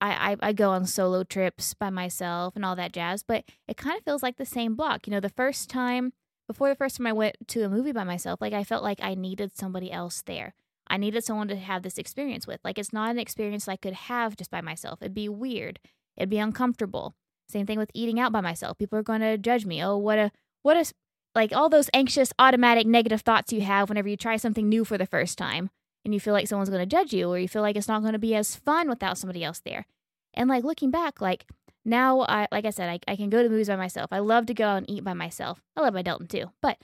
I 0.00 0.32
I, 0.32 0.48
I 0.48 0.52
go 0.52 0.70
on 0.70 0.86
solo 0.86 1.24
trips 1.24 1.74
by 1.74 1.90
myself 1.90 2.56
and 2.56 2.64
all 2.64 2.74
that 2.76 2.92
jazz. 2.92 3.22
But 3.22 3.44
it 3.68 3.76
kind 3.76 3.98
of 3.98 4.04
feels 4.04 4.22
like 4.22 4.36
the 4.36 4.46
same 4.46 4.74
block. 4.74 5.06
You 5.06 5.12
know, 5.12 5.20
the 5.20 5.28
first 5.28 5.68
time 5.68 6.12
before 6.48 6.68
the 6.68 6.76
first 6.76 6.96
time 6.96 7.06
I 7.06 7.12
went 7.12 7.36
to 7.48 7.64
a 7.64 7.68
movie 7.68 7.92
by 7.92 8.04
myself, 8.04 8.40
like 8.40 8.54
I 8.54 8.64
felt 8.64 8.82
like 8.82 9.00
I 9.02 9.14
needed 9.14 9.54
somebody 9.54 9.92
else 9.92 10.22
there. 10.22 10.54
I 10.88 10.96
needed 10.96 11.24
someone 11.24 11.48
to 11.48 11.56
have 11.56 11.82
this 11.82 11.98
experience 11.98 12.46
with. 12.46 12.60
Like 12.64 12.78
it's 12.78 12.92
not 12.92 13.10
an 13.10 13.18
experience 13.18 13.68
I 13.68 13.76
could 13.76 13.94
have 13.94 14.36
just 14.36 14.50
by 14.50 14.60
myself. 14.60 15.00
It'd 15.02 15.12
be 15.12 15.28
weird. 15.28 15.80
It'd 16.16 16.30
be 16.30 16.38
uncomfortable. 16.38 17.14
Same 17.48 17.66
thing 17.66 17.78
with 17.78 17.90
eating 17.94 18.18
out 18.18 18.32
by 18.32 18.40
myself. 18.40 18.78
People 18.78 18.98
are 18.98 19.04
going 19.04 19.20
to 19.20 19.38
judge 19.38 19.66
me. 19.66 19.82
Oh, 19.82 19.96
what 19.96 20.18
a 20.18 20.32
what 20.62 20.76
a 20.76 20.92
like 21.34 21.52
all 21.54 21.68
those 21.68 21.90
anxious 21.94 22.32
automatic 22.38 22.86
negative 22.86 23.20
thoughts 23.20 23.52
you 23.52 23.60
have 23.60 23.88
whenever 23.88 24.08
you 24.08 24.16
try 24.16 24.36
something 24.36 24.68
new 24.68 24.84
for 24.84 24.98
the 24.98 25.06
first 25.06 25.38
time 25.38 25.70
and 26.04 26.14
you 26.14 26.20
feel 26.20 26.32
like 26.32 26.48
someone's 26.48 26.70
going 26.70 26.80
to 26.80 26.86
judge 26.86 27.12
you 27.12 27.28
or 27.28 27.38
you 27.38 27.48
feel 27.48 27.62
like 27.62 27.76
it's 27.76 27.88
not 27.88 28.00
going 28.00 28.14
to 28.14 28.18
be 28.18 28.34
as 28.34 28.56
fun 28.56 28.88
without 28.88 29.18
somebody 29.18 29.44
else 29.44 29.60
there. 29.64 29.86
And 30.34 30.48
like 30.48 30.64
looking 30.64 30.90
back, 30.90 31.20
like 31.20 31.46
now 31.84 32.20
I 32.22 32.48
like 32.50 32.64
I 32.64 32.70
said, 32.70 32.88
I, 32.88 33.12
I 33.12 33.16
can 33.16 33.30
go 33.30 33.42
to 33.42 33.48
movies 33.48 33.68
by 33.68 33.76
myself. 33.76 34.12
I 34.12 34.18
love 34.18 34.46
to 34.46 34.54
go 34.54 34.76
and 34.76 34.88
eat 34.90 35.04
by 35.04 35.14
myself. 35.14 35.62
I 35.76 35.82
love 35.82 35.94
my 35.94 36.02
Delton 36.02 36.26
too. 36.26 36.50
But 36.62 36.78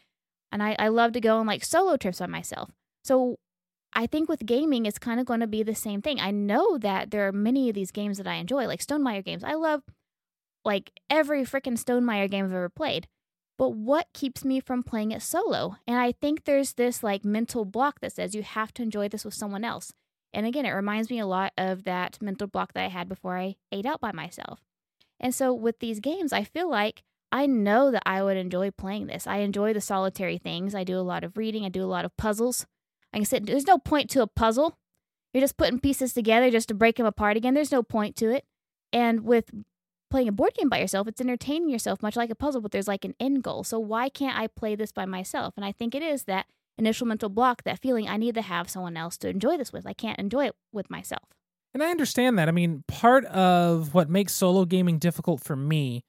and 0.52 0.62
I, 0.62 0.76
I 0.78 0.88
love 0.88 1.12
to 1.12 1.20
go 1.20 1.38
on 1.38 1.46
like 1.46 1.64
solo 1.64 1.96
trips 1.96 2.20
by 2.20 2.26
myself. 2.26 2.70
So 3.02 3.38
I 3.94 4.06
think 4.06 4.28
with 4.28 4.46
gaming, 4.46 4.86
it's 4.86 4.98
kind 4.98 5.18
of 5.18 5.26
going 5.26 5.40
to 5.40 5.46
be 5.46 5.62
the 5.62 5.74
same 5.74 6.02
thing. 6.02 6.20
I 6.20 6.30
know 6.30 6.78
that 6.78 7.10
there 7.10 7.26
are 7.26 7.32
many 7.32 7.68
of 7.68 7.74
these 7.74 7.90
games 7.90 8.18
that 8.18 8.26
I 8.26 8.34
enjoy, 8.34 8.66
like 8.66 8.80
Stonemaier 8.80 9.24
games. 9.24 9.44
I 9.44 9.54
love 9.54 9.82
like 10.64 10.92
every 11.10 11.42
freaking 11.42 11.78
Stonemaier 11.78 12.30
game 12.30 12.44
I've 12.44 12.52
ever 12.52 12.68
played. 12.68 13.08
But 13.58 13.70
what 13.70 14.08
keeps 14.12 14.44
me 14.44 14.60
from 14.60 14.82
playing 14.82 15.12
it 15.12 15.22
solo? 15.22 15.76
And 15.86 15.98
I 15.98 16.12
think 16.12 16.44
there's 16.44 16.72
this 16.72 17.02
like 17.02 17.24
mental 17.24 17.64
block 17.64 18.00
that 18.00 18.12
says 18.12 18.34
you 18.34 18.42
have 18.42 18.72
to 18.74 18.82
enjoy 18.82 19.08
this 19.08 19.24
with 19.24 19.34
someone 19.34 19.64
else. 19.64 19.92
And 20.32 20.46
again, 20.46 20.64
it 20.64 20.70
reminds 20.70 21.10
me 21.10 21.18
a 21.18 21.26
lot 21.26 21.52
of 21.58 21.84
that 21.84 22.20
mental 22.20 22.46
block 22.46 22.72
that 22.72 22.84
I 22.84 22.88
had 22.88 23.08
before 23.08 23.38
I 23.38 23.56
ate 23.70 23.86
out 23.86 24.00
by 24.00 24.12
myself. 24.12 24.60
And 25.20 25.34
so 25.34 25.52
with 25.52 25.78
these 25.78 26.00
games, 26.00 26.32
I 26.32 26.44
feel 26.44 26.68
like 26.68 27.02
I 27.30 27.46
know 27.46 27.90
that 27.90 28.02
I 28.04 28.22
would 28.22 28.36
enjoy 28.36 28.70
playing 28.70 29.06
this. 29.06 29.26
I 29.26 29.38
enjoy 29.38 29.72
the 29.72 29.80
solitary 29.80 30.38
things. 30.38 30.74
I 30.74 30.84
do 30.84 30.98
a 30.98 31.00
lot 31.00 31.24
of 31.24 31.36
reading, 31.36 31.64
I 31.64 31.68
do 31.68 31.84
a 31.84 31.86
lot 31.86 32.04
of 32.04 32.16
puzzles. 32.16 32.66
I 33.12 33.18
can 33.18 33.24
sit, 33.26 33.46
there's 33.46 33.66
no 33.66 33.78
point 33.78 34.10
to 34.10 34.22
a 34.22 34.26
puzzle. 34.26 34.78
You're 35.32 35.42
just 35.42 35.56
putting 35.56 35.80
pieces 35.80 36.12
together 36.12 36.50
just 36.50 36.68
to 36.68 36.74
break 36.74 36.96
them 36.96 37.06
apart 37.06 37.36
again. 37.36 37.54
There's 37.54 37.72
no 37.72 37.82
point 37.82 38.16
to 38.16 38.30
it. 38.30 38.44
And 38.92 39.20
with 39.24 39.50
playing 40.12 40.28
a 40.28 40.32
board 40.32 40.52
game 40.54 40.68
by 40.68 40.78
yourself, 40.78 41.08
it's 41.08 41.20
entertaining 41.20 41.70
yourself, 41.70 42.02
much 42.02 42.16
like 42.16 42.30
a 42.30 42.34
puzzle, 42.34 42.60
but 42.60 42.70
there's 42.70 42.86
like 42.86 43.04
an 43.04 43.14
end 43.18 43.42
goal. 43.42 43.64
So 43.64 43.80
why 43.80 44.08
can't 44.10 44.38
I 44.38 44.46
play 44.46 44.76
this 44.76 44.92
by 44.92 45.06
myself? 45.06 45.54
And 45.56 45.64
I 45.64 45.72
think 45.72 45.94
it 45.94 46.02
is 46.02 46.24
that 46.24 46.46
initial 46.76 47.06
mental 47.06 47.30
block, 47.30 47.64
that 47.64 47.80
feeling 47.80 48.08
I 48.08 48.18
need 48.18 48.34
to 48.34 48.42
have 48.42 48.68
someone 48.68 48.96
else 48.96 49.16
to 49.18 49.28
enjoy 49.28 49.56
this 49.56 49.72
with. 49.72 49.86
I 49.86 49.94
can't 49.94 50.18
enjoy 50.18 50.46
it 50.46 50.54
with 50.70 50.90
myself. 50.90 51.24
And 51.72 51.82
I 51.82 51.90
understand 51.90 52.38
that. 52.38 52.48
I 52.48 52.52
mean, 52.52 52.84
part 52.86 53.24
of 53.24 53.94
what 53.94 54.10
makes 54.10 54.34
solo 54.34 54.66
gaming 54.66 54.98
difficult 54.98 55.42
for 55.42 55.56
me 55.56 56.04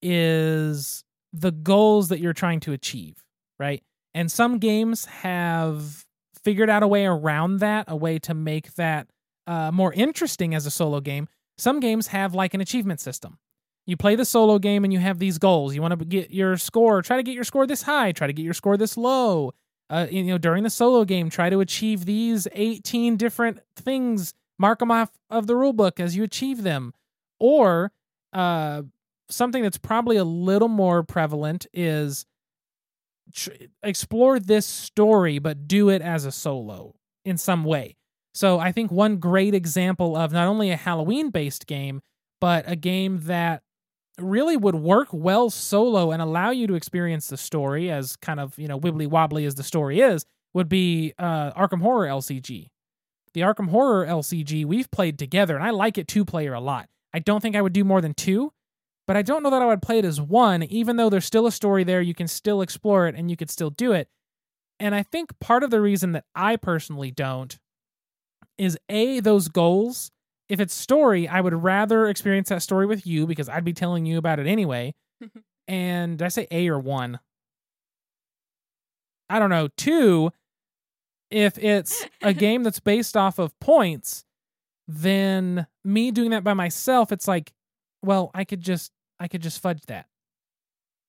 is 0.00 1.02
the 1.32 1.50
goals 1.50 2.10
that 2.10 2.20
you're 2.20 2.32
trying 2.32 2.60
to 2.60 2.72
achieve, 2.72 3.24
right? 3.58 3.82
And 4.14 4.30
some 4.30 4.58
games 4.58 5.06
have 5.06 6.04
figured 6.44 6.70
out 6.70 6.84
a 6.84 6.88
way 6.88 7.06
around 7.06 7.58
that, 7.58 7.86
a 7.88 7.96
way 7.96 8.20
to 8.20 8.34
make 8.34 8.74
that 8.74 9.08
uh, 9.48 9.72
more 9.72 9.92
interesting 9.92 10.54
as 10.54 10.64
a 10.64 10.70
solo 10.70 11.00
game. 11.00 11.28
Some 11.62 11.78
games 11.78 12.08
have 12.08 12.34
like 12.34 12.54
an 12.54 12.60
achievement 12.60 12.98
system. 12.98 13.38
You 13.86 13.96
play 13.96 14.16
the 14.16 14.24
solo 14.24 14.58
game 14.58 14.82
and 14.82 14.92
you 14.92 14.98
have 14.98 15.20
these 15.20 15.38
goals. 15.38 15.76
You 15.76 15.80
want 15.80 15.96
to 15.96 16.04
get 16.04 16.32
your 16.32 16.56
score, 16.56 17.02
try 17.02 17.18
to 17.18 17.22
get 17.22 17.36
your 17.36 17.44
score 17.44 17.68
this 17.68 17.82
high, 17.82 18.10
try 18.10 18.26
to 18.26 18.32
get 18.32 18.42
your 18.42 18.52
score 18.52 18.76
this 18.76 18.96
low. 18.96 19.52
Uh, 19.88 20.08
you 20.10 20.24
know, 20.24 20.38
during 20.38 20.64
the 20.64 20.70
solo 20.70 21.04
game, 21.04 21.30
try 21.30 21.50
to 21.50 21.60
achieve 21.60 22.04
these 22.04 22.48
18 22.52 23.16
different 23.16 23.60
things. 23.76 24.34
Mark 24.58 24.80
them 24.80 24.90
off 24.90 25.12
of 25.30 25.46
the 25.46 25.54
rule 25.54 25.72
book 25.72 26.00
as 26.00 26.16
you 26.16 26.24
achieve 26.24 26.64
them. 26.64 26.94
Or 27.38 27.92
uh, 28.32 28.82
something 29.30 29.62
that's 29.62 29.78
probably 29.78 30.16
a 30.16 30.24
little 30.24 30.68
more 30.68 31.04
prevalent 31.04 31.68
is 31.72 32.26
tr- 33.32 33.50
explore 33.84 34.40
this 34.40 34.66
story, 34.66 35.38
but 35.38 35.68
do 35.68 35.90
it 35.90 36.02
as 36.02 36.24
a 36.24 36.32
solo 36.32 36.96
in 37.24 37.38
some 37.38 37.62
way. 37.62 37.94
So 38.34 38.58
I 38.58 38.72
think 38.72 38.90
one 38.90 39.18
great 39.18 39.54
example 39.54 40.16
of 40.16 40.32
not 40.32 40.48
only 40.48 40.70
a 40.70 40.76
Halloween 40.76 41.30
based 41.30 41.66
game, 41.66 42.00
but 42.40 42.64
a 42.66 42.76
game 42.76 43.20
that 43.24 43.62
really 44.18 44.56
would 44.56 44.74
work 44.74 45.08
well 45.12 45.50
solo 45.50 46.10
and 46.10 46.20
allow 46.20 46.50
you 46.50 46.66
to 46.66 46.74
experience 46.74 47.28
the 47.28 47.36
story 47.36 47.90
as 47.90 48.16
kind 48.16 48.40
of, 48.40 48.58
you 48.58 48.68
know, 48.68 48.78
wibbly 48.78 49.06
wobbly 49.06 49.44
as 49.44 49.54
the 49.54 49.62
story 49.62 50.00
is, 50.00 50.24
would 50.54 50.68
be 50.68 51.12
uh, 51.18 51.52
Arkham 51.52 51.80
Horror 51.80 52.06
LCG. 52.06 52.68
The 53.34 53.40
Arkham 53.40 53.70
Horror 53.70 54.06
LCG 54.06 54.64
we've 54.66 54.90
played 54.90 55.18
together, 55.18 55.54
and 55.54 55.64
I 55.64 55.70
like 55.70 55.96
it 55.96 56.08
two 56.08 56.24
player 56.24 56.52
a 56.52 56.60
lot. 56.60 56.88
I 57.14 57.18
don't 57.18 57.40
think 57.40 57.56
I 57.56 57.62
would 57.62 57.72
do 57.72 57.84
more 57.84 58.00
than 58.00 58.14
two, 58.14 58.52
but 59.06 59.16
I 59.16 59.22
don't 59.22 59.42
know 59.42 59.50
that 59.50 59.62
I 59.62 59.66
would 59.66 59.82
play 59.82 59.98
it 59.98 60.04
as 60.04 60.20
one, 60.20 60.62
even 60.62 60.96
though 60.96 61.08
there's 61.08 61.24
still 61.24 61.46
a 61.46 61.52
story 61.52 61.84
there. 61.84 62.00
You 62.00 62.14
can 62.14 62.28
still 62.28 62.60
explore 62.60 63.06
it 63.08 63.14
and 63.14 63.30
you 63.30 63.36
could 63.36 63.50
still 63.50 63.70
do 63.70 63.92
it. 63.92 64.08
And 64.78 64.94
I 64.94 65.02
think 65.02 65.38
part 65.38 65.62
of 65.62 65.70
the 65.70 65.80
reason 65.80 66.12
that 66.12 66.24
I 66.34 66.56
personally 66.56 67.10
don't 67.10 67.58
is 68.58 68.78
A, 68.88 69.20
those 69.20 69.48
goals. 69.48 70.10
If 70.48 70.60
it's 70.60 70.74
story, 70.74 71.28
I 71.28 71.40
would 71.40 71.54
rather 71.54 72.08
experience 72.08 72.48
that 72.50 72.62
story 72.62 72.86
with 72.86 73.06
you 73.06 73.26
because 73.26 73.48
I'd 73.48 73.64
be 73.64 73.72
telling 73.72 74.06
you 74.06 74.18
about 74.18 74.38
it 74.38 74.46
anyway. 74.46 74.94
and 75.68 76.20
I 76.20 76.28
say 76.28 76.46
A 76.50 76.68
or 76.68 76.78
one? 76.78 77.20
I 79.30 79.38
don't 79.38 79.50
know. 79.50 79.68
Two, 79.76 80.30
if 81.30 81.58
it's 81.58 82.04
a 82.20 82.34
game 82.34 82.62
that's 82.62 82.80
based 82.80 83.16
off 83.16 83.38
of 83.38 83.58
points, 83.60 84.24
then 84.86 85.66
me 85.84 86.10
doing 86.10 86.30
that 86.30 86.44
by 86.44 86.54
myself, 86.54 87.12
it's 87.12 87.26
like, 87.26 87.52
well, 88.02 88.30
I 88.34 88.44
could 88.44 88.60
just 88.60 88.92
I 89.18 89.28
could 89.28 89.40
just 89.40 89.62
fudge 89.62 89.82
that. 89.86 90.06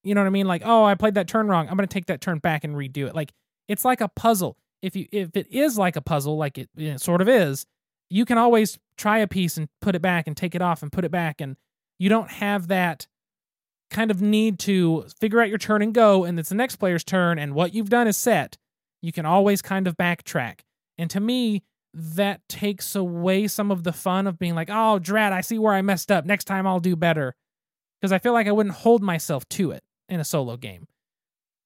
You 0.03 0.15
know 0.15 0.21
what 0.21 0.27
I 0.27 0.31
mean? 0.31 0.47
Like, 0.47 0.61
oh, 0.65 0.83
I 0.83 0.95
played 0.95 1.15
that 1.15 1.27
turn 1.27 1.47
wrong. 1.47 1.67
I'm 1.67 1.75
gonna 1.75 1.87
take 1.87 2.05
that 2.05 2.21
turn 2.21 2.39
back 2.39 2.63
and 2.63 2.75
redo 2.75 3.07
it. 3.07 3.15
Like, 3.15 3.33
it's 3.67 3.83
like 3.83 4.01
a 4.01 4.07
puzzle. 4.07 4.57
If 4.83 4.95
you 4.95 5.07
if 5.11 5.35
it 5.35 5.47
is 5.49 5.77
like 5.77 5.95
a 5.95 6.01
puzzle, 6.01 6.37
like 6.37 6.59
it, 6.59 6.69
it 6.77 7.01
sort 7.01 7.21
of 7.21 7.29
is, 7.29 7.65
you 8.09 8.25
can 8.25 8.37
always 8.37 8.77
try 8.97 9.17
a 9.17 9.27
piece 9.27 9.57
and 9.57 9.69
put 9.81 9.95
it 9.95 10.01
back 10.01 10.27
and 10.27 10.37
take 10.37 10.53
it 10.53 10.61
off 10.61 10.83
and 10.83 10.91
put 10.91 11.05
it 11.05 11.11
back, 11.11 11.41
and 11.41 11.55
you 11.97 12.09
don't 12.09 12.29
have 12.29 12.67
that 12.67 13.07
kind 13.89 14.11
of 14.11 14.21
need 14.21 14.59
to 14.59 15.05
figure 15.19 15.41
out 15.41 15.49
your 15.49 15.57
turn 15.57 15.81
and 15.81 15.93
go, 15.93 16.25
and 16.25 16.37
it's 16.39 16.49
the 16.49 16.55
next 16.55 16.75
player's 16.75 17.03
turn, 17.03 17.39
and 17.39 17.55
what 17.55 17.73
you've 17.73 17.89
done 17.89 18.07
is 18.07 18.17
set. 18.17 18.57
You 19.01 19.11
can 19.11 19.25
always 19.25 19.61
kind 19.61 19.87
of 19.87 19.97
backtrack. 19.97 20.59
And 20.97 21.09
to 21.09 21.19
me, 21.19 21.63
that 21.93 22.41
takes 22.49 22.95
away 22.95 23.47
some 23.47 23.71
of 23.71 23.83
the 23.83 23.93
fun 23.93 24.27
of 24.27 24.39
being 24.39 24.55
like, 24.55 24.69
oh, 24.71 24.99
drat, 24.99 25.33
I 25.33 25.41
see 25.41 25.59
where 25.59 25.73
I 25.73 25.81
messed 25.81 26.11
up. 26.11 26.25
Next 26.25 26.45
time 26.45 26.65
I'll 26.65 26.79
do 26.79 26.95
better. 26.95 27.35
Because 27.99 28.11
I 28.11 28.19
feel 28.19 28.33
like 28.33 28.47
I 28.47 28.51
wouldn't 28.51 28.75
hold 28.75 29.01
myself 29.01 29.47
to 29.49 29.71
it 29.71 29.83
in 30.09 30.19
a 30.19 30.25
solo 30.25 30.57
game. 30.57 30.87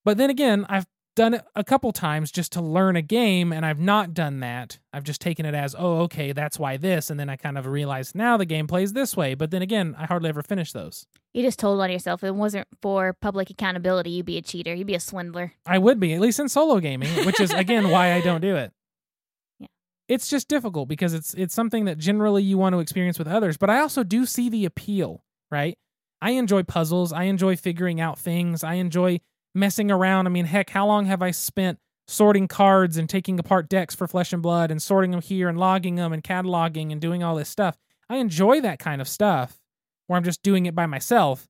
But 0.03 0.17
then 0.17 0.29
again, 0.29 0.65
I've 0.69 0.85
done 1.17 1.33
it 1.33 1.43
a 1.55 1.63
couple 1.63 1.91
times 1.91 2.31
just 2.31 2.53
to 2.53 2.61
learn 2.61 2.95
a 2.95 3.01
game, 3.01 3.51
and 3.51 3.65
I've 3.65 3.79
not 3.79 4.13
done 4.13 4.39
that. 4.39 4.77
I've 4.93 5.03
just 5.03 5.19
taken 5.19 5.45
it 5.45 5.55
as, 5.55 5.75
oh, 5.77 6.01
okay, 6.01 6.31
that's 6.31 6.59
why 6.59 6.77
this. 6.77 7.09
And 7.09 7.19
then 7.19 7.27
I 7.27 7.35
kind 7.35 7.57
of 7.57 7.65
realized 7.65 8.15
now 8.15 8.37
the 8.37 8.45
game 8.45 8.67
plays 8.67 8.93
this 8.93 9.17
way. 9.17 9.33
But 9.33 9.49
then 9.49 9.63
again, 9.63 9.95
I 9.97 10.05
hardly 10.05 10.29
ever 10.29 10.43
finish 10.43 10.71
those. 10.71 11.07
You 11.33 11.41
just 11.41 11.59
told 11.59 11.81
on 11.81 11.91
yourself. 11.91 12.23
If 12.23 12.27
it 12.27 12.35
wasn't 12.35 12.67
for 12.81 13.13
public 13.13 13.49
accountability, 13.49 14.11
you'd 14.11 14.27
be 14.27 14.37
a 14.37 14.41
cheater. 14.41 14.73
You'd 14.73 14.87
be 14.87 14.95
a 14.95 14.99
swindler. 14.99 15.53
I 15.65 15.79
would 15.79 15.99
be, 15.99 16.13
at 16.13 16.21
least 16.21 16.39
in 16.39 16.49
solo 16.49 16.79
gaming, 16.79 17.25
which 17.25 17.39
is, 17.39 17.51
again, 17.51 17.89
why 17.89 18.13
I 18.13 18.21
don't 18.21 18.41
do 18.41 18.55
it. 18.55 18.71
Yeah. 19.59 19.67
It's 20.07 20.29
just 20.29 20.47
difficult 20.47 20.87
because 20.87 21.15
it's 21.15 21.33
it's 21.33 21.55
something 21.55 21.85
that 21.85 21.97
generally 21.97 22.43
you 22.43 22.59
want 22.59 22.73
to 22.73 22.79
experience 22.79 23.17
with 23.17 23.27
others, 23.27 23.57
but 23.57 23.71
I 23.71 23.79
also 23.79 24.03
do 24.03 24.27
see 24.27 24.49
the 24.49 24.65
appeal, 24.65 25.23
right? 25.49 25.75
I 26.21 26.31
enjoy 26.31 26.61
puzzles. 26.61 27.11
I 27.11 27.23
enjoy 27.23 27.55
figuring 27.55 27.99
out 27.99 28.19
things. 28.19 28.63
I 28.63 28.75
enjoy 28.75 29.19
messing 29.57 29.91
around. 29.91 30.27
I 30.27 30.29
mean, 30.29 30.45
heck, 30.45 30.69
how 30.69 30.87
long 30.87 31.05
have 31.05 31.21
I 31.21 31.31
spent 31.31 31.79
sorting 32.07 32.47
cards 32.47 32.95
and 32.95 33.09
taking 33.09 33.37
apart 33.39 33.67
decks 33.67 33.93
for 33.93 34.07
flesh 34.07 34.31
and 34.31 34.41
blood 34.41 34.71
and 34.71 34.81
sorting 34.81 35.11
them 35.11 35.21
here 35.21 35.49
and 35.49 35.57
logging 35.57 35.95
them 35.95 36.13
and 36.13 36.23
cataloging 36.23 36.91
and 36.91 37.01
doing 37.01 37.23
all 37.23 37.35
this 37.35 37.49
stuff? 37.49 37.77
I 38.09 38.17
enjoy 38.17 38.61
that 38.61 38.79
kind 38.79 39.01
of 39.01 39.07
stuff 39.07 39.59
where 40.07 40.17
I'm 40.17 40.23
just 40.23 40.43
doing 40.43 40.65
it 40.65 40.75
by 40.75 40.85
myself, 40.85 41.47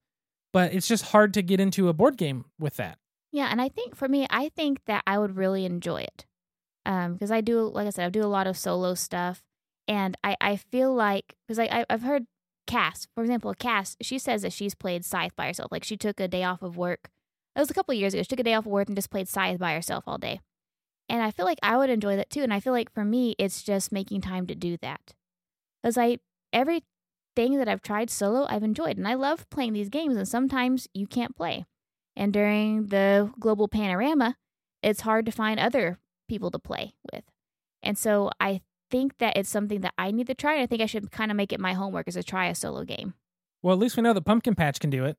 but 0.52 0.74
it's 0.74 0.88
just 0.88 1.06
hard 1.06 1.34
to 1.36 1.42
get 1.42 1.60
into 1.60 1.90
a 1.90 1.94
board 1.94 2.18
game 2.18 2.46
with 2.60 2.78
that. 2.78 2.98
Yeah, 3.32 3.50
and 3.52 3.62
I 3.62 3.70
think 3.70 3.96
for 3.96 4.08
me, 4.08 4.26
I 4.30 4.50
think 4.50 4.80
that 4.86 5.04
I 5.06 5.20
would 5.20 5.36
really 5.36 5.66
enjoy 5.66 6.02
it. 6.02 6.26
Um, 6.86 7.14
because 7.14 7.32
I 7.32 7.42
do, 7.42 7.68
like 7.68 7.86
I 7.86 7.90
said, 7.90 8.06
I 8.06 8.10
do 8.10 8.24
a 8.24 8.28
lot 8.28 8.48
of 8.48 8.58
solo 8.58 8.96
stuff, 8.96 9.44
and 9.88 10.16
I 10.24 10.38
I 10.40 10.56
feel 10.56 10.94
like 10.94 11.36
because 11.46 11.60
I, 11.60 11.66
I 11.66 11.86
I've 11.90 12.04
heard 12.04 12.26
Cass, 12.66 13.08
for 13.14 13.24
example, 13.24 13.54
Cass, 13.54 13.98
she 14.02 14.18
says 14.18 14.42
that 14.44 14.54
she's 14.54 14.74
played 14.74 15.04
Scythe 15.04 15.36
by 15.36 15.48
herself. 15.48 15.72
Like 15.72 15.84
she 15.84 15.98
took 15.98 16.20
a 16.20 16.28
day 16.28 16.44
off 16.44 16.62
of 16.62 16.78
work. 16.78 17.10
It 17.58 17.60
was 17.60 17.72
a 17.72 17.74
couple 17.74 17.96
years 17.96 18.14
ago. 18.14 18.22
She 18.22 18.28
took 18.28 18.40
a 18.40 18.44
day 18.44 18.54
off 18.54 18.68
of 18.68 18.72
work 18.72 18.88
and 18.88 18.96
just 18.96 19.10
played 19.10 19.28
Scythe 19.28 19.58
by 19.58 19.74
herself 19.74 20.04
all 20.06 20.20
day. 20.20 20.42
And 21.10 21.24
I 21.24 21.32
feel 21.32 21.46
like 21.46 21.58
I 21.64 21.76
would 21.76 21.90
enjoy 21.90 22.16
that 22.16 22.30
too. 22.30 22.44
And 22.44 22.54
I 22.54 22.60
feel 22.60 22.72
like 22.72 22.94
for 22.94 23.04
me, 23.04 23.36
it's 23.40 23.64
just 23.64 23.92
making 23.92 24.22
time 24.22 24.46
to 24.46 24.54
do 24.54 24.78
that. 24.84 25.16
Because 25.82 25.98
I 25.98 26.20
every 26.54 26.84
thing 27.36 27.58
that 27.58 27.68
I've 27.68 27.82
tried 27.82 28.12
solo, 28.12 28.46
I've 28.48 28.62
enjoyed. 28.62 28.98
And 28.98 29.08
I 29.08 29.16
love 29.16 29.50
playing 29.50 29.74
these 29.74 29.90
games. 29.90 30.16
And 30.16 30.28
sometimes 30.28 30.88
you 30.94 31.08
can't 31.08 31.36
play. 31.36 31.66
And 32.16 32.32
during 32.32 32.88
the 32.88 33.32
global 33.40 33.68
panorama, 33.68 34.36
it's 34.84 35.02
hard 35.02 35.26
to 35.26 35.32
find 35.32 35.60
other 35.60 35.98
people 36.30 36.52
to 36.52 36.60
play 36.60 36.94
with. 37.12 37.24
And 37.82 37.98
so 37.98 38.30
I 38.40 38.62
think 38.92 39.18
that 39.18 39.36
it's 39.36 39.50
something 39.50 39.82
that 39.82 39.96
I 39.98 40.12
need 40.12 40.28
to 40.28 40.36
try. 40.36 40.54
And 40.54 40.62
I 40.62 40.68
think 40.68 40.84
I 40.84 40.86
should 40.86 41.10
kind 41.10 41.32
of 41.32 41.38
make 41.38 41.52
it 41.52 41.60
my 41.60 41.74
homework 41.74 42.08
is 42.08 42.14
to 42.14 42.24
try 42.24 42.48
a 42.48 42.56
solo 42.56 42.84
game. 42.84 43.16
Well, 43.64 43.74
at 43.74 43.80
least 43.80 43.98
we 43.98 44.04
know 44.04 44.14
that 44.14 44.26
Pumpkin 44.26 44.54
Patch 44.54 44.80
can 44.80 44.92
do 44.92 45.06
it. 45.06 45.18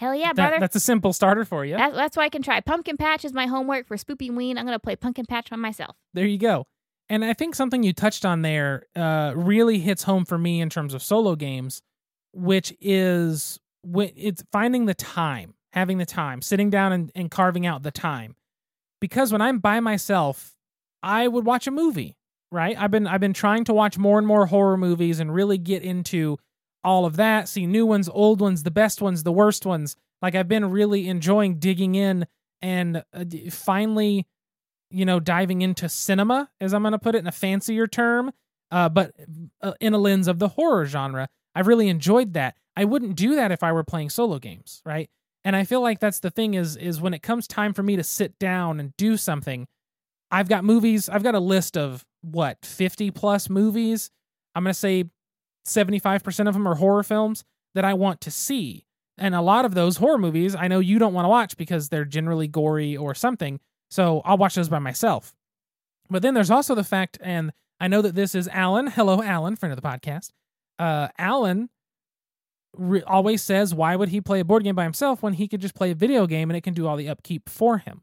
Hell 0.00 0.14
yeah, 0.14 0.28
That- 0.28 0.36
brother. 0.36 0.60
that's 0.60 0.74
a 0.76 0.80
simple 0.80 1.12
starter 1.12 1.44
for 1.44 1.62
you. 1.64 1.76
That, 1.76 1.92
that's 1.94 2.16
what 2.16 2.22
I 2.22 2.30
can 2.30 2.40
try. 2.40 2.58
Pumpkin 2.60 2.96
Patch 2.96 3.22
is 3.24 3.34
my 3.34 3.44
homework 3.46 3.86
for 3.86 3.98
Spoopy 3.98 4.34
Ween. 4.34 4.56
I'm 4.56 4.64
going 4.64 4.74
to 4.74 4.80
play 4.80 4.96
Pumpkin 4.96 5.26
Patch 5.26 5.50
by 5.50 5.56
myself. 5.56 5.94
there 6.14 6.24
you 6.26 6.38
go. 6.38 6.66
And 7.10 7.22
I 7.22 7.34
think 7.34 7.54
something 7.54 7.82
you 7.82 7.92
touched 7.92 8.24
on 8.24 8.40
there 8.40 8.84
uh, 8.96 9.32
really 9.36 9.78
hits 9.78 10.04
home 10.04 10.24
for 10.24 10.38
me 10.38 10.62
in 10.62 10.70
terms 10.70 10.94
of 10.94 11.02
solo 11.02 11.36
games, 11.36 11.82
which 12.32 12.72
is 12.80 13.58
when 13.82 14.10
it's 14.16 14.42
finding 14.52 14.86
the 14.86 14.94
time, 14.94 15.52
having 15.74 15.98
the 15.98 16.06
time, 16.06 16.40
sitting 16.40 16.70
down 16.70 16.92
and, 16.92 17.12
and 17.14 17.30
carving 17.30 17.66
out 17.66 17.82
the 17.82 17.90
time. 17.90 18.36
Because 19.00 19.32
when 19.32 19.42
I'm 19.42 19.58
by 19.58 19.80
myself, 19.80 20.54
I 21.02 21.28
would 21.28 21.44
watch 21.44 21.66
a 21.66 21.70
movie, 21.70 22.16
right? 22.50 22.76
I've 22.78 22.90
been 22.90 23.06
I've 23.06 23.20
been 23.20 23.32
trying 23.34 23.64
to 23.64 23.74
watch 23.74 23.98
more 23.98 24.16
and 24.18 24.26
more 24.26 24.46
horror 24.46 24.76
movies 24.76 25.20
and 25.20 25.34
really 25.34 25.58
get 25.58 25.82
into 25.82 26.38
all 26.82 27.04
of 27.04 27.16
that, 27.16 27.48
see 27.48 27.66
new 27.66 27.86
ones, 27.86 28.08
old 28.08 28.40
ones, 28.40 28.62
the 28.62 28.70
best 28.70 29.02
ones, 29.02 29.22
the 29.22 29.32
worst 29.32 29.66
ones. 29.66 29.96
Like 30.22 30.34
I've 30.34 30.48
been 30.48 30.70
really 30.70 31.08
enjoying 31.08 31.58
digging 31.58 31.94
in 31.94 32.26
and 32.62 33.02
uh, 33.14 33.24
finally 33.50 34.26
you 34.90 35.04
know, 35.04 35.20
diving 35.20 35.62
into 35.62 35.88
cinema, 35.88 36.50
as 36.60 36.74
I'm 36.74 36.82
going 36.82 36.92
to 36.92 36.98
put 36.98 37.14
it 37.14 37.18
in 37.18 37.26
a 37.26 37.32
fancier 37.32 37.86
term, 37.86 38.32
uh, 38.70 38.88
but 38.88 39.14
uh, 39.62 39.72
in 39.80 39.94
a 39.94 39.98
lens 39.98 40.28
of 40.28 40.38
the 40.38 40.48
horror 40.48 40.84
genre. 40.84 41.28
I've 41.54 41.66
really 41.66 41.88
enjoyed 41.88 42.34
that. 42.34 42.56
I 42.76 42.84
wouldn't 42.84 43.16
do 43.16 43.36
that 43.36 43.52
if 43.52 43.62
I 43.62 43.72
were 43.72 43.84
playing 43.84 44.10
solo 44.10 44.38
games, 44.38 44.82
right? 44.84 45.08
And 45.44 45.56
I 45.56 45.64
feel 45.64 45.80
like 45.80 46.00
that's 46.00 46.20
the 46.20 46.30
thing 46.30 46.54
is 46.54 46.76
is 46.76 47.00
when 47.00 47.14
it 47.14 47.22
comes 47.22 47.46
time 47.46 47.72
for 47.72 47.82
me 47.82 47.96
to 47.96 48.04
sit 48.04 48.38
down 48.38 48.78
and 48.78 48.96
do 48.96 49.16
something, 49.16 49.66
I've 50.30 50.48
got 50.48 50.64
movies. 50.64 51.08
I've 51.08 51.22
got 51.22 51.34
a 51.34 51.40
list 51.40 51.76
of 51.76 52.04
what 52.20 52.64
50 52.64 53.10
plus 53.10 53.48
movies. 53.48 54.10
I'm 54.54 54.64
going 54.64 54.72
to 54.72 54.78
say 54.78 55.04
75% 55.66 56.48
of 56.48 56.54
them 56.54 56.66
are 56.66 56.76
horror 56.76 57.02
films 57.02 57.44
that 57.74 57.84
I 57.84 57.94
want 57.94 58.20
to 58.22 58.30
see. 58.30 58.86
And 59.18 59.34
a 59.34 59.42
lot 59.42 59.64
of 59.64 59.74
those 59.74 59.98
horror 59.98 60.18
movies, 60.18 60.54
I 60.54 60.68
know 60.68 60.80
you 60.80 60.98
don't 60.98 61.12
want 61.12 61.26
to 61.26 61.28
watch 61.28 61.56
because 61.56 61.88
they're 61.88 62.04
generally 62.04 62.48
gory 62.48 62.96
or 62.96 63.14
something. 63.14 63.60
So 63.90 64.22
I'll 64.24 64.38
watch 64.38 64.54
those 64.54 64.68
by 64.68 64.78
myself. 64.78 65.34
But 66.08 66.22
then 66.22 66.34
there's 66.34 66.50
also 66.50 66.74
the 66.74 66.84
fact, 66.84 67.18
and 67.20 67.52
I 67.78 67.88
know 67.88 68.02
that 68.02 68.14
this 68.14 68.34
is 68.34 68.48
Alan. 68.48 68.88
Hello, 68.88 69.22
Alan, 69.22 69.56
friend 69.56 69.72
of 69.72 69.80
the 69.80 69.86
podcast. 69.86 70.30
Uh, 70.78 71.08
Alan 71.18 71.68
re- 72.76 73.02
always 73.02 73.42
says, 73.42 73.74
why 73.74 73.94
would 73.94 74.08
he 74.08 74.20
play 74.20 74.40
a 74.40 74.44
board 74.44 74.64
game 74.64 74.74
by 74.74 74.84
himself 74.84 75.22
when 75.22 75.34
he 75.34 75.46
could 75.46 75.60
just 75.60 75.74
play 75.74 75.90
a 75.90 75.94
video 75.94 76.26
game 76.26 76.50
and 76.50 76.56
it 76.56 76.62
can 76.62 76.74
do 76.74 76.86
all 76.86 76.96
the 76.96 77.08
upkeep 77.08 77.48
for 77.48 77.78
him? 77.78 78.02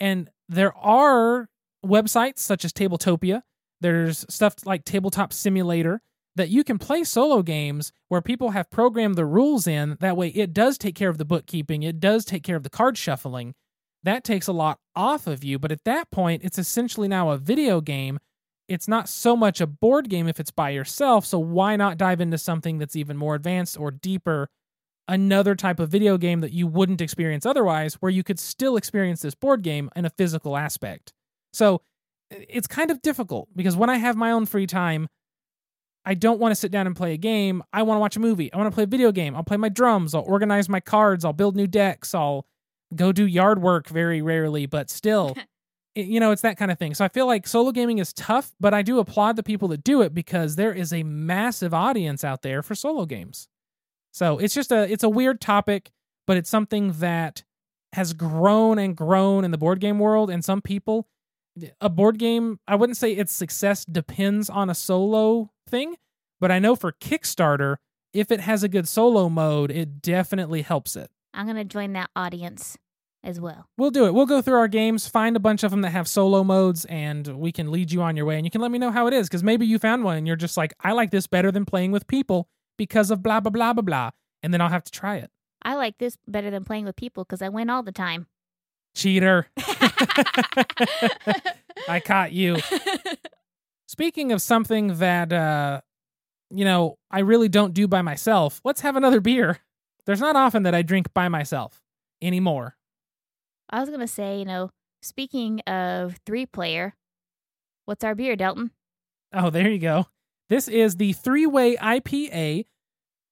And 0.00 0.30
there 0.48 0.76
are 0.76 1.48
websites 1.84 2.38
such 2.38 2.64
as 2.64 2.72
Tabletopia. 2.72 3.42
There's 3.80 4.24
stuff 4.28 4.54
like 4.64 4.84
Tabletop 4.84 5.32
Simulator 5.32 6.00
that 6.36 6.50
you 6.50 6.62
can 6.62 6.78
play 6.78 7.02
solo 7.02 7.42
games 7.42 7.92
where 8.08 8.22
people 8.22 8.50
have 8.50 8.70
programmed 8.70 9.16
the 9.16 9.26
rules 9.26 9.66
in. 9.66 9.96
That 10.00 10.16
way, 10.16 10.28
it 10.28 10.52
does 10.52 10.78
take 10.78 10.94
care 10.94 11.08
of 11.08 11.18
the 11.18 11.24
bookkeeping, 11.24 11.82
it 11.82 11.98
does 11.98 12.24
take 12.24 12.44
care 12.44 12.56
of 12.56 12.62
the 12.62 12.70
card 12.70 12.96
shuffling. 12.96 13.54
That 14.02 14.22
takes 14.22 14.46
a 14.46 14.52
lot 14.52 14.78
off 14.94 15.26
of 15.26 15.42
you. 15.42 15.58
But 15.58 15.72
at 15.72 15.84
that 15.84 16.10
point, 16.12 16.44
it's 16.44 16.58
essentially 16.58 17.08
now 17.08 17.30
a 17.30 17.38
video 17.38 17.80
game. 17.80 18.20
It's 18.68 18.86
not 18.86 19.08
so 19.08 19.36
much 19.36 19.60
a 19.60 19.66
board 19.66 20.08
game 20.08 20.28
if 20.28 20.38
it's 20.38 20.50
by 20.52 20.70
yourself. 20.70 21.24
So 21.26 21.38
why 21.38 21.74
not 21.74 21.98
dive 21.98 22.20
into 22.20 22.38
something 22.38 22.78
that's 22.78 22.94
even 22.94 23.16
more 23.16 23.34
advanced 23.34 23.78
or 23.78 23.90
deeper 23.90 24.48
another 25.08 25.54
type 25.54 25.80
of 25.80 25.88
video 25.88 26.18
game 26.18 26.40
that 26.40 26.52
you 26.52 26.66
wouldn't 26.66 27.00
experience 27.00 27.46
otherwise, 27.46 27.94
where 27.94 28.10
you 28.10 28.22
could 28.22 28.38
still 28.38 28.76
experience 28.76 29.22
this 29.22 29.34
board 29.34 29.62
game 29.62 29.90
in 29.94 30.04
a 30.04 30.10
physical 30.10 30.56
aspect. 30.56 31.12
So 31.52 31.80
it's 32.30 32.66
kind 32.66 32.90
of 32.90 33.02
difficult 33.02 33.48
because 33.54 33.76
when 33.76 33.90
I 33.90 33.98
have 33.98 34.16
my 34.16 34.32
own 34.32 34.46
free 34.46 34.66
time, 34.66 35.08
I 36.06 36.14
don't 36.14 36.38
want 36.38 36.52
to 36.52 36.56
sit 36.56 36.70
down 36.70 36.86
and 36.86 36.94
play 36.94 37.12
a 37.12 37.16
game. 37.16 37.64
I 37.72 37.82
want 37.82 37.96
to 37.96 38.00
watch 38.00 38.16
a 38.16 38.20
movie. 38.20 38.52
I 38.52 38.56
want 38.56 38.70
to 38.70 38.74
play 38.74 38.84
a 38.84 38.86
video 38.86 39.10
game. 39.10 39.34
I'll 39.34 39.42
play 39.42 39.56
my 39.56 39.68
drums. 39.68 40.14
I'll 40.14 40.22
organize 40.22 40.68
my 40.68 40.78
cards. 40.78 41.24
I'll 41.24 41.32
build 41.32 41.56
new 41.56 41.66
decks. 41.66 42.14
I'll 42.14 42.46
go 42.94 43.10
do 43.10 43.26
yard 43.26 43.60
work 43.60 43.88
very 43.88 44.22
rarely, 44.22 44.66
but 44.66 44.88
still, 44.88 45.36
it, 45.96 46.06
you 46.06 46.20
know, 46.20 46.30
it's 46.30 46.42
that 46.42 46.56
kind 46.56 46.70
of 46.70 46.78
thing. 46.78 46.94
So 46.94 47.04
I 47.04 47.08
feel 47.08 47.26
like 47.26 47.48
solo 47.48 47.72
gaming 47.72 47.98
is 47.98 48.12
tough, 48.12 48.54
but 48.60 48.72
I 48.72 48.82
do 48.82 49.00
applaud 49.00 49.34
the 49.34 49.42
people 49.42 49.66
that 49.68 49.82
do 49.82 50.00
it 50.00 50.14
because 50.14 50.54
there 50.54 50.72
is 50.72 50.92
a 50.92 51.02
massive 51.02 51.74
audience 51.74 52.22
out 52.22 52.42
there 52.42 52.62
for 52.62 52.76
solo 52.76 53.04
games. 53.04 53.48
So 54.12 54.38
it's 54.38 54.54
just 54.54 54.70
a 54.70 54.90
it's 54.90 55.02
a 55.02 55.08
weird 55.08 55.40
topic, 55.40 55.90
but 56.24 56.36
it's 56.36 56.48
something 56.48 56.92
that 57.00 57.42
has 57.94 58.12
grown 58.12 58.78
and 58.78 58.96
grown 58.96 59.44
in 59.44 59.50
the 59.50 59.58
board 59.58 59.80
game 59.80 59.98
world 59.98 60.30
and 60.30 60.44
some 60.44 60.62
people 60.62 61.08
a 61.80 61.88
board 61.88 62.18
game, 62.18 62.60
I 62.68 62.76
wouldn't 62.76 62.96
say 62.96 63.12
its 63.12 63.32
success 63.32 63.84
depends 63.84 64.50
on 64.50 64.68
a 64.68 64.74
solo 64.74 65.50
thing, 65.66 65.96
but 66.40 66.50
I 66.50 66.58
know 66.58 66.76
for 66.76 66.92
Kickstarter, 66.92 67.76
if 68.12 68.30
it 68.30 68.40
has 68.40 68.62
a 68.62 68.68
good 68.68 68.88
solo 68.88 69.28
mode, 69.28 69.70
it 69.70 70.00
definitely 70.00 70.62
helps 70.62 70.96
it. 70.96 71.10
I'm 71.34 71.46
going 71.46 71.56
to 71.56 71.64
join 71.64 71.92
that 71.92 72.10
audience 72.16 72.78
as 73.22 73.40
well. 73.40 73.68
We'll 73.76 73.90
do 73.90 74.06
it. 74.06 74.14
We'll 74.14 74.26
go 74.26 74.40
through 74.40 74.58
our 74.58 74.68
games, 74.68 75.06
find 75.06 75.36
a 75.36 75.40
bunch 75.40 75.62
of 75.62 75.70
them 75.70 75.82
that 75.82 75.90
have 75.90 76.08
solo 76.08 76.42
modes, 76.44 76.84
and 76.86 77.26
we 77.38 77.52
can 77.52 77.70
lead 77.70 77.92
you 77.92 78.00
on 78.00 78.16
your 78.16 78.24
way. 78.24 78.36
And 78.36 78.46
you 78.46 78.50
can 78.50 78.60
let 78.60 78.70
me 78.70 78.78
know 78.78 78.90
how 78.90 79.06
it 79.06 79.12
is, 79.12 79.28
because 79.28 79.42
maybe 79.42 79.66
you 79.66 79.78
found 79.78 80.04
one 80.04 80.16
and 80.16 80.26
you're 80.26 80.36
just 80.36 80.56
like, 80.56 80.72
I 80.80 80.92
like 80.92 81.10
this 81.10 81.26
better 81.26 81.50
than 81.52 81.64
playing 81.66 81.92
with 81.92 82.06
people 82.06 82.48
because 82.78 83.10
of 83.10 83.22
blah, 83.22 83.40
blah, 83.40 83.50
blah, 83.50 83.72
blah, 83.72 83.82
blah. 83.82 84.10
And 84.42 84.54
then 84.54 84.60
I'll 84.60 84.68
have 84.68 84.84
to 84.84 84.92
try 84.92 85.16
it. 85.16 85.30
I 85.62 85.74
like 85.74 85.98
this 85.98 86.16
better 86.28 86.50
than 86.50 86.64
playing 86.64 86.84
with 86.84 86.96
people 86.96 87.24
because 87.24 87.42
I 87.42 87.48
win 87.48 87.68
all 87.68 87.82
the 87.82 87.92
time. 87.92 88.26
Cheater. 88.94 89.48
I 91.88 92.00
caught 92.04 92.32
you. 92.32 92.56
Speaking 93.86 94.32
of 94.32 94.42
something 94.42 94.98
that, 94.98 95.32
uh, 95.32 95.80
you 96.50 96.64
know, 96.64 96.98
I 97.10 97.20
really 97.20 97.48
don't 97.48 97.72
do 97.72 97.86
by 97.86 98.02
myself, 98.02 98.60
let's 98.64 98.80
have 98.80 98.96
another 98.96 99.20
beer. 99.20 99.60
There's 100.06 100.20
not 100.20 100.36
often 100.36 100.64
that 100.64 100.74
I 100.74 100.82
drink 100.82 101.12
by 101.14 101.28
myself 101.28 101.82
anymore. 102.20 102.76
I 103.70 103.80
was 103.80 103.88
going 103.88 104.00
to 104.00 104.06
say, 104.06 104.38
you 104.38 104.44
know, 104.44 104.70
speaking 105.02 105.60
of 105.60 106.18
three 106.24 106.46
player, 106.46 106.94
what's 107.84 108.04
our 108.04 108.14
beer, 108.14 108.36
Delton? 108.36 108.70
Oh, 109.32 109.50
there 109.50 109.70
you 109.70 109.78
go. 109.78 110.06
This 110.48 110.68
is 110.68 110.96
the 110.96 111.12
three 111.12 111.46
way 111.46 111.76
IPA 111.76 112.66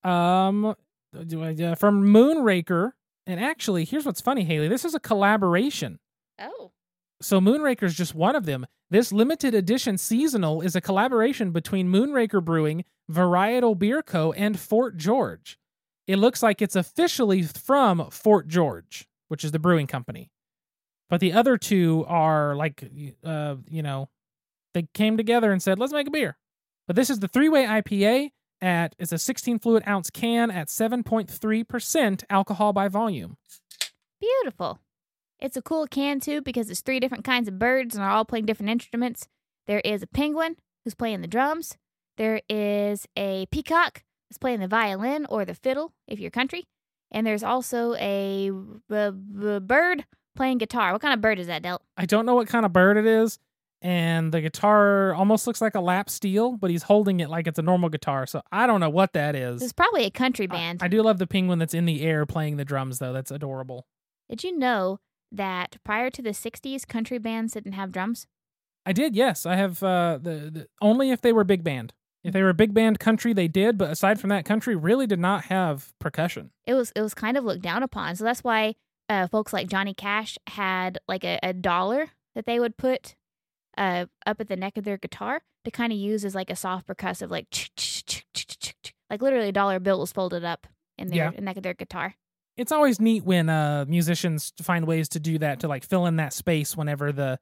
um, 0.03 0.65
uh, 0.67 1.75
from 1.77 2.05
Moonraker. 2.05 2.93
And 3.27 3.41
actually, 3.41 3.85
here's 3.85 4.05
what's 4.05 4.21
funny, 4.21 4.45
Haley. 4.45 4.69
This 4.69 4.85
is 4.85 4.95
a 4.95 5.01
collaboration. 5.01 5.99
Oh. 6.39 6.73
So 7.23 7.41
Moonraker 7.41 7.85
is 7.85 7.95
just 7.95 8.15
one 8.15 8.37
of 8.37 8.45
them. 8.45 8.67
This 8.95 9.11
limited 9.11 9.57
edition 9.57 9.99
seasonal 9.99 10.61
is 10.61 10.77
a 10.77 10.81
collaboration 10.81 11.51
between 11.51 11.89
Moonraker 11.89 12.41
Brewing, 12.41 12.85
Varietal 13.11 13.77
Beer 13.77 14.03
Co., 14.03 14.31
and 14.31 14.57
Fort 14.57 14.97
George. 14.97 15.59
It 16.07 16.21
looks 16.21 16.45
like 16.45 16.63
it's 16.63 16.77
officially 16.77 17.43
from 17.43 18.09
Fort 18.13 18.47
George, 18.47 19.09
which 19.27 19.43
is 19.43 19.51
the 19.51 19.59
brewing 19.59 19.89
company. 19.89 20.31
But 21.11 21.19
the 21.19 21.33
other 21.33 21.59
two 21.59 22.05
are 22.07 22.55
like, 22.55 22.89
uh, 23.25 23.57
you 23.69 23.83
know, 23.83 24.11
they 24.75 24.87
came 24.95 25.17
together 25.17 25.51
and 25.51 25.61
said, 25.61 25.81
let's 25.81 25.93
make 25.93 26.07
a 26.07 26.13
beer. 26.13 26.39
But 26.87 26.95
this 26.95 27.11
is 27.11 27.19
the 27.19 27.27
three 27.27 27.49
way 27.49 27.67
IPA 27.67 28.31
at, 28.61 28.95
it's 29.01 29.11
a 29.11 29.19
16 29.19 29.59
fluid 29.59 29.83
ounce 29.89 30.09
can 30.09 30.53
at 30.53 30.69
7.3% 30.69 32.23
alcohol 32.31 32.73
by 32.73 32.87
volume. 32.87 33.39
Beautiful. 34.21 34.79
It's 35.45 35.59
a 35.59 35.63
cool 35.63 35.87
can 35.87 36.21
too 36.21 36.41
because 36.41 36.71
it's 36.71 36.81
three 36.81 36.99
different 36.99 37.23
kinds 37.23 37.49
of 37.49 37.59
birds 37.59 37.95
and 37.95 38.03
they're 38.03 38.11
all 38.11 38.25
playing 38.25 38.47
different 38.47 38.71
instruments. 38.71 39.29
There 39.67 39.81
is 39.81 40.03
a 40.03 40.07
penguin 40.07 40.57
who's 40.83 40.95
playing 40.95 41.21
the 41.21 41.27
drums. 41.27 41.77
There 42.17 42.41
is 42.49 43.07
a 43.15 43.45
peacock 43.51 44.05
that's 44.31 44.39
playing 44.39 44.61
the 44.61 44.69
violin 44.69 45.27
or 45.29 45.45
the 45.45 45.53
fiddle 45.53 45.93
if 46.09 46.19
you're 46.19 46.31
country. 46.31 46.65
And 47.11 47.27
there's 47.27 47.43
also 47.43 47.95
a 47.97 48.51
b- 48.89 49.11
b- 49.11 49.59
bird 49.59 50.07
playing 50.35 50.57
guitar. 50.57 50.93
What 50.93 51.03
kind 51.03 51.13
of 51.13 51.21
bird 51.21 51.39
is 51.39 51.49
that, 51.49 51.61
Delt? 51.61 51.83
I 51.99 52.07
don't 52.07 52.25
know 52.25 52.35
what 52.35 52.49
kind 52.49 52.65
of 52.65 52.73
bird 52.73 52.97
it 52.97 53.05
is. 53.05 53.39
And 53.83 54.33
the 54.33 54.41
guitar 54.41 55.13
almost 55.13 55.47
looks 55.47 55.61
like 55.61 55.75
a 55.75 55.81
lap 55.81 56.09
steel, 56.09 56.57
but 56.57 56.71
he's 56.71 56.85
holding 56.85 57.21
it 57.21 57.29
like 57.29 57.47
it's 57.47 57.59
a 57.59 57.63
normal 57.63 57.91
guitar. 57.91 58.25
So 58.25 58.41
I 58.51 58.67
don't 58.67 58.81
know 58.81 58.89
what 58.89 59.13
that 59.13 59.37
is. 59.37 59.61
It's 59.61 59.75
probably 59.75 60.07
a 60.07 60.11
country 60.11 60.47
band. 60.47 60.83
I, 60.83 60.87
I 60.87 60.89
do 60.89 61.03
love 61.03 61.19
the 61.19 61.27
penguin 61.27 61.59
that's 61.59 61.75
in 61.75 61.85
the 61.85 62.01
air 62.01 62.25
playing 62.25 62.57
the 62.57 62.65
drums, 62.65 62.99
though. 62.99 63.13
That's 63.13 63.31
adorable. 63.31 63.87
Did 64.31 64.43
you 64.43 64.57
know 64.57 65.01
that 65.37 65.77
prior 65.85 66.11
to 66.11 66.23
the 66.23 66.31
60s, 66.31 66.87
country 66.87 67.19
bands 67.19 67.53
didn't 67.55 67.73
have 67.73 67.93
drums? 67.93 68.27
I 68.87 68.93
did, 68.93 69.17
yes. 69.17 69.47
I 69.47 69.57
have 69.57 69.83
uh, 69.83 70.19
the, 70.21 70.31
the 70.53 70.69
only 70.83 71.11
if 71.11 71.21
they 71.23 71.33
were 71.33 71.45
big 71.45 71.65
band. 71.65 71.93
If 72.23 72.33
they 72.33 72.43
were 72.43 72.53
big 72.55 72.73
band 72.73 72.99
country, 72.99 73.33
they 73.35 73.49
did, 73.49 73.77
but 73.77 73.91
aside 73.91 74.19
from 74.21 74.31
that, 74.31 74.45
country 74.47 74.75
really 74.75 75.07
did 75.07 75.19
not 75.19 75.45
have 75.47 75.93
percussion. 75.99 76.51
It 76.67 76.73
was 76.75 76.91
it 76.97 77.03
was 77.03 77.13
kind 77.13 77.37
of 77.37 77.45
looked 77.45 77.63
down 77.63 77.83
upon. 77.83 78.17
So 78.17 78.25
that's 78.25 78.43
why 78.43 78.77
uh, 79.11 79.27
folks 79.27 79.53
like 79.53 79.69
Johnny 79.69 79.93
Cash 79.93 80.39
had 80.47 80.99
like 81.07 81.23
a, 81.25 81.39
a 81.43 81.53
dollar 81.53 82.11
that 82.35 82.47
they 82.47 82.59
would 82.59 82.79
put 82.79 83.15
uh, 83.77 84.07
up 84.27 84.41
at 84.41 84.49
the 84.49 84.57
neck 84.57 84.79
of 84.79 84.85
their 84.85 84.97
guitar 84.97 85.43
to 85.67 85.71
kind 85.71 85.93
of 85.93 85.99
use 85.99 86.25
as 86.25 86.35
like 86.35 86.49
a 86.51 86.57
soft 86.57 86.87
percussive, 86.87 87.31
like 87.31 87.47
like 89.11 89.21
literally 89.23 89.49
a 89.49 89.53
dollar 89.53 89.79
bill 89.81 90.01
was 90.01 90.13
folded 90.13 90.45
up 90.45 90.67
in 90.99 91.09
their 91.09 91.33
Yeah. 91.35 91.41
neck 91.41 91.57
of 91.57 91.63
their 91.63 91.75
guitar. 91.75 92.15
It's 92.57 92.73
always 92.73 93.01
neat 93.01 93.25
when 93.25 93.49
uh, 93.49 93.85
musicians 93.89 94.53
find 94.63 94.87
ways 94.87 95.09
to 95.11 95.21
do 95.21 95.39
that 95.39 95.61
to 95.61 95.69
like 95.69 95.85
fill 95.85 96.07
in 96.07 96.17
that 96.17 96.33
space 96.33 96.77
whenever 96.77 97.11
the, 97.13 97.39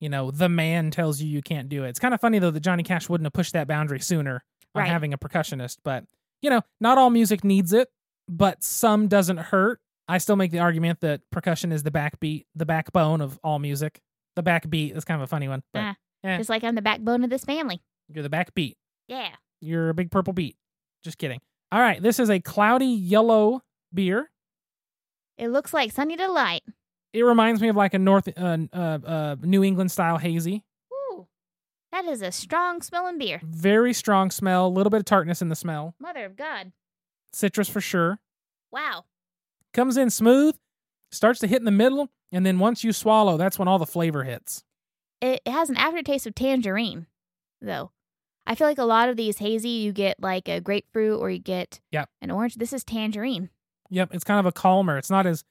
you 0.00 0.08
know, 0.08 0.30
the 0.30 0.48
man 0.48 0.90
tells 0.90 1.20
you 1.20 1.28
you 1.28 1.42
can't 1.42 1.68
do 1.68 1.84
it. 1.84 1.88
It's 1.90 1.98
kind 1.98 2.14
of 2.14 2.20
funny 2.20 2.38
though 2.38 2.50
that 2.50 2.60
Johnny 2.60 2.82
Cash 2.82 3.08
wouldn't 3.08 3.26
have 3.26 3.32
pushed 3.34 3.52
that 3.52 3.68
boundary 3.68 4.00
sooner 4.00 4.42
on 4.74 4.80
Right. 4.82 4.88
having 4.88 5.12
a 5.14 5.18
percussionist, 5.18 5.78
but 5.84 6.04
you 6.42 6.50
know, 6.50 6.62
not 6.80 6.98
all 6.98 7.10
music 7.10 7.44
needs 7.44 7.72
it, 7.72 7.88
but 8.28 8.62
some 8.64 9.06
doesn't 9.08 9.36
hurt. 9.38 9.80
I 10.08 10.18
still 10.18 10.36
make 10.36 10.50
the 10.50 10.58
argument 10.58 11.00
that 11.00 11.20
percussion 11.30 11.70
is 11.72 11.82
the 11.82 11.90
backbeat, 11.90 12.44
the 12.54 12.66
backbone 12.66 13.20
of 13.20 13.38
all 13.44 13.58
music. 13.58 14.00
The 14.36 14.42
backbeat 14.42 14.96
is 14.96 15.04
kind 15.04 15.20
of 15.20 15.24
a 15.24 15.28
funny 15.28 15.46
one, 15.48 15.62
but 15.72 15.80
Ah, 15.80 15.96
eh. 16.24 16.36
Just 16.38 16.50
like 16.50 16.64
I'm 16.64 16.74
the 16.74 16.82
backbone 16.82 17.22
of 17.24 17.30
this 17.30 17.44
family. 17.44 17.80
you're 18.08 18.22
the 18.22 18.30
backbeat. 18.30 18.74
Yeah. 19.08 19.28
You're 19.60 19.90
a 19.90 19.94
big 19.94 20.10
purple 20.10 20.32
beat. 20.32 20.56
Just 21.04 21.18
kidding. 21.18 21.40
All 21.70 21.80
right, 21.80 22.02
this 22.02 22.18
is 22.18 22.28
a 22.30 22.40
cloudy 22.40 22.86
yellow 22.86 23.62
beer. 23.94 24.30
It 25.38 25.48
looks 25.48 25.72
like 25.74 25.92
Sunny 25.92 26.16
Delight. 26.16 26.62
It 27.12 27.22
reminds 27.22 27.60
me 27.60 27.68
of 27.68 27.76
like 27.76 27.94
a 27.94 27.98
North 27.98 28.28
uh, 28.36 28.58
uh, 28.72 28.76
uh, 28.76 29.36
New 29.42 29.62
England 29.62 29.90
style 29.92 30.18
hazy. 30.18 30.64
Ooh. 30.92 31.26
That 31.92 32.04
is 32.06 32.22
a 32.22 32.32
strong 32.32 32.82
smelling 32.82 33.18
beer. 33.18 33.40
Very 33.44 33.92
strong 33.92 34.30
smell, 34.30 34.66
a 34.66 34.68
little 34.68 34.90
bit 34.90 34.98
of 34.98 35.04
tartness 35.04 35.40
in 35.42 35.48
the 35.48 35.54
smell. 35.56 35.94
Mother 36.00 36.24
of 36.24 36.36
God. 36.36 36.72
Citrus 37.32 37.68
for 37.68 37.80
sure. 37.80 38.18
Wow. 38.72 39.04
Comes 39.72 39.96
in 39.96 40.10
smooth, 40.10 40.56
starts 41.10 41.40
to 41.40 41.46
hit 41.46 41.58
in 41.58 41.64
the 41.64 41.70
middle, 41.70 42.10
and 42.32 42.44
then 42.44 42.58
once 42.58 42.82
you 42.84 42.92
swallow, 42.92 43.36
that's 43.36 43.58
when 43.58 43.68
all 43.68 43.78
the 43.78 43.86
flavor 43.86 44.24
hits. 44.24 44.64
It, 45.20 45.40
it 45.44 45.50
has 45.52 45.68
an 45.70 45.76
aftertaste 45.76 46.26
of 46.26 46.34
tangerine, 46.34 47.06
though. 47.60 47.90
I 48.46 48.54
feel 48.54 48.66
like 48.66 48.78
a 48.78 48.84
lot 48.84 49.08
of 49.08 49.16
these 49.16 49.38
hazy, 49.38 49.68
you 49.70 49.92
get 49.92 50.20
like 50.20 50.48
a 50.48 50.60
grapefruit 50.60 51.18
or 51.20 51.30
you 51.30 51.38
get 51.38 51.80
Yep. 51.92 52.08
an 52.20 52.30
orange. 52.30 52.56
This 52.56 52.72
is 52.72 52.84
tangerine. 52.84 53.50
Yep, 53.94 54.10
it's 54.12 54.24
kind 54.24 54.40
of 54.40 54.46
a 54.46 54.52
calmer. 54.52 54.98
It's 54.98 55.10
not 55.10 55.24
as 55.24 55.44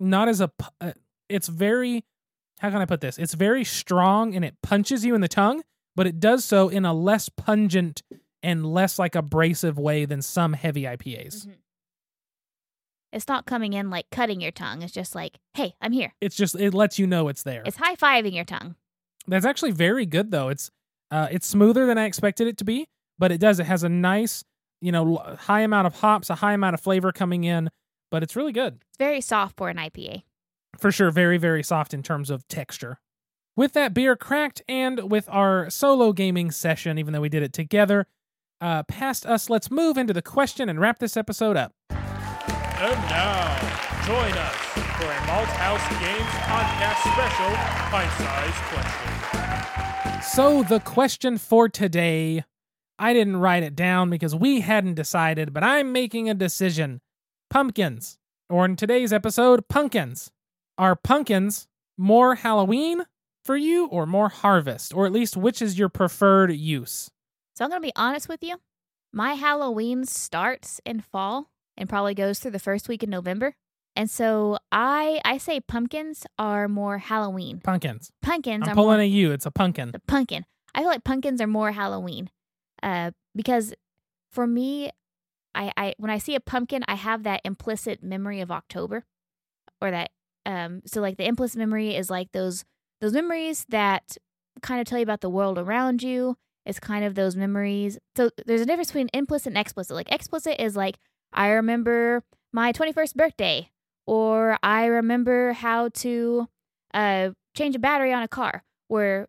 not 0.00 0.28
as 0.28 0.40
a 0.40 0.50
uh, 0.80 0.92
it's 1.28 1.46
very 1.46 2.04
how 2.58 2.70
can 2.70 2.80
I 2.80 2.86
put 2.86 3.00
this? 3.00 3.18
It's 3.18 3.34
very 3.34 3.62
strong 3.62 4.34
and 4.34 4.44
it 4.44 4.56
punches 4.62 5.04
you 5.04 5.14
in 5.14 5.20
the 5.20 5.28
tongue, 5.28 5.62
but 5.94 6.06
it 6.06 6.18
does 6.18 6.44
so 6.44 6.68
in 6.68 6.84
a 6.84 6.92
less 6.92 7.28
pungent 7.28 8.02
and 8.42 8.66
less 8.66 8.98
like 8.98 9.14
abrasive 9.14 9.78
way 9.78 10.06
than 10.06 10.22
some 10.22 10.54
heavy 10.54 10.82
IPAs. 10.82 11.46
Mhm. 11.46 11.54
It's 13.12 13.28
not 13.28 13.46
coming 13.46 13.74
in 13.74 13.90
like 13.90 14.10
cutting 14.10 14.40
your 14.40 14.50
tongue. 14.50 14.82
It's 14.82 14.92
just 14.92 15.14
like, 15.14 15.38
hey, 15.54 15.76
I'm 15.80 15.92
here. 15.92 16.14
It's 16.20 16.34
just 16.34 16.56
it 16.56 16.74
lets 16.74 16.98
you 16.98 17.06
know 17.06 17.28
it's 17.28 17.44
there. 17.44 17.62
It's 17.64 17.76
high 17.76 17.94
fiving 17.94 18.34
your 18.34 18.44
tongue. 18.44 18.74
That's 19.28 19.46
actually 19.46 19.70
very 19.70 20.04
good 20.04 20.32
though. 20.32 20.48
It's 20.48 20.68
uh 21.12 21.28
it's 21.30 21.46
smoother 21.46 21.86
than 21.86 21.96
I 21.96 22.06
expected 22.06 22.48
it 22.48 22.56
to 22.58 22.64
be, 22.64 22.88
but 23.20 23.30
it 23.30 23.38
does 23.38 23.60
it 23.60 23.66
has 23.66 23.84
a 23.84 23.88
nice, 23.88 24.42
you 24.80 24.90
know, 24.90 25.16
high 25.38 25.60
amount 25.60 25.86
of 25.86 26.00
hops, 26.00 26.28
a 26.28 26.34
high 26.34 26.54
amount 26.54 26.74
of 26.74 26.80
flavor 26.80 27.12
coming 27.12 27.44
in, 27.44 27.70
but 28.14 28.22
it's 28.22 28.36
really 28.36 28.52
good. 28.52 28.78
It's 28.90 28.96
very 28.98 29.20
soft 29.20 29.56
for 29.56 29.68
an 29.68 29.76
IPA. 29.76 30.22
for 30.78 30.92
sure 30.92 31.10
very 31.10 31.36
very 31.36 31.64
soft 31.64 31.92
in 31.92 32.00
terms 32.02 32.30
of 32.30 32.46
texture 32.46 33.00
with 33.56 33.72
that 33.72 33.92
beer 33.92 34.14
cracked 34.16 34.62
and 34.68 35.10
with 35.10 35.26
our 35.30 35.68
solo 35.68 36.12
gaming 36.12 36.52
session 36.52 36.96
even 36.96 37.12
though 37.12 37.20
we 37.20 37.28
did 37.28 37.42
it 37.42 37.52
together 37.52 38.06
uh, 38.60 38.82
past 38.84 39.26
us 39.26 39.50
let's 39.50 39.68
move 39.70 39.96
into 39.98 40.12
the 40.12 40.22
question 40.22 40.68
and 40.68 40.78
wrap 40.80 40.98
this 41.00 41.16
episode 41.16 41.56
up 41.56 41.72
And 41.90 43.00
now, 43.10 43.58
join 44.06 44.32
us 44.46 44.56
for 44.98 45.10
a 45.10 45.20
Malthaus 45.30 45.84
Games 46.04 46.34
podcast 46.50 47.00
special, 47.14 47.50
pint-sized 47.94 48.62
question. 48.72 50.22
so 50.22 50.62
the 50.62 50.80
question 50.80 51.36
for 51.38 51.68
today 51.68 52.44
i 52.98 53.12
didn't 53.12 53.36
write 53.38 53.62
it 53.64 53.74
down 53.76 54.08
because 54.10 54.34
we 54.34 54.60
hadn't 54.60 54.94
decided 54.94 55.52
but 55.52 55.62
i'm 55.64 55.92
making 55.92 56.28
a 56.30 56.34
decision 56.34 57.00
pumpkins. 57.54 58.18
Or 58.50 58.64
in 58.64 58.74
today's 58.74 59.12
episode, 59.12 59.68
pumpkins. 59.68 60.32
Are 60.76 60.96
pumpkins 60.96 61.68
more 61.96 62.34
Halloween 62.34 63.04
for 63.44 63.56
you 63.56 63.86
or 63.86 64.06
more 64.06 64.28
harvest? 64.28 64.92
Or 64.92 65.06
at 65.06 65.12
least 65.12 65.36
which 65.36 65.62
is 65.62 65.78
your 65.78 65.88
preferred 65.88 66.50
use? 66.52 67.12
So 67.54 67.64
I'm 67.64 67.70
going 67.70 67.80
to 67.80 67.86
be 67.86 67.92
honest 67.94 68.28
with 68.28 68.42
you. 68.42 68.56
My 69.12 69.34
Halloween 69.34 70.04
starts 70.04 70.80
in 70.84 71.00
fall 71.00 71.48
and 71.76 71.88
probably 71.88 72.14
goes 72.14 72.40
through 72.40 72.50
the 72.50 72.58
first 72.58 72.88
week 72.88 73.04
in 73.04 73.10
November. 73.10 73.54
And 73.94 74.10
so 74.10 74.58
I 74.72 75.20
I 75.24 75.38
say 75.38 75.60
pumpkins 75.60 76.26
are 76.36 76.66
more 76.66 76.98
Halloween. 76.98 77.60
Pumpkins. 77.60 78.10
Pumpkins 78.20 78.64
I'm 78.66 78.72
are 78.72 78.74
pulling 78.74 78.96
more 78.96 79.02
a 79.02 79.06
U. 79.06 79.30
It's 79.30 79.46
a 79.46 79.52
pumpkin. 79.52 79.92
the 79.92 80.00
pumpkin. 80.00 80.44
I 80.74 80.80
feel 80.80 80.88
like 80.88 81.04
pumpkins 81.04 81.40
are 81.40 81.46
more 81.46 81.70
Halloween. 81.70 82.30
Uh 82.82 83.12
because 83.36 83.72
for 84.32 84.48
me 84.48 84.90
I 85.54 85.72
I 85.76 85.94
when 85.98 86.10
I 86.10 86.18
see 86.18 86.34
a 86.34 86.40
pumpkin, 86.40 86.84
I 86.88 86.94
have 86.94 87.22
that 87.24 87.40
implicit 87.44 88.02
memory 88.02 88.40
of 88.40 88.50
October 88.50 89.04
or 89.80 89.90
that 89.90 90.10
um 90.46 90.82
so 90.86 91.00
like 91.00 91.16
the 91.16 91.26
implicit 91.26 91.58
memory 91.58 91.94
is 91.96 92.10
like 92.10 92.32
those 92.32 92.64
those 93.00 93.12
memories 93.12 93.64
that 93.68 94.16
kind 94.62 94.80
of 94.80 94.86
tell 94.86 94.98
you 94.98 95.02
about 95.02 95.20
the 95.20 95.30
world 95.30 95.58
around 95.58 96.02
you. 96.02 96.36
It's 96.64 96.80
kind 96.80 97.04
of 97.04 97.14
those 97.14 97.36
memories. 97.36 97.98
So 98.16 98.30
there's 98.46 98.62
a 98.62 98.66
difference 98.66 98.88
between 98.88 99.10
implicit 99.12 99.48
and 99.48 99.58
explicit. 99.58 99.94
Like 99.94 100.10
explicit 100.10 100.60
is 100.60 100.76
like 100.76 100.98
I 101.32 101.48
remember 101.48 102.22
my 102.52 102.72
21st 102.72 103.14
birthday 103.14 103.70
or 104.06 104.58
I 104.62 104.86
remember 104.86 105.52
how 105.52 105.88
to 105.88 106.48
uh 106.92 107.30
change 107.54 107.76
a 107.76 107.78
battery 107.78 108.12
on 108.12 108.22
a 108.22 108.28
car. 108.28 108.64
Where 108.88 109.28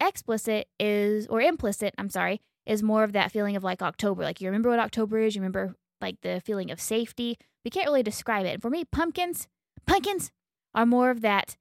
explicit 0.00 0.68
is 0.78 1.26
or 1.28 1.40
implicit, 1.40 1.94
I'm 1.98 2.10
sorry, 2.10 2.40
is 2.66 2.82
more 2.82 3.04
of 3.04 3.12
that 3.12 3.32
feeling 3.32 3.56
of 3.56 3.64
like 3.64 3.82
October. 3.82 4.22
Like 4.22 4.40
you 4.40 4.48
remember 4.48 4.70
what 4.70 4.78
October 4.80 5.18
is, 5.18 5.34
you 5.34 5.40
remember 5.40 5.74
like 6.00 6.20
the 6.22 6.40
feeling 6.44 6.70
of 6.70 6.80
safety. 6.80 7.38
We 7.64 7.70
can't 7.70 7.86
really 7.86 8.02
describe 8.02 8.46
it. 8.46 8.54
And 8.54 8.62
for 8.62 8.70
me, 8.70 8.84
pumpkins, 8.84 9.48
pumpkins 9.86 10.30
are 10.74 10.86
more 10.86 11.10
of 11.10 11.20
that 11.22 11.56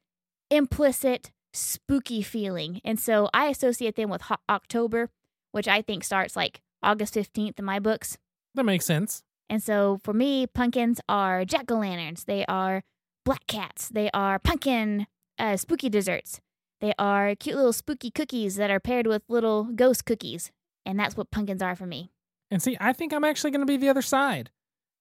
implicit 0.51 1.32
spooky 1.53 2.22
feeling. 2.22 2.82
And 2.84 2.99
so 2.99 3.30
I 3.34 3.47
associate 3.47 3.95
them 3.95 4.10
with 4.10 4.24
ho- 4.24 4.36
October, 4.49 5.10
which 5.51 5.68
I 5.68 5.82
think 5.82 6.03
starts 6.03 6.36
like 6.36 6.62
August 6.84 7.14
15th 7.16 7.58
in 7.58 7.66
my 7.66 7.80
books. 7.80 8.18
That 8.53 8.66
makes 8.66 8.86
sense. 8.86 9.24
And 9.49 9.62
so 9.62 9.99
for 10.03 10.14
me, 10.14 10.47
pumpkins 10.47 10.99
are 11.08 11.45
jack 11.45 11.72
o' 11.72 11.78
lanterns. 11.78 12.26
They 12.26 12.45
are 12.45 12.84
black 13.24 13.47
cats. 13.47 13.89
They 13.89 14.10
are 14.14 14.39
pumpkin 14.39 15.08
uh, 15.39 15.58
spooky 15.58 15.89
desserts. 15.89 16.41
They 16.82 16.93
are 16.99 17.36
cute 17.36 17.56
little 17.56 17.74
spooky 17.74 18.12
cookies 18.12 18.56
that 18.58 18.70
are 18.70 18.80
paired 18.80 19.08
with 19.08 19.24
little 19.30 19.64
ghost 19.64 20.06
cookies. 20.06 20.51
And 20.86 20.99
that's 20.99 21.17
what 21.17 21.31
pumpkins 21.31 21.61
are 21.61 21.75
for 21.75 21.86
me. 21.86 22.11
And 22.51 22.61
see, 22.61 22.77
I 22.79 22.93
think 22.93 23.13
I'm 23.13 23.23
actually 23.23 23.51
going 23.51 23.61
to 23.61 23.71
be 23.71 23.77
the 23.77 23.89
other 23.89 24.01
side. 24.01 24.51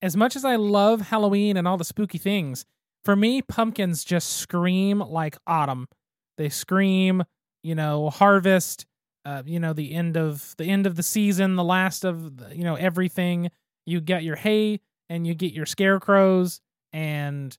As 0.02 0.16
much 0.16 0.36
as 0.36 0.44
I 0.44 0.56
love 0.56 1.00
Halloween 1.00 1.56
and 1.56 1.68
all 1.68 1.76
the 1.76 1.84
spooky 1.84 2.18
things, 2.18 2.64
for 3.04 3.14
me, 3.14 3.42
pumpkins 3.42 4.04
just 4.04 4.36
scream 4.38 4.98
like 5.00 5.36
autumn. 5.46 5.86
They 6.38 6.48
scream, 6.48 7.22
you 7.62 7.74
know, 7.74 8.10
harvest, 8.10 8.86
uh, 9.24 9.42
you 9.44 9.60
know, 9.60 9.72
the 9.72 9.92
end 9.94 10.16
of 10.16 10.54
the 10.58 10.64
end 10.68 10.86
of 10.86 10.96
the 10.96 11.02
season, 11.02 11.56
the 11.56 11.64
last 11.64 12.04
of, 12.04 12.38
the- 12.38 12.56
you 12.56 12.64
know, 12.64 12.74
everything. 12.74 13.50
You 13.86 14.00
get 14.00 14.24
your 14.24 14.36
hay 14.36 14.80
and 15.10 15.26
you 15.26 15.34
get 15.34 15.52
your 15.52 15.66
scarecrows 15.66 16.60
and 16.92 17.56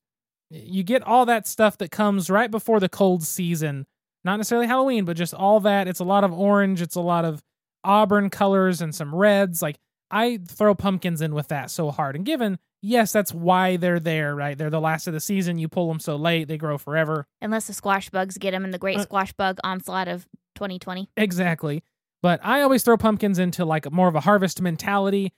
you 0.50 0.84
get 0.84 1.04
all 1.04 1.26
that 1.28 1.48
stuff 1.48 1.78
that 1.78 1.92
comes 1.92 2.30
right 2.30 2.50
before 2.50 2.80
the 2.80 2.90
cold 2.90 3.24
season. 3.24 3.86
Not 4.24 4.38
necessarily 4.38 4.68
Halloween, 4.68 5.06
but 5.06 5.18
just 5.18 5.34
all 5.36 5.60
that. 5.62 5.88
It's 5.88 6.00
a 6.00 6.04
lot 6.04 6.24
of 6.24 6.34
orange, 6.34 6.82
it's 6.82 6.96
a 6.96 7.02
lot 7.02 7.26
of 7.26 7.44
auburn 7.86 8.30
colors 8.30 8.82
and 8.82 8.94
some 8.94 9.14
reds. 9.16 9.62
Like 9.62 9.78
I 10.12 10.40
throw 10.48 10.76
pumpkins 10.76 11.22
in 11.22 11.34
with 11.34 11.48
that 11.50 11.72
so 11.72 11.92
hard. 11.92 12.16
And 12.16 12.26
given, 12.26 12.60
yes, 12.82 13.12
that's 13.12 13.34
why 13.34 13.78
they're 13.78 14.00
there, 14.00 14.36
right? 14.36 14.58
They're 14.58 14.70
the 14.70 14.82
last 14.82 15.08
of 15.08 15.14
the 15.14 15.20
season. 15.20 15.58
You 15.58 15.68
pull 15.68 15.88
them 15.88 16.00
so 16.00 16.16
late, 16.16 16.48
they 16.48 16.58
grow 16.58 16.78
forever. 16.78 17.28
Unless 17.42 17.68
the 17.68 17.74
squash 17.74 18.10
bugs 18.10 18.38
get 18.38 18.52
them 18.52 18.66
in 18.66 18.72
the 18.72 18.78
great 18.78 18.98
Uh, 18.98 19.04
squash 19.04 19.34
bug 19.34 19.60
onslaught 19.64 20.08
of 20.08 20.28
2020. 20.56 21.10
Exactly. 21.18 21.84
But 22.22 22.40
I 22.44 22.62
always 22.62 22.84
throw 22.84 22.98
pumpkins 22.98 23.40
into 23.40 23.66
like 23.66 23.92
more 23.92 24.08
of 24.08 24.16
a 24.16 24.22
harvest 24.22 24.62
mentality. 24.62 25.34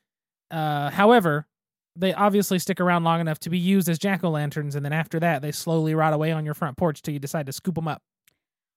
Uh, 0.49 0.89
however, 0.89 1.47
they 1.95 2.13
obviously 2.13 2.59
stick 2.59 2.79
around 2.79 3.03
long 3.03 3.19
enough 3.19 3.39
to 3.39 3.49
be 3.49 3.57
used 3.57 3.89
as 3.89 3.97
jack 3.97 4.23
o' 4.23 4.29
lanterns, 4.29 4.75
and 4.75 4.85
then 4.85 4.93
after 4.93 5.19
that, 5.19 5.41
they 5.41 5.51
slowly 5.51 5.95
rot 5.95 6.13
away 6.13 6.31
on 6.31 6.45
your 6.45 6.53
front 6.53 6.77
porch 6.77 7.01
till 7.01 7.13
you 7.13 7.19
decide 7.19 7.45
to 7.47 7.51
scoop 7.51 7.75
them 7.75 7.87
up. 7.87 8.01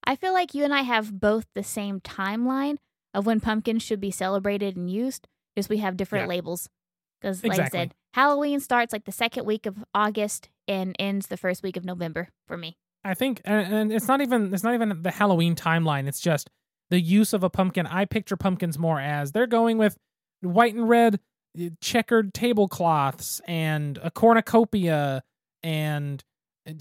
I 0.05 0.16
feel 0.16 0.33
like 0.33 0.55
you 0.55 0.64
and 0.64 0.73
I 0.75 0.81
have 0.83 1.21
both 1.21 1.47
the 1.55 1.62
same 1.62 2.01
timeline 2.01 2.79
of 3.14 3.26
when 3.26 3.40
pumpkins 3.40 3.82
should 3.82 4.00
be 4.00 4.11
celebrated 4.11 4.76
and 4.76 4.90
used, 4.90 5.26
just 5.56 5.68
we 5.68 5.78
have 5.78 5.96
different 5.96 6.24
Yeah. 6.24 6.28
labels. 6.28 6.68
Because, 7.20 7.42
like 7.42 7.52
Exactly. 7.52 7.78
I 7.78 7.82
said, 7.82 7.94
Halloween 8.14 8.61
starts 8.61 8.92
like 8.92 9.04
the 9.04 9.12
second 9.12 9.44
week 9.44 9.66
of 9.66 9.84
August 9.94 10.48
and 10.66 10.96
ends 10.98 11.26
the 11.26 11.36
first 11.36 11.62
week 11.62 11.76
of 11.76 11.84
November 11.84 12.28
for 12.48 12.56
me. 12.56 12.76
I 13.04 13.14
think, 13.14 13.40
and, 13.44 13.92
it's 13.92 14.08
not 14.08 14.20
even 14.20 14.52
it's 14.54 14.62
not 14.62 14.74
even 14.74 15.02
the 15.02 15.11
Halloween 15.11 15.54
timeline. 15.54 16.06
It's 16.06 16.20
just 16.20 16.48
the 16.90 17.00
use 17.00 17.32
of 17.32 17.42
a 17.42 17.50
pumpkin. 17.50 17.86
I 17.86 18.04
picture 18.04 18.36
pumpkins 18.36 18.78
more 18.78 19.00
as 19.00 19.32
they're 19.32 19.46
going 19.46 19.78
with 19.78 19.96
white 20.40 20.74
and 20.74 20.88
red 20.88 21.20
uh, 21.58 21.68
checkered 21.80 22.32
tablecloths 22.34 23.40
and 23.46 23.98
a 24.02 24.11
cornucopia 24.11 25.22
and 25.62 26.22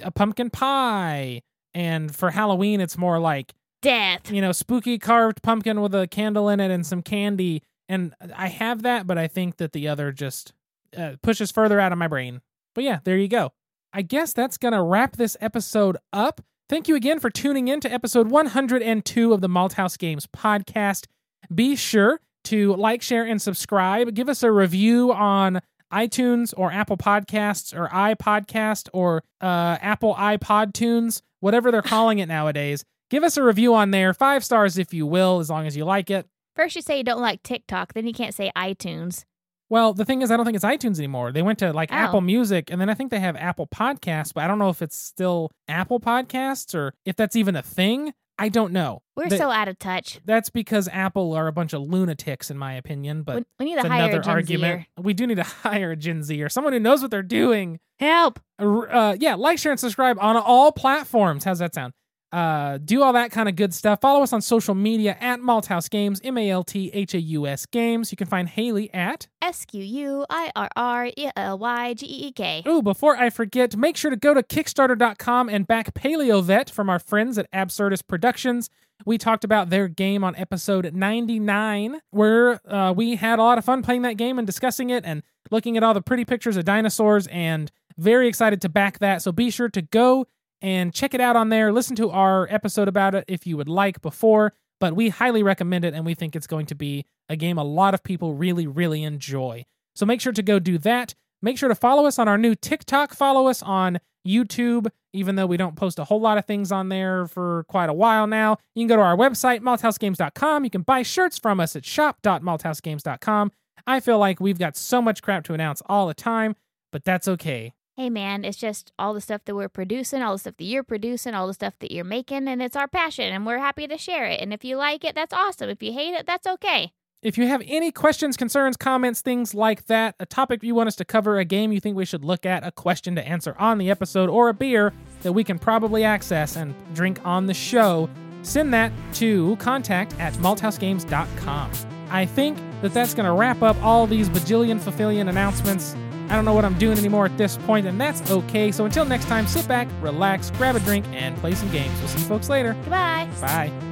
a 0.01 0.11
pumpkin 0.11 0.49
pie. 0.49 1.41
And 1.73 2.13
for 2.15 2.31
Halloween, 2.31 2.81
it's 2.81 2.97
more 2.97 3.19
like 3.19 3.53
Death. 3.81 4.31
you 4.31 4.41
know 4.41 4.51
spooky 4.51 4.97
carved 4.97 5.41
pumpkin 5.41 5.81
with 5.81 5.95
a 5.95 6.07
candle 6.07 6.49
in 6.49 6.59
it 6.59 6.71
and 6.71 6.85
some 6.85 7.01
candy. 7.01 7.63
And 7.87 8.13
I 8.35 8.47
have 8.47 8.83
that, 8.83 9.07
but 9.07 9.17
I 9.17 9.27
think 9.27 9.57
that 9.57 9.73
the 9.73 9.87
other 9.87 10.11
just 10.11 10.53
uh, 10.95 11.13
pushes 11.23 11.51
further 11.51 11.79
out 11.79 11.91
of 11.91 11.97
my 11.97 12.07
brain. 12.07 12.41
But 12.75 12.83
yeah, 12.83 12.99
there 13.03 13.17
you 13.17 13.27
go. 13.27 13.51
I 13.91 14.03
guess 14.03 14.33
that's 14.33 14.57
going 14.57 14.73
to 14.73 14.81
wrap 14.83 15.15
this 15.15 15.35
episode 15.41 15.97
up. 16.13 16.41
Thank 16.69 16.87
you 16.87 16.95
again 16.95 17.19
for 17.19 17.31
tuning 17.31 17.67
in 17.67 17.79
to 17.79 17.91
episode 17.91 18.29
102 18.29 19.33
of 19.33 19.41
the 19.41 19.49
Malthaus 19.49 19.97
Games 19.97 20.27
podcast. 20.27 21.07
Be 21.53 21.75
sure 21.75 22.21
to 22.45 22.75
like, 22.75 23.01
share, 23.01 23.25
and 23.25 23.41
subscribe. 23.41 24.13
Give 24.13 24.29
us 24.29 24.43
a 24.43 24.51
review 24.51 25.11
on 25.11 25.61
iTunes 25.91 26.53
or 26.55 26.71
Apple 26.71 26.97
Podcasts 26.97 27.75
or 27.75 27.87
iPodcast 27.87 28.89
or 28.93 29.23
uh, 29.41 29.77
Apple 29.81 30.13
iPod 30.13 30.73
Tunes, 30.73 31.23
whatever 31.39 31.71
they're 31.71 31.81
calling 31.81 32.19
it 32.19 32.27
nowadays. 32.27 32.85
Give 33.09 33.23
us 33.23 33.37
a 33.37 33.43
review 33.43 33.73
on 33.75 33.91
there, 33.91 34.13
five 34.13 34.43
stars 34.43 34.77
if 34.77 34.93
you 34.93 35.05
will, 35.05 35.39
as 35.39 35.49
long 35.49 35.65
as 35.65 35.75
you 35.75 35.85
like 35.85 36.09
it. 36.09 36.27
First, 36.55 36.75
you 36.75 36.81
say 36.81 36.97
you 36.97 37.03
don't 37.03 37.21
like 37.21 37.41
TikTok, 37.43 37.93
then 37.93 38.05
you 38.05 38.13
can't 38.13 38.35
say 38.35 38.51
iTunes. 38.55 39.25
Well, 39.69 39.93
the 39.93 40.03
thing 40.05 40.21
is, 40.21 40.31
I 40.31 40.37
don't 40.37 40.45
think 40.45 40.55
it's 40.55 40.65
iTunes 40.65 40.97
anymore. 40.97 41.31
They 41.31 41.41
went 41.43 41.59
to 41.59 41.71
like 41.73 41.91
Oh. 41.91 41.95
Apple 41.95 42.21
Music, 42.21 42.71
and 42.71 42.81
then 42.81 42.89
I 42.89 42.93
think 42.95 43.11
they 43.11 43.19
have 43.19 43.35
Apple 43.35 43.67
Podcasts, 43.67 44.33
but 44.33 44.43
I 44.43 44.47
don't 44.47 44.57
know 44.59 44.69
if 44.69 44.81
it's 44.81 44.97
still 44.97 45.51
Apple 45.67 45.99
Podcasts 45.99 46.73
or 46.73 46.93
if 47.05 47.15
that's 47.15 47.35
even 47.35 47.55
a 47.55 47.61
thing. 47.61 48.13
I 48.41 48.47
don't 48.47 48.71
know. 48.71 49.01
We're 49.17 49.29
so 49.29 49.51
out 49.51 49.67
of 49.67 49.77
touch. 49.79 50.21
That's 50.23 50.49
because 50.49 50.87
Apple 50.93 51.33
are 51.33 51.47
a 51.47 51.51
bunch 51.51 51.73
of 51.73 51.81
lunatics, 51.81 52.49
in 52.49 52.57
my 52.57 52.73
opinion. 52.73 53.23
But 53.23 53.35
we, 53.35 53.43
we 53.59 53.65
need 53.65 53.81
to 53.81 53.87
hire 53.87 54.03
another 54.05 54.21
a 54.21 54.23
Gen 54.23 54.33
argument. 54.33 54.81
Zer. 54.97 55.03
We 55.03 55.13
do 55.13 55.27
need 55.27 55.35
to 55.35 55.43
hire 55.63 55.91
a 55.91 55.95
Gen 55.97 56.23
Z 56.23 56.41
or 56.41 56.47
someone 56.47 56.71
who 56.71 56.79
knows 56.79 57.01
what 57.01 57.11
they're 57.11 57.21
doing. 57.21 57.79
Help. 57.99 58.39
Uh, 58.57 59.17
yeah, 59.19 59.35
like, 59.35 59.59
share, 59.59 59.73
and 59.73 59.79
subscribe 59.79 60.17
on 60.21 60.37
all 60.37 60.71
platforms. 60.71 61.43
How's 61.43 61.59
that 61.59 61.75
sound? 61.75 61.93
Uh, 62.31 62.77
do 62.77 63.01
all 63.01 63.13
that 63.13 63.31
kind 63.31 63.49
of 63.49 63.55
good 63.55 63.73
stuff. 63.73 64.01
Follow 64.01 64.21
us 64.21 64.33
on 64.33 64.41
social 64.41 64.75
media 64.75 65.17
at 65.19 65.39
Malthaus 65.39 65.89
Games, 65.89 66.21
M 66.23 66.37
A 66.37 66.49
L 66.49 66.63
T 66.63 66.91
H 66.93 67.15
A 67.15 67.19
U 67.19 67.47
S 67.47 67.65
Games. 67.65 68.11
You 68.11 68.17
can 68.17 68.27
find 68.27 68.47
Haley 68.47 68.93
at 68.93 69.27
S 69.41 69.65
Q 69.65 69.81
U 69.83 70.25
I 70.29 70.51
R 70.55 70.69
R 70.75 71.05
E 71.07 71.29
L 71.35 71.57
Y 71.57 71.93
G 71.95 72.05
E 72.05 72.27
E 72.27 72.31
K. 72.31 72.63
Oh, 72.65 72.81
before 72.81 73.17
I 73.17 73.29
forget, 73.31 73.75
make 73.75 73.97
sure 73.97 74.11
to 74.11 74.17
go 74.17 74.33
to 74.33 74.43
Kickstarter.com 74.43 75.49
and 75.49 75.65
back 75.65 75.93
PaleoVet 75.95 76.69
from 76.69 76.89
our 76.89 76.99
friends 76.99 77.37
at 77.37 77.51
Absurdist 77.51 78.07
Productions. 78.07 78.69
We 79.05 79.17
talked 79.17 79.43
about 79.43 79.69
their 79.69 79.87
game 79.87 80.23
on 80.23 80.35
episode 80.35 80.93
99, 80.93 82.01
where 82.11 82.59
uh, 82.69 82.91
we 82.91 83.15
had 83.15 83.39
a 83.39 83.43
lot 83.43 83.57
of 83.57 83.65
fun 83.65 83.81
playing 83.81 84.01
that 84.03 84.17
game 84.17 84.37
and 84.37 84.45
discussing 84.45 84.89
it 84.89 85.05
and 85.05 85.23
looking 85.51 85.77
at 85.77 85.83
all 85.83 85.93
the 85.93 86.01
pretty 86.01 86.25
pictures 86.25 86.57
of 86.57 86.65
dinosaurs 86.65 87.25
and 87.27 87.71
very 87.97 88.27
excited 88.27 88.61
to 88.61 88.69
back 88.69 88.99
that. 88.99 89.21
So 89.21 89.31
be 89.31 89.49
sure 89.49 89.69
to 89.69 89.81
go 89.81 90.27
and 90.61 90.93
check 90.93 91.13
it 91.13 91.21
out 91.21 91.35
on 91.35 91.49
there. 91.49 91.71
Listen 91.71 91.95
to 91.97 92.09
our 92.09 92.47
episode 92.49 92.87
about 92.87 93.15
it 93.15 93.25
if 93.27 93.47
you 93.47 93.57
would 93.57 93.69
like 93.69 94.01
before, 94.01 94.53
but 94.79 94.95
we 94.95 95.09
highly 95.09 95.43
recommend 95.43 95.85
it 95.85 95.93
and 95.93 96.05
we 96.05 96.13
think 96.13 96.35
it's 96.35 96.47
going 96.47 96.65
to 96.67 96.75
be 96.75 97.05
a 97.27 97.35
game 97.35 97.57
a 97.57 97.63
lot 97.63 97.93
of 97.93 98.03
people 98.03 98.33
really, 98.33 98.67
really 98.67 99.03
enjoy. 99.03 99.65
So 99.95 100.05
make 100.05 100.21
sure 100.21 100.33
to 100.33 100.43
go 100.43 100.59
do 100.59 100.77
that. 100.79 101.13
Make 101.41 101.57
sure 101.57 101.69
to 101.69 101.75
follow 101.75 102.05
us 102.05 102.19
on 102.19 102.27
our 102.27 102.37
new 102.37 102.55
TikTok. 102.55 103.13
Follow 103.13 103.47
us 103.47 103.61
on 103.63 103.99
YouTube, 104.27 104.87
even 105.13 105.35
though 105.35 105.45
we 105.45 105.57
don't 105.57 105.75
post 105.75 105.99
a 105.99 106.03
whole 106.03 106.19
lot 106.19 106.37
of 106.37 106.45
things 106.45 106.71
on 106.71 106.89
there 106.89 107.27
for 107.27 107.63
quite 107.69 107.89
a 107.89 107.93
while 107.93 108.27
now. 108.27 108.57
You 108.75 108.81
can 108.81 108.87
go 108.87 108.97
to 108.97 109.01
our 109.01 109.15
website, 109.15 109.61
malthausgames.com. 109.61 110.63
You 110.63 110.69
can 110.69 110.81
buy 110.81 111.03
shirts 111.03 111.37
from 111.37 111.59
us 111.59 111.75
at 111.75 111.85
shop.malthausgames.com. 111.85 113.51
I 113.87 113.99
feel 113.99 114.19
like 114.19 114.39
we've 114.39 114.59
got 114.59 114.75
so 114.75 115.01
much 115.01 115.21
crap 115.21 115.43
to 115.45 115.53
announce 115.53 115.81
all 115.85 116.07
the 116.07 116.13
time, 116.13 116.55
but 116.91 117.03
that's 117.05 117.27
okay. 117.27 117.73
Hey 117.99 118.09
man, 118.09 118.45
it's 118.45 118.55
just 118.55 118.93
all 118.97 119.13
the 119.13 119.19
stuff 119.19 119.43
that 119.43 119.53
we're 119.53 119.67
producing, 119.67 120.21
all 120.21 120.31
the 120.31 120.39
stuff 120.39 120.55
that 120.55 120.63
you're 120.63 120.83
producing, 120.83 121.33
all 121.33 121.47
the 121.47 121.53
stuff 121.53 121.73
that 121.79 121.91
you're 121.91 122.05
making, 122.05 122.47
and 122.47 122.61
it's 122.61 122.77
our 122.77 122.87
passion, 122.87 123.25
and 123.25 123.45
we're 123.45 123.59
happy 123.59 123.89
to 123.89 123.97
share 123.97 124.23
it. 124.25 124.39
And 124.39 124.53
if 124.53 124.63
you 124.63 124.77
like 124.77 125.03
it, 125.03 125.15
that's 125.15 125.33
awesome. 125.33 125.69
If 125.69 125.83
you 125.83 125.91
hate 125.91 126.13
it, 126.13 126.25
that's 126.25 126.47
okay. 126.47 126.93
If 127.21 127.37
you 127.37 127.47
have 127.47 127.61
any 127.65 127.91
questions, 127.91 128.37
concerns, 128.37 128.77
comments, 128.77 129.19
things 129.19 129.53
like 129.53 129.87
that, 129.87 130.15
a 130.17 130.25
topic 130.25 130.63
you 130.63 130.73
want 130.73 130.87
us 130.87 130.95
to 130.95 131.03
cover, 131.03 131.39
a 131.39 131.43
game 131.43 131.73
you 131.73 131.81
think 131.81 131.97
we 131.97 132.05
should 132.05 132.23
look 132.23 132.45
at, 132.45 132.65
a 132.65 132.71
question 132.71 133.15
to 133.17 133.27
answer 133.27 133.53
on 133.59 133.79
the 133.79 133.91
episode, 133.91 134.29
or 134.29 134.47
a 134.47 134.53
beer 134.53 134.93
that 135.23 135.33
we 135.33 135.43
can 135.43 135.59
probably 135.59 136.05
access 136.05 136.55
and 136.55 136.73
drink 136.95 137.19
on 137.25 137.47
the 137.47 137.53
show, 137.53 138.09
send 138.43 138.73
that 138.73 138.93
to 139.15 139.57
contact 139.57 140.17
at 140.21 140.31
malthausgames.com. 140.35 141.71
I 142.11 142.25
think 142.25 142.59
that 142.81 142.93
that's 142.93 143.13
going 143.13 143.25
to 143.25 143.33
wrap 143.33 143.61
up 143.61 143.75
all 143.83 144.07
these 144.07 144.29
bajillion 144.29 144.79
fulfillion 144.79 145.27
announcements. 145.27 145.97
I 146.29 146.35
don't 146.35 146.45
know 146.45 146.53
what 146.53 146.65
I'm 146.65 146.77
doing 146.77 146.97
anymore 146.97 147.25
at 147.25 147.37
this 147.37 147.57
point, 147.57 147.87
and 147.87 147.99
that's 147.99 148.29
okay. 148.29 148.71
So 148.71 148.85
until 148.85 149.05
next 149.05 149.25
time, 149.25 149.47
sit 149.47 149.67
back, 149.67 149.87
relax, 150.01 150.51
grab 150.51 150.75
a 150.75 150.79
drink, 150.79 151.05
and 151.11 151.35
play 151.37 151.55
some 151.55 151.69
games. 151.71 151.97
We'll 151.99 152.07
see 152.07 152.19
you 152.19 152.25
folks 152.25 152.49
later. 152.49 152.73
Goodbye. 152.73 153.27
Bye. 153.41 153.88